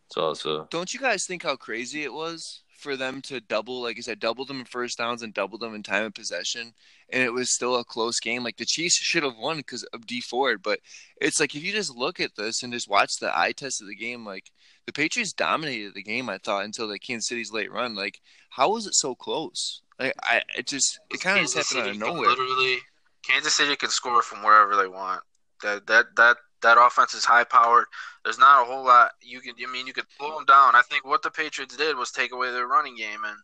it's 0.06 0.16
also 0.16 0.68
Don't 0.70 0.94
you 0.94 1.00
guys 1.00 1.26
think 1.26 1.42
how 1.42 1.56
crazy 1.56 2.02
it 2.04 2.12
was 2.12 2.62
for 2.86 2.96
them 2.96 3.20
to 3.22 3.40
double, 3.40 3.82
like 3.82 3.98
I 3.98 4.00
said, 4.00 4.20
double 4.20 4.44
them 4.44 4.60
in 4.60 4.64
first 4.64 4.98
downs 4.98 5.22
and 5.22 5.34
double 5.34 5.58
them 5.58 5.74
in 5.74 5.82
time 5.82 6.04
of 6.04 6.14
possession, 6.14 6.72
and 7.10 7.20
it 7.20 7.32
was 7.32 7.50
still 7.50 7.76
a 7.76 7.84
close 7.84 8.20
game? 8.20 8.44
Like 8.44 8.56
the 8.56 8.64
Chiefs 8.64 8.94
should 8.94 9.24
have 9.24 9.36
won 9.36 9.56
because 9.56 9.82
of 9.92 10.06
Dee 10.06 10.20
Ford, 10.20 10.62
but 10.62 10.78
it's 11.20 11.40
like 11.40 11.56
if 11.56 11.64
you 11.64 11.72
just 11.72 11.96
look 11.96 12.20
at 12.20 12.36
this 12.36 12.62
and 12.62 12.72
just 12.72 12.88
watch 12.88 13.16
the 13.16 13.36
eye 13.36 13.50
test 13.50 13.82
of 13.82 13.88
the 13.88 13.96
game, 13.96 14.24
like 14.24 14.52
the 14.86 14.92
Patriots 14.92 15.32
dominated 15.32 15.94
the 15.94 16.02
game. 16.02 16.30
I 16.30 16.38
thought 16.38 16.64
until 16.64 16.86
the 16.86 17.00
Kansas 17.00 17.28
City's 17.28 17.52
late 17.52 17.72
run. 17.72 17.96
Like 17.96 18.20
how 18.50 18.70
was 18.70 18.86
it 18.86 18.94
so 18.94 19.16
close? 19.16 19.82
Like 19.98 20.14
I, 20.22 20.42
it 20.56 20.68
just 20.68 21.00
it 21.10 21.20
kind 21.20 21.40
of 21.40 21.52
just 21.52 21.56
happened 21.56 21.88
out 21.88 21.94
of 21.94 21.98
nowhere. 21.98 22.28
Literally, 22.28 22.78
Kansas 23.22 23.56
City 23.56 23.74
can 23.74 23.90
score 23.90 24.22
from 24.22 24.44
wherever 24.44 24.76
they 24.76 24.88
want. 24.88 25.22
That 25.62 25.88
that 25.88 26.06
that 26.16 26.36
that 26.66 26.84
offense 26.84 27.14
is 27.14 27.24
high 27.24 27.44
powered. 27.44 27.86
There's 28.24 28.40
not 28.40 28.62
a 28.62 28.64
whole 28.64 28.84
lot 28.84 29.12
you 29.22 29.40
can. 29.40 29.54
I 29.62 29.70
mean, 29.70 29.86
you 29.86 29.92
could 29.92 30.06
slow 30.18 30.34
them 30.34 30.44
down. 30.46 30.74
I 30.74 30.82
think 30.82 31.06
what 31.06 31.22
the 31.22 31.30
Patriots 31.30 31.76
did 31.76 31.96
was 31.96 32.10
take 32.10 32.32
away 32.32 32.50
their 32.50 32.66
running 32.66 32.96
game, 32.96 33.20
and 33.24 33.36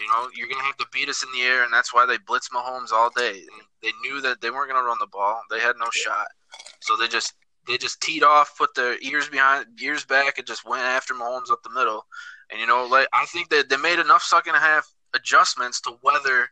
you 0.00 0.06
know 0.08 0.28
you're 0.34 0.48
gonna 0.48 0.64
have 0.64 0.78
to 0.78 0.86
beat 0.92 1.10
us 1.10 1.22
in 1.22 1.28
the 1.38 1.46
air, 1.46 1.62
and 1.62 1.72
that's 1.72 1.92
why 1.92 2.06
they 2.06 2.16
blitz 2.26 2.48
Mahomes 2.48 2.90
all 2.90 3.10
day. 3.10 3.42
They 3.82 3.92
knew 4.02 4.22
that 4.22 4.40
they 4.40 4.50
weren't 4.50 4.70
gonna 4.70 4.86
run 4.86 4.96
the 4.98 5.06
ball. 5.06 5.42
They 5.50 5.60
had 5.60 5.76
no 5.78 5.88
shot, 5.92 6.26
so 6.80 6.96
they 6.96 7.06
just 7.06 7.34
they 7.68 7.76
just 7.76 8.00
teed 8.00 8.22
off, 8.22 8.56
put 8.56 8.74
their 8.74 8.98
ears 9.02 9.28
behind, 9.28 9.66
ears 9.82 10.04
back, 10.04 10.38
and 10.38 10.46
just 10.46 10.66
went 10.66 10.84
after 10.84 11.12
Mahomes 11.12 11.50
up 11.50 11.62
the 11.62 11.70
middle. 11.70 12.06
And 12.50 12.60
you 12.60 12.66
know, 12.66 12.86
like 12.86 13.08
I 13.12 13.26
think 13.26 13.50
that 13.50 13.68
they 13.68 13.76
made 13.76 13.98
enough 13.98 14.22
second 14.22 14.54
half 14.54 14.90
adjustments 15.14 15.82
to 15.82 15.98
weather 16.02 16.48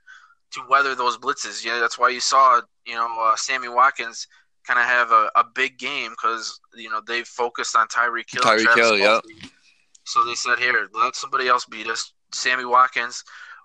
to 0.52 0.62
weather 0.68 0.94
those 0.94 1.16
blitzes. 1.16 1.64
Yeah, 1.64 1.78
that's 1.78 1.98
why 1.98 2.10
you 2.10 2.20
saw 2.20 2.60
you 2.86 2.96
know 2.96 3.08
uh, 3.18 3.34
Sammy 3.36 3.68
Watkins 3.68 4.26
kind 4.66 4.78
of 4.78 4.86
have 4.86 5.10
a, 5.10 5.30
a 5.36 5.44
big 5.54 5.78
game 5.78 6.10
because 6.10 6.60
you 6.74 6.90
know 6.90 7.00
they 7.06 7.22
focused 7.24 7.76
on 7.76 7.88
Tyreek 7.88 8.30
Hill. 8.30 8.42
Tyreek 8.42 8.74
Hill. 8.76 9.20
Kelce. 9.20 9.50
So 10.04 10.24
they 10.24 10.34
said, 10.34 10.58
"Here, 10.58 10.88
let 10.94 11.16
somebody 11.16 11.48
else 11.48 11.64
beat 11.64 11.86
us." 11.86 12.12
Sammy 12.32 12.64
Watkins, 12.64 13.22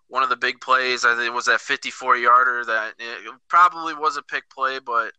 one 0.07 0.23
of 0.23 0.29
the 0.29 0.35
big 0.35 0.59
plays, 0.61 1.05
I 1.05 1.15
think 1.15 1.33
was 1.33 1.45
that 1.45 1.61
54 1.61 2.17
yarder 2.17 2.65
that 2.65 2.93
it 2.99 3.31
probably 3.47 3.93
was 3.93 4.17
a 4.17 4.21
pick 4.23 4.49
play, 4.49 4.79
but 4.79 5.11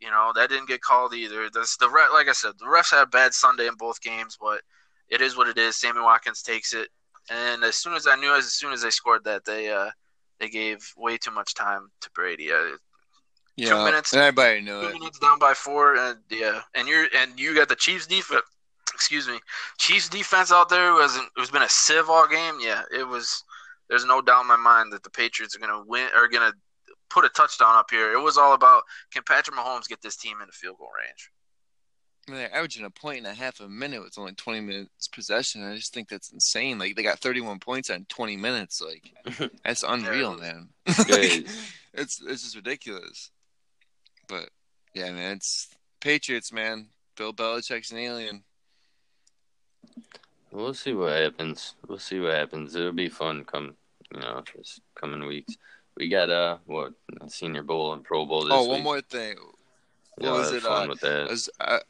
you 0.00 0.10
know 0.10 0.32
that 0.34 0.50
didn't 0.50 0.68
get 0.68 0.80
called 0.80 1.14
either. 1.14 1.48
That's 1.52 1.76
the 1.76 1.88
re- 1.88 2.12
like 2.12 2.28
I 2.28 2.32
said, 2.32 2.52
the 2.58 2.66
refs 2.66 2.92
had 2.92 3.02
a 3.02 3.06
bad 3.06 3.34
Sunday 3.34 3.66
in 3.66 3.74
both 3.74 4.00
games, 4.00 4.36
but 4.40 4.60
it 5.08 5.20
is 5.20 5.36
what 5.36 5.48
it 5.48 5.58
is. 5.58 5.76
Sammy 5.76 6.00
Watkins 6.00 6.42
takes 6.42 6.74
it, 6.74 6.88
and 7.30 7.64
as 7.64 7.76
soon 7.76 7.94
as 7.94 8.06
I 8.06 8.16
knew, 8.16 8.34
as 8.34 8.52
soon 8.52 8.72
as 8.72 8.82
they 8.82 8.90
scored 8.90 9.24
that, 9.24 9.44
they 9.44 9.70
uh 9.70 9.90
they 10.38 10.48
gave 10.48 10.92
way 10.96 11.16
too 11.16 11.30
much 11.30 11.54
time 11.54 11.90
to 12.02 12.10
Brady. 12.10 12.52
Uh, 12.52 12.76
Yeah, 13.56 13.84
minutes. 13.84 14.12
and 14.12 14.20
everybody 14.20 14.60
knew 14.60 14.80
two 14.82 14.88
it. 14.88 14.92
minutes 14.94 15.18
down 15.18 15.38
by 15.38 15.54
four, 15.54 15.96
and 15.96 16.18
yeah, 16.30 16.62
and 16.74 16.86
you're 16.86 17.06
and 17.16 17.38
you 17.38 17.54
got 17.54 17.68
the 17.68 17.76
Chiefs 17.76 18.06
defense. 18.06 18.42
Excuse 18.94 19.28
me, 19.28 19.38
Chiefs 19.78 20.08
defense 20.08 20.52
out 20.52 20.68
there 20.68 20.92
who 20.92 21.00
hasn't 21.00 21.28
who's 21.36 21.50
been 21.50 21.62
a 21.62 21.68
sieve 21.68 22.08
all 22.08 22.28
game. 22.28 22.58
Yeah, 22.60 22.82
it 22.94 23.06
was. 23.06 23.42
There's 23.88 24.04
no 24.04 24.20
doubt 24.20 24.42
in 24.42 24.48
my 24.48 24.56
mind 24.56 24.92
that 24.92 25.02
the 25.04 25.10
Patriots 25.10 25.56
are 25.56 25.58
gonna 25.58 25.82
win 25.86 26.08
or 26.14 26.28
gonna 26.28 26.52
put 27.08 27.24
a 27.24 27.28
touchdown 27.30 27.76
up 27.76 27.90
here. 27.90 28.12
It 28.12 28.20
was 28.20 28.36
all 28.36 28.52
about 28.52 28.82
can 29.10 29.22
Patrick 29.22 29.56
Mahomes 29.56 29.88
get 29.88 30.02
this 30.02 30.16
team 30.16 30.40
into 30.40 30.52
field 30.52 30.76
goal 30.78 30.90
range. 30.96 31.30
I 32.28 32.32
mean, 32.32 32.40
they're 32.40 32.54
averaging 32.54 32.84
a 32.84 32.90
point 32.90 33.18
and 33.18 33.26
a 33.28 33.34
half 33.34 33.60
a 33.60 33.68
minute 33.68 34.02
with 34.02 34.18
only 34.18 34.32
20 34.32 34.60
minutes 34.60 35.06
possession. 35.06 35.62
I 35.62 35.76
just 35.76 35.94
think 35.94 36.08
that's 36.08 36.32
insane. 36.32 36.76
Like, 36.76 36.96
they 36.96 37.04
got 37.04 37.20
31 37.20 37.60
points 37.60 37.88
on 37.88 38.04
20 38.08 38.36
minutes. 38.36 38.82
Like, 38.82 39.50
that's 39.64 39.84
unreal, 39.84 40.36
man. 40.36 40.70
like, 40.86 40.98
it's, 41.94 42.20
it's 42.20 42.42
just 42.42 42.56
ridiculous. 42.56 43.30
But, 44.28 44.50
yeah, 44.94 45.10
man, 45.12 45.36
it's 45.36 45.68
Patriots, 46.00 46.52
man. 46.52 46.88
Bill 47.16 47.32
Belichick's 47.32 47.90
an 47.92 47.98
alien. 47.98 48.42
We'll 50.50 50.74
see 50.74 50.92
what 50.94 51.12
happens. 51.12 51.74
We'll 51.86 51.98
see 51.98 52.20
what 52.20 52.34
happens. 52.34 52.74
It'll 52.74 52.92
be 52.92 53.08
fun 53.08 53.44
come 53.44 53.74
you 54.12 54.20
know 54.20 54.42
this 54.56 54.80
coming 54.94 55.26
weeks. 55.26 55.56
We 55.96 56.08
got 56.08 56.30
uh 56.30 56.58
what 56.66 56.92
Senior 57.28 57.62
Bowl 57.62 57.92
and 57.92 58.04
Pro 58.04 58.24
Bowl 58.26 58.44
this 58.44 58.52
Oh, 58.52 58.62
week. 58.62 58.70
one 58.70 58.82
more 58.82 59.00
thing. 59.00 59.36
Yeah, 60.18 60.30
what 60.30 60.38
was 60.40 60.52
it, 60.52 60.62
Fun 60.62 60.86
uh, 60.86 60.88
with 60.88 61.04
I 61.04 61.24
was, 61.24 61.50
I, 61.60 61.80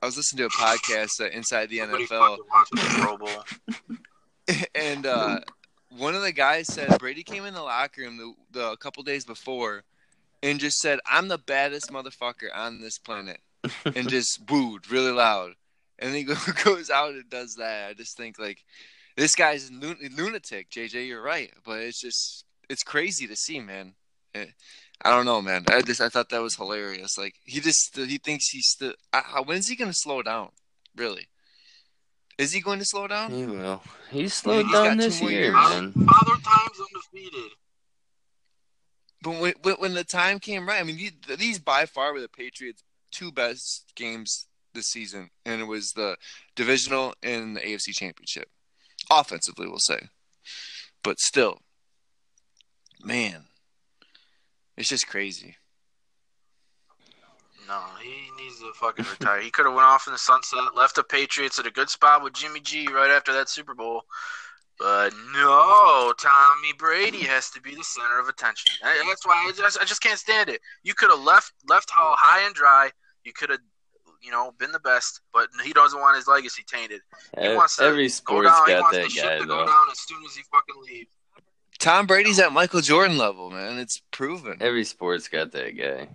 I 0.00 0.06
was 0.06 0.16
listening 0.16 0.38
to 0.38 0.44
a 0.46 0.50
podcast 0.50 1.20
uh, 1.20 1.28
inside 1.30 1.70
the 1.70 1.80
Nobody 1.80 2.06
NFL. 2.06 2.36
the 2.70 3.00
Pro 3.00 3.16
Bowl. 3.16 3.44
and 4.76 5.06
uh, 5.06 5.40
one 5.96 6.14
of 6.14 6.22
the 6.22 6.32
guys 6.32 6.68
said 6.68 6.96
Brady 7.00 7.24
came 7.24 7.44
in 7.44 7.54
the 7.54 7.62
locker 7.62 8.02
room 8.02 8.16
the, 8.16 8.32
the 8.52 8.70
a 8.72 8.76
couple 8.76 9.02
days 9.02 9.24
before 9.24 9.82
and 10.42 10.60
just 10.60 10.78
said, 10.78 10.98
"I'm 11.06 11.28
the 11.28 11.38
baddest 11.38 11.90
motherfucker 11.90 12.48
on 12.54 12.80
this 12.80 12.98
planet," 12.98 13.40
and 13.84 14.08
just 14.08 14.44
booed 14.46 14.90
really 14.90 15.12
loud. 15.12 15.52
And 15.98 16.12
then 16.12 16.16
he 16.16 16.24
goes 16.64 16.90
out 16.90 17.10
and 17.12 17.28
does 17.30 17.54
that. 17.56 17.90
I 17.90 17.94
just 17.94 18.16
think 18.16 18.38
like 18.38 18.64
this 19.16 19.34
guy's 19.34 19.70
lunatic. 19.70 20.70
JJ, 20.70 21.06
you're 21.08 21.22
right, 21.22 21.52
but 21.64 21.80
it's 21.80 22.00
just 22.00 22.44
it's 22.68 22.82
crazy 22.82 23.26
to 23.26 23.36
see, 23.36 23.60
man. 23.60 23.94
Eh, 24.34 24.46
I 25.04 25.10
don't 25.10 25.26
know, 25.26 25.42
man. 25.42 25.64
I 25.68 25.82
just 25.82 26.00
I 26.00 26.08
thought 26.08 26.30
that 26.30 26.42
was 26.42 26.56
hilarious. 26.56 27.18
Like 27.18 27.34
he 27.44 27.60
just 27.60 27.96
he 27.96 28.18
thinks 28.18 28.48
he's 28.48 28.66
still. 28.66 28.94
I- 29.12 29.42
When's 29.44 29.68
he 29.68 29.76
gonna 29.76 29.92
slow 29.92 30.22
down? 30.22 30.50
Really? 30.96 31.28
Is 32.38 32.52
he 32.52 32.60
going 32.60 32.78
to 32.78 32.84
slow 32.84 33.06
down? 33.06 33.30
He 33.30 33.44
will. 33.44 33.82
He's 34.10 34.34
slowed 34.34 34.64
he's 34.64 34.72
down 34.72 34.96
this 34.96 35.20
year, 35.20 35.30
years. 35.30 35.52
man. 35.52 35.92
Father 35.92 36.40
time's 36.42 36.80
undefeated. 36.80 37.50
But 39.22 39.40
when, 39.40 39.54
when 39.78 39.94
the 39.94 40.04
time 40.04 40.40
came 40.40 40.66
right, 40.66 40.80
I 40.80 40.82
mean, 40.82 41.12
these 41.38 41.58
by 41.60 41.86
far 41.86 42.12
were 42.12 42.20
the 42.20 42.28
Patriots' 42.28 42.82
two 43.12 43.30
best 43.30 43.92
games 43.94 44.48
this 44.74 44.88
season, 44.88 45.30
and 45.46 45.60
it 45.60 45.66
was 45.66 45.92
the 45.92 46.16
divisional 46.56 47.14
and 47.22 47.56
the 47.56 47.60
AFC 47.60 47.94
Championship. 47.94 48.48
Offensively, 49.10 49.68
we'll 49.68 49.78
say, 49.78 50.08
but 51.04 51.20
still, 51.20 51.60
man, 53.04 53.44
it's 54.76 54.88
just 54.88 55.06
crazy. 55.06 55.56
No, 57.68 57.80
he 58.02 58.30
needs 58.42 58.58
to 58.58 58.72
fucking 58.74 59.06
retire. 59.18 59.40
He 59.40 59.50
could 59.50 59.66
have 59.66 59.74
went 59.74 59.86
off 59.86 60.06
in 60.06 60.12
the 60.12 60.18
sunset, 60.18 60.74
left 60.76 60.96
the 60.96 61.04
Patriots 61.04 61.58
at 61.58 61.66
a 61.66 61.70
good 61.70 61.90
spot 61.90 62.22
with 62.22 62.32
Jimmy 62.32 62.60
G 62.60 62.88
right 62.88 63.10
after 63.10 63.32
that 63.34 63.48
Super 63.48 63.74
Bowl. 63.74 64.04
But 64.78 65.12
no, 65.32 66.12
Tommy 66.18 66.72
Brady 66.76 67.20
has 67.24 67.50
to 67.50 67.60
be 67.60 67.74
the 67.74 67.84
center 67.84 68.18
of 68.18 68.28
attention. 68.28 68.72
That's 68.82 69.24
why 69.26 69.46
I 69.48 69.52
just 69.56 69.78
I 69.80 69.84
just 69.84 70.02
can't 70.02 70.18
stand 70.18 70.48
it. 70.48 70.60
You 70.82 70.94
could 70.94 71.10
have 71.10 71.20
left 71.20 71.52
left 71.68 71.90
how 71.90 72.14
high 72.18 72.44
and 72.46 72.54
dry. 72.54 72.90
You 73.24 73.32
could 73.32 73.50
have, 73.50 73.60
you 74.20 74.32
know, 74.32 74.52
been 74.58 74.72
the 74.72 74.80
best. 74.80 75.20
But 75.32 75.48
he 75.62 75.72
doesn't 75.72 76.00
want 76.00 76.16
his 76.16 76.26
legacy 76.26 76.64
tainted. 76.66 77.00
He 77.40 77.54
wants 77.54 77.76
to 77.76 77.84
Every 77.84 78.04
go 78.04 78.08
sport's 78.08 78.50
down. 78.50 78.66
He 78.66 78.72
got 78.72 78.80
wants 78.82 78.96
that 78.96 79.04
the 79.04 79.10
ship 79.10 79.24
guy 79.24 79.38
to 79.38 79.46
go 79.46 79.58
though. 79.58 79.66
down 79.66 79.86
as 79.92 80.00
soon 80.00 80.24
as 80.26 80.34
he 80.34 80.42
fucking 80.50 80.82
leaves. 80.82 81.10
Tom 81.78 82.06
Brady's 82.06 82.38
at 82.40 82.52
Michael 82.52 82.80
Jordan 82.80 83.18
level, 83.18 83.50
man. 83.50 83.78
It's 83.78 84.00
proven. 84.10 84.58
Every 84.60 84.84
sport's 84.84 85.28
got 85.28 85.52
that 85.52 85.76
guy. 85.76 86.08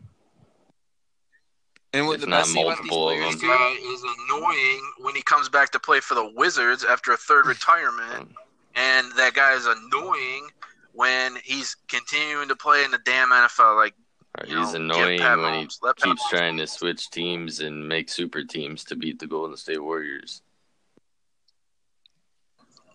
And 1.94 2.06
what 2.08 2.16
If 2.16 2.22
the 2.22 2.28
not 2.28 2.42
best 2.42 2.54
thing 2.54 2.66
about 2.66 2.82
these 2.82 2.92
multiple 2.92 3.10
of 3.10 3.16
players, 3.18 3.34
This 3.34 3.42
them. 3.42 3.50
guy 3.50 3.76
is 3.82 4.04
annoying 4.30 4.92
when 5.00 5.16
he 5.16 5.22
comes 5.22 5.48
back 5.50 5.72
to 5.72 5.80
play 5.80 6.00
for 6.00 6.16
the 6.16 6.32
Wizards 6.36 6.84
after 6.84 7.12
a 7.14 7.18
third 7.18 7.46
retirement. 7.48 8.36
And 8.78 9.12
that 9.18 9.34
guy 9.34 9.54
is 9.56 9.66
annoying 9.66 10.48
when 10.94 11.36
he's 11.44 11.76
continuing 11.90 12.48
to 12.48 12.56
play 12.56 12.84
in 12.86 12.92
the 12.92 13.00
damn 13.06 13.30
NFL. 13.32 13.76
Like 13.76 13.94
Or 14.40 14.46
He's 14.46 14.54
know, 14.74 14.76
annoying 14.76 15.18
give 15.18 15.28
Pat 15.28 15.38
when 15.40 15.54
he 15.54 15.66
Mahomes- 15.66 15.80
let 15.82 15.96
keeps 15.98 16.24
Mahomes 16.24 16.30
trying 16.30 16.58
to 16.58 16.68
switch 16.68 17.10
teams 17.10 17.60
and 17.60 17.88
make 17.88 18.10
super 18.10 18.44
teams 18.44 18.84
to 18.86 18.96
beat 18.96 19.20
the 19.20 19.28
Golden 19.28 19.58
State 19.58 19.82
Warriors. 19.84 20.42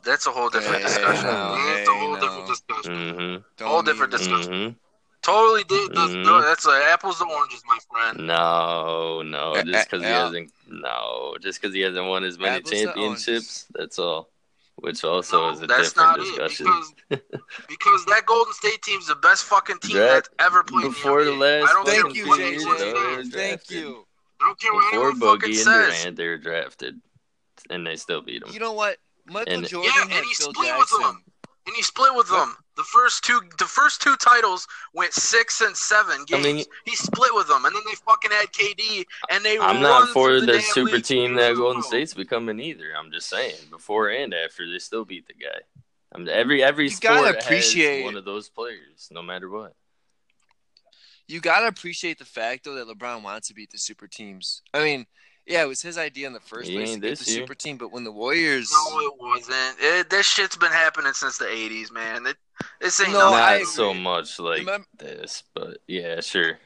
That's 0.05 0.26
a 0.26 0.30
whole 0.30 0.51
different 0.51 0.78
Hey, 0.83 0.89
discussion. 0.89 1.26
no, 1.26 1.74
That's 1.74 1.89
a 1.89 1.93
whole 1.95 2.14
no. 2.14 2.20
different 2.20 2.47
discussion. 2.49 2.93
Mm-hmm. 2.93 3.64
Whole 3.64 3.83
different 3.83 4.11
discussion. 4.12 4.53
Mm-hmm. 4.53 4.76
Totally 5.22 5.62
did. 5.62 5.93
Mhm. 5.93 6.24
No, 6.24 6.43
that's 6.43 6.66
uh, 6.66 6.72
apples 6.89 7.18
to 7.18 7.24
oranges, 7.24 7.62
my 7.68 7.78
friend. 7.89 8.26
No, 8.26 9.22
no, 9.22 9.53
Uh, 9.53 9.62
just 9.62 9.89
because 9.89 10.05
he 10.05 10.11
uh, 10.12 10.24
hasn't. 10.26 10.51
No, 10.68 11.37
just 11.41 11.61
because 11.62 11.72
he 11.72 11.80
hasn't 11.83 12.05
won 12.09 12.24
as 12.24 12.37
many 12.41 12.57
Apples 12.57 12.70
championships. 12.72 13.66
That's 13.72 14.01
all. 14.01 14.32
Which 14.83 15.03
also 15.05 15.41
No, 15.47 15.51
is 15.51 15.62
a 15.62 15.66
that's 15.66 15.93
different 15.93 16.18
not 16.18 16.26
discussion. 16.26 16.66
it 17.11 17.22
because 17.30 17.41
because 17.68 18.05
that 18.07 18.26
Golden 18.26 18.53
State 18.53 18.83
team's 18.83 19.07
the 19.07 19.14
best 19.16 19.45
fucking 19.45 19.78
team 19.78 19.97
Draft- 19.97 20.28
that's 20.39 20.47
ever 20.47 20.62
played 20.64 20.85
before 20.85 21.20
in 21.20 21.26
the 21.26 21.33
the 21.33 21.39
last 21.39 21.70
I 21.70 21.72
don't 21.72 21.87
Thank 21.87 22.14
you, 22.16 22.28
what 22.28 22.41
JJ. 22.41 22.47
anyone 22.55 22.78
They 22.78 22.93
were 22.93 23.22
says. 23.22 23.28
JJ. 23.28 23.33
Thank 23.33 23.51
drafted. 23.61 23.76
you. 23.76 24.07
I 24.41 24.47
don't 24.47 24.61
care 24.61 24.72
what 24.74 24.91
Before 24.93 25.05
anyone 25.09 25.20
fucking 25.20 25.51
Boogie 25.51 25.55
and 25.55 25.64
says. 25.93 26.01
Durant, 26.03 26.16
they 26.16 26.26
were 26.28 26.39
drafted, 26.39 27.01
and 27.70 27.87
they 27.87 27.97
still 27.97 28.22
beat 28.22 28.45
them. 28.45 28.53
You 28.53 28.59
know 28.61 28.72
what? 28.72 28.97
Michael 29.26 29.55
And- 29.55 29.68
Jordan 29.68 29.93
Yeah, 29.95 30.03
and 30.16 30.26
he 30.26 30.35
Phil 30.35 30.53
split 30.53 30.74
with 30.76 30.91
them. 31.01 31.22
And 31.66 31.76
he 31.76 31.83
split 31.83 32.14
with 32.16 32.28
them. 32.28 32.57
The 32.77 32.85
first 32.85 33.23
two, 33.25 33.41
the 33.59 33.66
first 33.66 34.01
two 34.01 34.16
titles 34.16 34.66
went 34.95 35.12
six 35.12 35.61
and 35.61 35.77
seven 35.77 36.25
games. 36.25 36.43
mean- 36.45 36.64
he 36.87 36.97
split 36.97 37.35
with 37.35 37.47
them, 37.49 37.64
and 37.66 37.75
then 37.77 37.83
they 37.87 37.95
fucking 37.97 38.31
had 38.31 38.51
KD, 38.53 39.05
and 39.31 39.45
they. 39.45 39.59
I'm 39.59 39.75
run 39.77 39.83
not 39.83 40.09
for 40.09 40.39
through 40.39 40.47
the, 40.47 40.61
super 40.61 40.93
league 40.93 41.05
team 41.05 41.35
that 41.35 41.55
Golden 41.57 41.83
row. 41.83 41.87
State's 41.87 42.14
becoming 42.14 42.59
either. 42.61 42.93
I'm 42.99 43.12
just 43.12 43.29
saying, 43.29 43.57
before 43.70 44.09
and 44.09 44.33
after, 44.33 44.70
they 44.70 44.79
still 44.79 45.05
beat 45.05 45.27
the 45.27 45.35
guy. 45.35 45.61
I 46.14 46.18
mean, 46.18 46.29
every 46.29 46.62
every 46.62 46.85
You 46.85 46.91
sport 46.91 47.14
gotta 47.16 47.35
has 47.35 47.45
appreciate- 47.45 48.05
one 48.05 48.16
of 48.16 48.25
those 48.25 48.49
players, 48.49 49.09
no 49.11 49.23
matter 49.23 49.51
what. 49.51 49.75
You 51.29 51.41
gotta 51.41 51.66
appreciate 51.68 52.18
the 52.18 52.25
fact 52.25 52.64
though 52.64 52.75
that 52.75 52.87
LeBron 52.89 53.23
wants 53.23 53.49
to 53.49 53.55
beat 53.55 53.70
the 53.70 53.79
super 53.79 54.07
teams. 54.09 54.61
I 54.75 54.83
mean, 54.83 55.07
yeah, 55.47 55.62
it 55.62 55.68
was 55.68 55.81
his 55.81 55.97
idea 55.99 56.27
in 56.27 56.33
the 56.33 56.41
first 56.41 56.68
He 56.68 56.77
place 56.77 56.89
to 56.89 56.93
ain't 56.95 57.03
beat 57.03 57.09
this 57.11 57.25
the 57.27 57.33
year. 57.33 57.41
super 57.43 57.55
team, 57.55 57.77
but 57.79 57.91
when 57.93 58.05
the 58.05 58.12
Warriors 58.12 58.70
No, 58.73 59.01
it 59.01 59.12
wasn't. 59.18 59.77
It, 59.81 60.11
this 60.11 60.27
shit's 60.27 60.57
been 60.57 60.73
happening 60.73 61.12
since 61.14 61.39
the 61.39 61.47
'80s, 61.47 61.91
man. 61.91 62.27
It, 62.27 62.37
this 62.81 63.01
ain't 63.01 63.13
No, 63.13 63.31
no. 63.31 63.35
I 63.35 63.59
Not 63.59 63.67
so 63.69 63.95
much 63.95 64.39
like 64.39 64.59
Remember- 64.61 64.87
this, 64.99 65.43
but 65.55 65.79
yeah, 65.87 66.21
sure. 66.21 66.59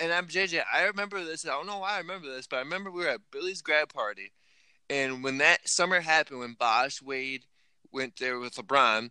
and 0.00 0.12
I'm 0.12 0.26
JJ. 0.28 0.62
I 0.72 0.82
remember 0.84 1.24
this. 1.24 1.46
I 1.46 1.50
don't 1.50 1.66
know 1.66 1.78
why 1.78 1.94
I 1.94 1.98
remember 1.98 2.28
this, 2.28 2.46
but 2.46 2.56
I 2.56 2.60
remember 2.60 2.90
we 2.90 3.02
were 3.02 3.08
at 3.10 3.30
Billy's 3.30 3.62
grad 3.62 3.88
party, 3.88 4.32
and 4.90 5.22
when 5.24 5.38
that 5.38 5.68
summer 5.68 6.00
happened, 6.00 6.40
when 6.40 6.54
Bosh 6.54 7.00
Wade 7.02 7.44
went 7.92 8.16
there 8.16 8.38
with 8.38 8.54
LeBron, 8.56 9.10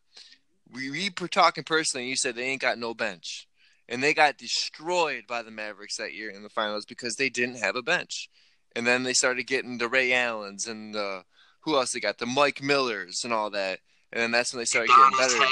we, 0.72 0.89
we 0.91 1.10
were 1.20 1.28
talking 1.28 1.64
personally. 1.64 2.03
And 2.03 2.10
You 2.10 2.16
said 2.16 2.36
they 2.36 2.45
ain't 2.45 2.62
got 2.62 2.78
no 2.78 2.93
bench, 2.93 3.47
and 3.89 4.01
they 4.03 4.14
got 4.14 4.38
destroyed 4.38 5.26
by 5.28 5.41
the 5.41 5.51
Mavericks 5.51 5.97
that 5.97 6.14
year 6.14 6.30
in 6.30 6.43
the 6.43 6.49
finals 6.49 6.86
because 6.86 7.16
they 7.16 7.30
didn't 7.30 7.58
have 7.60 7.76
a 7.76 7.82
bench. 7.82 8.30
And 8.76 8.86
then 8.86 9.03
they 9.03 9.14
started 9.14 9.47
getting 9.47 9.78
the 9.78 9.88
Ray 9.88 10.12
Allens 10.14 10.68
and 10.68 10.93
the 10.93 11.24
who 11.62 11.76
else 11.78 11.93
they 11.93 11.99
got 11.99 12.18
the 12.20 12.26
Mike 12.26 12.62
Millers 12.62 13.24
and 13.24 13.34
all 13.34 13.49
that. 13.51 13.80
And 14.16 14.24
then 14.24 14.32
that's 14.32 14.53
when 14.53 14.61
they 14.61 14.66
started 14.66 14.88
getting 14.88 15.18
better. 15.18 15.45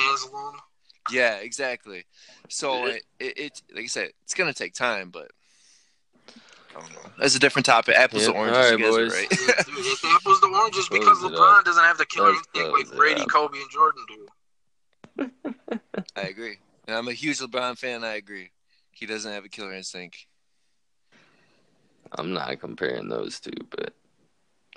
Yeah, 1.11 1.36
exactly. 1.36 2.05
So 2.47 2.88
Yeah. 2.88 2.93
it, 2.93 3.03
it, 3.20 3.38
it, 3.38 3.61
like 3.76 3.84
I 3.84 3.88
said, 3.88 4.11
it's 4.24 4.34
gonna 4.34 4.53
take 4.53 4.74
time, 4.74 5.09
but 5.09 5.32
I 6.74 6.80
don't 6.80 6.89
know. 6.93 7.11
That's 7.20 7.36
a 7.36 7.39
different 7.39 7.66
topic. 7.66 7.97
Apples 7.97 8.22
Yeah, 8.24 8.30
to 8.30 8.38
oranges, 8.38 8.55
all 8.57 8.72
right, 8.72 8.80
guys 8.80 8.89
boys. 8.89 9.11
right. 9.11 9.28
It's 9.32 10.05
apples 10.05 10.39
to 10.39 10.47
oranges 10.47 10.88
because 10.88 11.20
LeBron 11.20 11.59
up. 11.59 11.66
doesn't 11.66 11.84
have 11.84 11.97
the 11.97 12.05
killer 12.05 12.30
Let's 12.30 12.47
instinct 12.53 12.72
like 12.78 12.97
Brady, 12.97 13.22
up. 13.22 13.28
Kobe, 13.28 13.57
and 13.59 13.70
Jordan 13.70 14.05
do. 14.07 15.30
I 16.16 16.22
agree, 16.22 16.59
and 16.88 16.95
I'm 16.95 17.09
a 17.09 17.14
huge 17.14 17.39
LeBron 17.39 17.78
fan. 17.78 18.05
I 18.05 18.14
agree. 18.16 18.51
He 18.91 19.05
doesn't 19.05 19.32
have 19.32 19.43
a 19.43 19.49
killer 19.49 19.74
instinct. 19.74 20.26
I'm 22.14 22.32
not 22.32 22.61
comparing 22.61 23.09
those 23.09 23.41
two, 23.41 23.51
but 23.70 23.93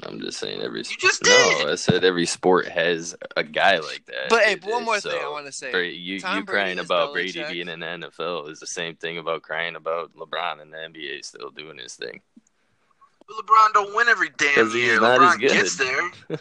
I'm 0.03 0.21
just 0.21 0.39
saying 0.39 0.61
every. 0.61 0.81
You 0.81 0.97
just 0.99 1.25
no, 1.25 1.55
did. 1.59 1.69
I 1.69 1.75
said 1.77 2.05
every 2.05 2.27
sport 2.27 2.69
has 2.69 3.17
a 3.37 3.43
guy 3.43 3.79
like 3.79 4.05
that. 4.07 4.29
But 4.29 4.43
hey, 4.43 4.57
one 4.63 4.85
more 4.85 5.01
thing 5.01 5.19
I 5.19 5.31
want 5.31 5.47
to 5.47 5.53
say. 5.53 5.91
You 5.91 6.21
Tom 6.21 6.39
you 6.39 6.45
Brady 6.45 6.61
crying 6.61 6.79
about 6.79 7.13
Brady 7.15 7.43
being 7.51 7.69
in 7.69 7.81
the 7.81 7.87
NFL 7.87 8.51
is 8.51 8.61
the 8.61 8.67
same 8.67 8.97
thing 8.97 9.17
about 9.19 9.43
crying 9.43 9.75
about 9.75 10.15
LeBron 10.15 10.61
in 10.61 10.71
the 10.71 10.77
NBA 10.77 11.25
still 11.25 11.51
doing 11.51 11.79
his 11.79 11.95
thing. 11.95 12.21
But 13.27 13.37
LeBron 13.39 13.73
don't 13.73 13.97
win 13.97 14.09
every 14.09 14.31
damn 14.37 14.71
year. 14.73 15.01
LeBron 15.01 15.41
gets 15.41 15.77
there. 15.77 16.11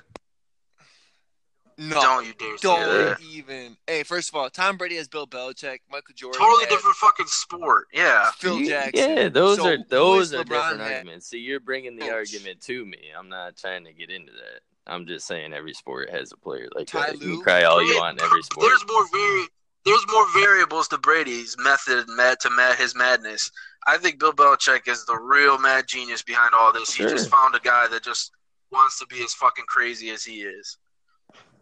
No, 1.77 1.99
Don't 2.01 2.25
you 2.25 2.33
dare 2.33 2.57
say 2.57 2.67
don't 2.67 2.79
that. 2.79 3.21
even. 3.21 3.75
Hey, 3.85 4.03
first 4.03 4.29
of 4.29 4.35
all, 4.35 4.49
Tom 4.49 4.77
Brady 4.77 4.95
has 4.95 5.09
Bill 5.09 5.27
Belichick, 5.27 5.79
Michael 5.91 6.13
Jordan, 6.15 6.39
Totally 6.39 6.63
had 6.63 6.69
different 6.69 6.95
fucking 6.95 7.25
sport. 7.27 7.87
Yeah. 7.93 8.31
Phil 8.37 8.59
Jackson. 8.63 9.17
Yeah, 9.17 9.27
those 9.29 9.57
So 9.57 9.67
are 9.73 9.77
those 9.89 10.33
are 10.33 10.37
LeBron 10.43 10.47
different 10.49 10.81
had? 10.81 10.91
arguments. 10.93 11.27
See, 11.27 11.39
you're 11.39 11.59
bringing 11.59 11.95
the 11.97 12.03
Coach. 12.03 12.11
argument 12.11 12.61
to 12.61 12.85
me. 12.85 12.99
I'm 13.17 13.27
not 13.27 13.57
trying 13.57 13.83
to 13.85 13.93
get 13.93 14.09
into 14.09 14.31
that. 14.31 14.61
I'm 14.87 15.05
just 15.05 15.27
saying 15.27 15.51
every 15.53 15.73
sport 15.73 16.09
has 16.11 16.31
a 16.31 16.37
player 16.37 16.69
like 16.75 16.87
Ty 16.87 17.07
that. 17.11 17.21
You 17.21 17.35
can 17.35 17.41
cry 17.41 17.63
all 17.63 17.83
you 17.85 17.97
want 17.97 18.21
every 18.21 18.43
sport. 18.43 18.67
There's 18.67 18.85
more 18.87 19.05
vari- 19.11 19.47
There's 19.83 20.05
more 20.11 20.25
variables 20.33 20.87
to 20.89 20.97
Brady's 20.97 21.57
method 21.59 22.05
mad 22.07 22.39
to 22.41 22.49
mad 22.51 22.77
his 22.77 22.95
madness. 22.95 23.51
I 23.85 23.97
think 23.97 24.19
Bill 24.19 24.31
Belichick 24.33 24.87
is 24.87 25.05
the 25.05 25.17
real 25.17 25.57
mad 25.59 25.87
genius 25.87 26.21
behind 26.23 26.53
all 26.53 26.71
this. 26.71 26.93
Sure. 26.93 27.07
He 27.07 27.13
just 27.13 27.29
found 27.29 27.53
a 27.53 27.59
guy 27.59 27.87
that 27.89 28.01
just 28.03 28.31
wants 28.71 28.97
to 28.99 29.05
be 29.07 29.21
as 29.23 29.33
fucking 29.33 29.65
crazy 29.67 30.09
as 30.11 30.23
he 30.23 30.41
is. 30.41 30.77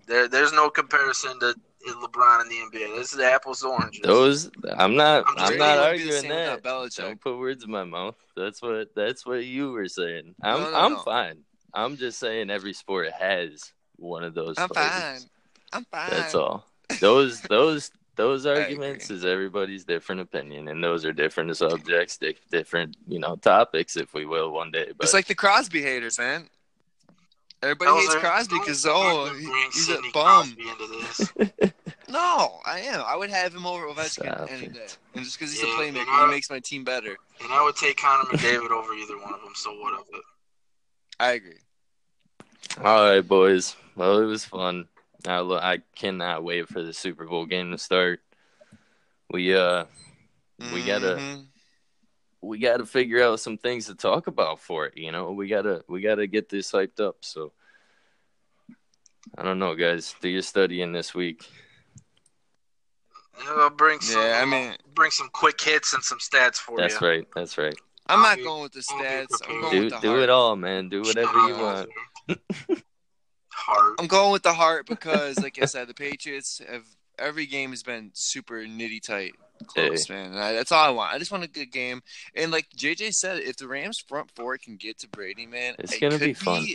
There, 0.07 0.27
there's 0.27 0.53
no 0.53 0.69
comparison 0.69 1.39
to 1.39 1.55
LeBron 1.87 2.41
in 2.41 2.49
the 2.49 2.55
NBA. 2.55 2.95
This 2.97 3.13
is 3.13 3.19
apples 3.19 3.61
to 3.61 3.67
oranges. 3.67 4.01
Those 4.01 4.51
I'm 4.75 4.95
not 4.95 5.25
I'm 5.27 5.37
I'm 5.37 5.57
not 5.57 5.57
Brady 5.57 5.59
would 5.59 5.97
be 5.97 6.03
the 6.03 6.17
arguing 6.17 6.27
that. 6.29 6.55
without 6.57 6.91
Don't 6.95 7.21
put 7.21 7.37
words 7.37 7.63
in 7.63 7.71
my 7.71 7.83
mouth. 7.83 8.15
That's 8.35 8.61
what 8.61 8.95
that's 8.95 9.25
what 9.25 9.45
you 9.45 9.71
were 9.71 9.87
saying. 9.87 10.35
I'm 10.41 10.61
No, 10.61 10.71
no, 10.71 10.77
I'm 10.77 10.93
no. 10.93 10.99
fine. 10.99 11.39
I'm 11.73 11.97
just 11.97 12.19
saying 12.19 12.49
every 12.49 12.73
sport 12.73 13.11
has 13.11 13.73
one 13.97 14.23
of 14.23 14.33
those. 14.33 14.57
I'm 14.57 14.69
players. 14.69 14.91
fine. 14.91 15.21
I'm 15.73 15.85
fine. 15.85 16.09
That's 16.11 16.35
all. 16.35 16.67
Those 16.99 17.41
those 17.49 17.91
those 18.15 18.45
arguments 18.45 19.09
is 19.09 19.25
everybody's 19.25 19.85
different 19.85 20.21
opinion, 20.21 20.67
and 20.67 20.83
those 20.83 21.03
are 21.03 21.13
different 21.13 21.55
subjects, 21.57 22.19
different 22.51 22.95
you 23.07 23.19
know 23.19 23.35
topics, 23.35 23.97
if 23.97 24.13
we 24.13 24.25
will, 24.25 24.51
one 24.51 24.71
day. 24.71 24.91
But 24.95 25.05
It's 25.05 25.13
like 25.13 25.27
the 25.27 25.35
Crosby 25.35 25.81
haters, 25.81 26.19
man. 26.19 26.49
Everybody 27.63 27.91
Those 27.91 28.01
hates 28.03 28.15
are- 28.15 28.19
Crosby 28.19 28.59
because 28.59 28.85
oh, 28.87 29.33
he- 29.33 29.45
he's 29.71 29.87
Sidney 29.87 30.09
a 30.09 30.11
bum. 30.11 30.53
Crosby 30.55 30.69
into 30.69 30.87
this. 31.57 31.71
No, 32.09 32.59
I 32.63 32.79
am. 32.81 33.01
I 33.07 33.15
would 33.15 33.31
have 33.31 33.55
him 33.55 33.65
over 33.65 33.87
Ovechkin 33.87 34.05
Stop 34.35 34.51
any 34.51 34.67
it. 34.67 34.73
day. 34.75 34.85
And 35.15 35.23
just 35.25 35.39
because 35.39 35.51
he's 35.51 35.63
Yeah, 35.63 35.69
a 35.69 35.79
playmaker, 35.79 36.05
I- 36.07 36.25
he 36.25 36.31
makes 36.31 36.47
my 36.47 36.59
team 36.59 36.83
better. 36.83 37.15
And 37.41 37.51
I 37.51 37.63
would 37.63 37.75
take 37.75 37.97
Connor 37.97 38.29
McDavid 38.29 38.69
over 38.69 38.93
either 38.93 39.17
one 39.17 39.33
of 39.33 39.41
them. 39.41 39.53
So 39.55 39.71
what 39.79 39.93
of 39.99 40.05
it? 40.13 40.21
I 41.19 41.31
agree. 41.31 41.57
all 42.83 43.05
right, 43.09 43.27
boys. 43.27 43.75
Well, 43.95 44.19
it 44.19 44.25
was 44.25 44.45
fun. 44.45 44.87
I 45.27 45.39
lo- 45.39 45.57
I 45.57 45.79
cannot 45.95 46.43
wait 46.43 46.67
for 46.67 46.83
the 46.83 46.93
Super 46.93 47.25
Bowl 47.25 47.47
game 47.47 47.71
to 47.71 47.79
start. 47.79 48.19
We 49.31 49.55
uh 49.55 49.85
We 50.71 50.83
gotta- 50.85 51.15
Mhm. 51.19 51.45
We 52.43 52.59
got 52.59 52.77
to 52.77 52.85
figure 52.85 53.23
out 53.23 53.39
some 53.39 53.57
things 53.57 53.85
to 53.87 53.95
talk 53.95 54.27
about 54.27 54.59
for 54.59 54.85
it. 54.85 54.97
You 54.97 55.11
know, 55.11 55.31
we 55.31 55.47
gotta 55.47 55.83
we 55.87 56.01
gotta 56.01 56.27
get 56.27 56.49
this 56.49 56.71
hyped 56.71 56.99
up. 56.99 57.17
So 57.21 57.53
I 59.37 59.43
don't 59.43 59.59
know, 59.59 59.75
guys. 59.75 60.13
Do 60.21 60.29
your 60.29 60.41
studying 60.41 60.91
this 60.91 61.13
week. 61.15 61.47
Yeah, 63.43 63.51
I'll 63.57 63.69
bring 63.69 63.99
some. 64.01 64.21
Yeah, 64.21 64.41
I 64.41 64.45
mean- 64.45 64.75
bring 64.93 65.09
some 65.11 65.29
quick 65.33 65.59
hits 65.59 65.93
and 65.93 66.03
some 66.03 66.19
stats 66.19 66.57
for 66.57 66.77
That's 66.77 67.01
you. 67.01 67.07
right. 67.07 67.27
That's 67.35 67.57
right. 67.57 67.73
I'm 68.07 68.19
I'll 68.19 68.35
not 68.35 68.43
going 68.43 68.61
with 68.63 68.73
the 68.73 68.81
stats. 68.81 69.27
I'm 69.47 69.61
going 69.61 69.71
Do 69.71 69.83
with 69.85 69.93
the 69.93 69.99
do 70.01 70.07
heart. 70.09 70.19
it 70.23 70.29
all, 70.29 70.55
man. 70.55 70.89
Do 70.89 71.01
whatever 71.01 71.47
you 71.47 71.55
want. 71.57 71.89
Heart. 73.55 73.95
I'm 73.99 74.07
going 74.07 74.31
with 74.31 74.43
the 74.43 74.51
heart 74.53 74.87
because, 74.87 75.39
like 75.39 75.61
I 75.61 75.65
said, 75.65 75.87
the 75.87 75.93
Patriots 75.93 76.59
have 76.69 76.83
every 77.17 77.45
game 77.45 77.69
has 77.69 77.81
been 77.83 78.09
super 78.13 78.55
nitty 78.65 79.01
tight, 79.01 79.33
close, 79.63 80.09
man. 80.09 80.35
I, 80.35 80.53
that's 80.53 80.71
all 80.71 80.85
I 80.85 80.89
want. 80.91 81.13
I 81.13 81.19
just 81.19 81.31
want 81.31 81.43
a 81.43 81.47
good 81.49 81.71
game. 81.71 82.01
And 82.35 82.51
like 82.51 82.67
JJ 82.77 83.13
said, 83.13 83.39
if 83.39 83.57
the 83.57 83.67
Rams 83.67 83.99
front 83.99 84.31
four 84.35 84.57
can 84.57 84.75
get 84.77 84.99
to 84.99 85.09
Brady, 85.09 85.45
man, 85.45 85.75
It's 85.79 85.93
it 85.93 86.01
gonna 86.01 86.17
could 86.17 86.25
be 86.25 86.33
fun. 86.33 86.65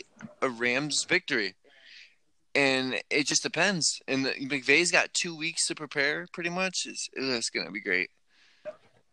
a 0.43 0.49
Rams 0.49 1.05
victory. 1.05 1.55
And 2.55 3.01
it 3.11 3.27
just 3.27 3.43
depends. 3.43 4.01
And 4.09 4.25
the, 4.27 4.31
McVay's 4.33 4.91
got 4.91 5.13
two 5.15 5.37
weeks 5.37 5.67
to 5.69 5.75
prepare, 5.75 6.27
pretty 6.33 6.51
much. 6.51 6.87
It's, 6.87 7.09
it's 7.13 7.51
gonna 7.51 7.71
be 7.71 7.81
great. 7.81 8.11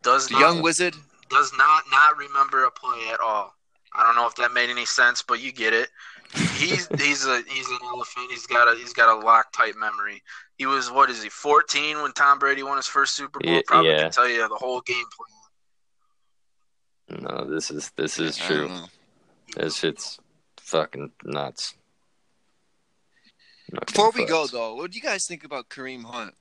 Does 0.01 0.27
The 0.27 0.33
not, 0.33 0.39
young 0.41 0.61
wizard. 0.61 0.95
does 1.29 1.51
not 1.57 1.83
not 1.91 2.17
remember 2.17 2.63
a 2.65 2.71
play 2.71 3.09
at 3.11 3.19
all. 3.19 3.53
I 3.93 4.03
don't 4.03 4.15
know 4.15 4.27
if 4.27 4.35
that 4.35 4.53
made 4.53 4.69
any 4.69 4.85
sense, 4.85 5.21
but 5.21 5.41
you 5.41 5.51
get 5.51 5.73
it. 5.73 5.89
He's 6.35 6.87
he's 6.99 7.25
a 7.25 7.41
he's 7.47 7.67
an 7.69 7.77
elephant. 7.83 8.29
He's 8.31 8.45
got 8.47 8.67
a 8.73 8.77
he's 8.77 8.93
got 8.93 9.09
a 9.15 9.19
lock 9.25 9.51
tight 9.53 9.75
memory. 9.77 10.21
He 10.57 10.65
was 10.65 10.91
what 10.91 11.09
is 11.09 11.21
he 11.23 11.29
14 11.29 12.01
when 12.01 12.11
Tom 12.13 12.39
Brady 12.39 12.63
won 12.63 12.77
his 12.77 12.87
first 12.87 13.15
Super 13.15 13.39
Bowl? 13.39 13.53
Yeah, 13.53 13.61
Probably 13.65 13.91
yeah. 13.91 14.01
can 14.03 14.11
tell 14.11 14.27
you 14.27 14.47
the 14.47 14.55
whole 14.55 14.81
game 14.81 15.05
plan. 17.09 17.21
No, 17.21 17.45
this 17.45 17.71
is 17.71 17.91
this 17.95 18.19
is 18.19 18.39
I 18.41 18.45
true. 18.47 18.69
This 19.55 19.77
shit's 19.77 20.19
fucking 20.57 21.11
nuts. 21.23 21.75
Not 23.71 23.87
Before 23.87 24.11
we 24.11 24.25
go 24.25 24.47
though, 24.47 24.75
what 24.75 24.91
do 24.91 24.97
you 24.97 25.03
guys 25.03 25.25
think 25.27 25.43
about 25.43 25.69
Kareem 25.69 26.03
Hunt? 26.03 26.33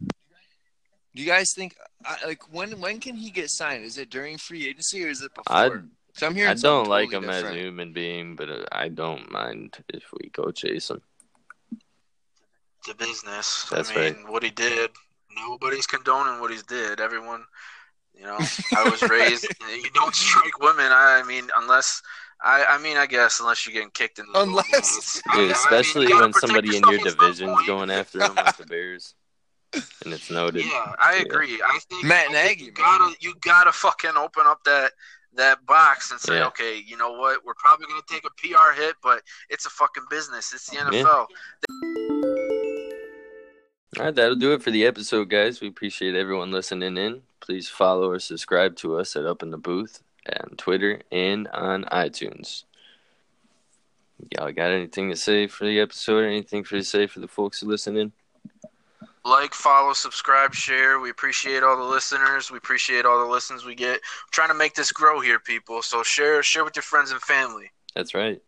Do 1.15 1.23
you 1.23 1.27
guys 1.27 1.53
think 1.53 1.77
I- 2.05 2.19
like 2.27 2.53
when 2.53 2.81
when 2.81 2.99
can 3.01 3.15
he 3.17 3.31
get 3.31 3.51
signed? 3.51 3.85
Is 3.85 3.99
it 3.99 4.11
during 4.11 4.39
free 4.39 4.67
agency 4.69 5.05
or 5.05 5.09
is 5.09 5.23
it 5.23 5.31
I 5.47 5.69
before? 5.69 5.85
So 6.15 6.27
I'm 6.27 6.35
hearing 6.35 6.51
I 6.51 6.55
don't 6.55 6.89
like 6.89 7.11
totally 7.11 7.27
him 7.27 7.31
as 7.31 7.43
a 7.43 7.55
human 7.55 7.93
being, 7.93 8.37
but 8.37 8.49
uh, 8.49 8.65
I 8.71 8.89
don't 8.89 9.31
mind 9.33 9.77
if 9.93 10.05
we 10.13 10.31
go 10.31 10.51
chase 10.53 10.91
him. 10.91 11.03
It's 12.81 12.89
a 12.91 12.95
business. 12.95 13.67
That's 13.71 13.91
I 13.91 13.95
mean, 13.95 14.15
right. 14.25 14.29
what 14.33 14.43
he 14.45 14.51
did, 14.51 14.91
nobody's 15.37 15.87
condoning 15.87 16.41
what 16.41 16.53
he's 16.53 16.63
did. 16.63 17.01
Everyone, 17.01 17.45
you 18.15 18.25
know, 18.25 18.39
I 18.77 18.89
was 18.89 19.03
raised. 19.11 19.49
you 19.75 19.91
don't 19.93 20.15
strike 20.15 20.61
women. 20.61 20.87
I, 20.91 21.23
mean, 21.27 21.49
unless. 21.57 22.01
I, 22.43 22.65
I 22.69 22.79
mean, 22.79 22.97
I 22.99 23.07
guess 23.07 23.41
unless 23.41 23.67
you're 23.67 23.73
getting 23.73 23.91
kicked 23.91 24.19
in 24.19 24.27
the 24.31 24.39
Unless- 24.41 25.23
I- 25.29 25.33
I 25.33 25.37
Dude, 25.37 25.51
especially 25.53 26.03
you 26.07 26.11
gotta 26.11 26.25
when 26.27 26.33
somebody 26.35 26.77
in 26.77 26.83
your 26.83 26.95
at 26.97 27.01
some 27.01 27.17
division's 27.19 27.67
going 27.67 27.91
after 27.91 28.23
him 28.23 28.35
like 28.35 28.57
the 28.59 28.67
Bears, 28.67 29.15
and 29.73 30.13
it's 30.13 30.31
noted. 30.31 30.65
Yeah, 30.67 30.93
I 30.99 31.17
Yeah. 31.17 31.23
agree. 31.23 31.61
I 31.65 31.79
think 31.89 32.05
Matt 32.05 32.29
I 32.31 32.33
think 32.33 32.59
Nagy, 32.61 32.65
you 32.67 32.73
gotta 32.73 33.15
you 33.21 33.35
gotta 33.41 33.73
fucking 33.73 34.11
open 34.17 34.43
up 34.47 34.63
that 34.65 34.93
that 35.37 35.65
box 35.67 36.11
and 36.11 36.21
say, 36.21 36.37
Yeah. 36.39 36.47
okay, 36.49 36.77
you 36.85 36.97
know 36.97 37.13
what? 37.13 37.45
We're 37.45 37.55
probably 37.55 37.87
gonna 37.87 38.03
take 38.09 38.25
a 38.25 38.31
PR 38.31 38.73
hit, 38.81 38.97
but 39.03 39.23
it's 39.51 39.67
a 39.67 39.71
fucking 39.71 40.05
business. 40.11 40.53
It's 40.53 40.69
the 40.71 40.77
NFL. 40.77 41.27
All 43.99 44.05
right, 44.07 44.15
that'll 44.15 44.35
do 44.35 44.53
it 44.55 44.63
for 44.63 44.71
the 44.73 44.85
episode, 44.87 45.29
guys. 45.29 45.61
We 45.61 45.69
appreciate 45.69 46.17
everyone 46.17 46.51
listening 46.51 46.97
in. 46.97 47.23
Please 47.41 47.69
follow 47.69 48.11
or 48.11 48.19
subscribe 48.19 48.75
to 48.77 48.97
us 48.99 49.15
at 49.15 49.25
Up 49.27 49.43
in 49.43 49.51
the 49.51 49.57
Booth 49.59 50.03
on 50.41 50.57
Twitter 50.57 51.01
and 51.13 51.47
on 51.49 51.85
iTunes. 51.85 52.65
Y'all 54.31 54.51
got 54.53 54.71
anything 54.71 55.11
to 55.11 55.17
say 55.17 55.47
for 55.47 55.65
the 55.65 55.79
episode? 55.81 56.25
Anything 56.25 56.65
for 56.65 56.77
to 56.77 56.83
say 56.85 57.07
for 57.07 57.21
the 57.21 57.29
folks 57.29 57.61
who 57.61 57.69
listening? 57.69 58.13
Like, 59.25 59.55
follow, 59.55 59.95
subscribe, 59.95 60.55
share. 60.55 61.01
We 61.01 61.09
appreciate 61.09 61.63
all 61.63 61.77
the 61.77 61.83
listeners. 61.83 62.51
We 62.51 62.59
appreciate 62.59 63.07
all 63.07 63.19
the 63.19 63.33
listens 63.33 63.65
we 63.65 63.75
get. 63.75 63.95
We're 63.95 64.33
trying 64.33 64.49
to 64.49 64.55
make 64.55 64.75
this 64.75 64.93
grow 64.93 65.21
here, 65.21 65.39
people. 65.39 65.81
So 65.81 66.03
share 66.03 66.43
share 66.43 66.65
with 66.65 66.77
your 66.77 66.83
friends 66.83 67.11
and 67.11 67.21
family. 67.21 67.71
That's 67.95 68.15
right. 68.15 68.43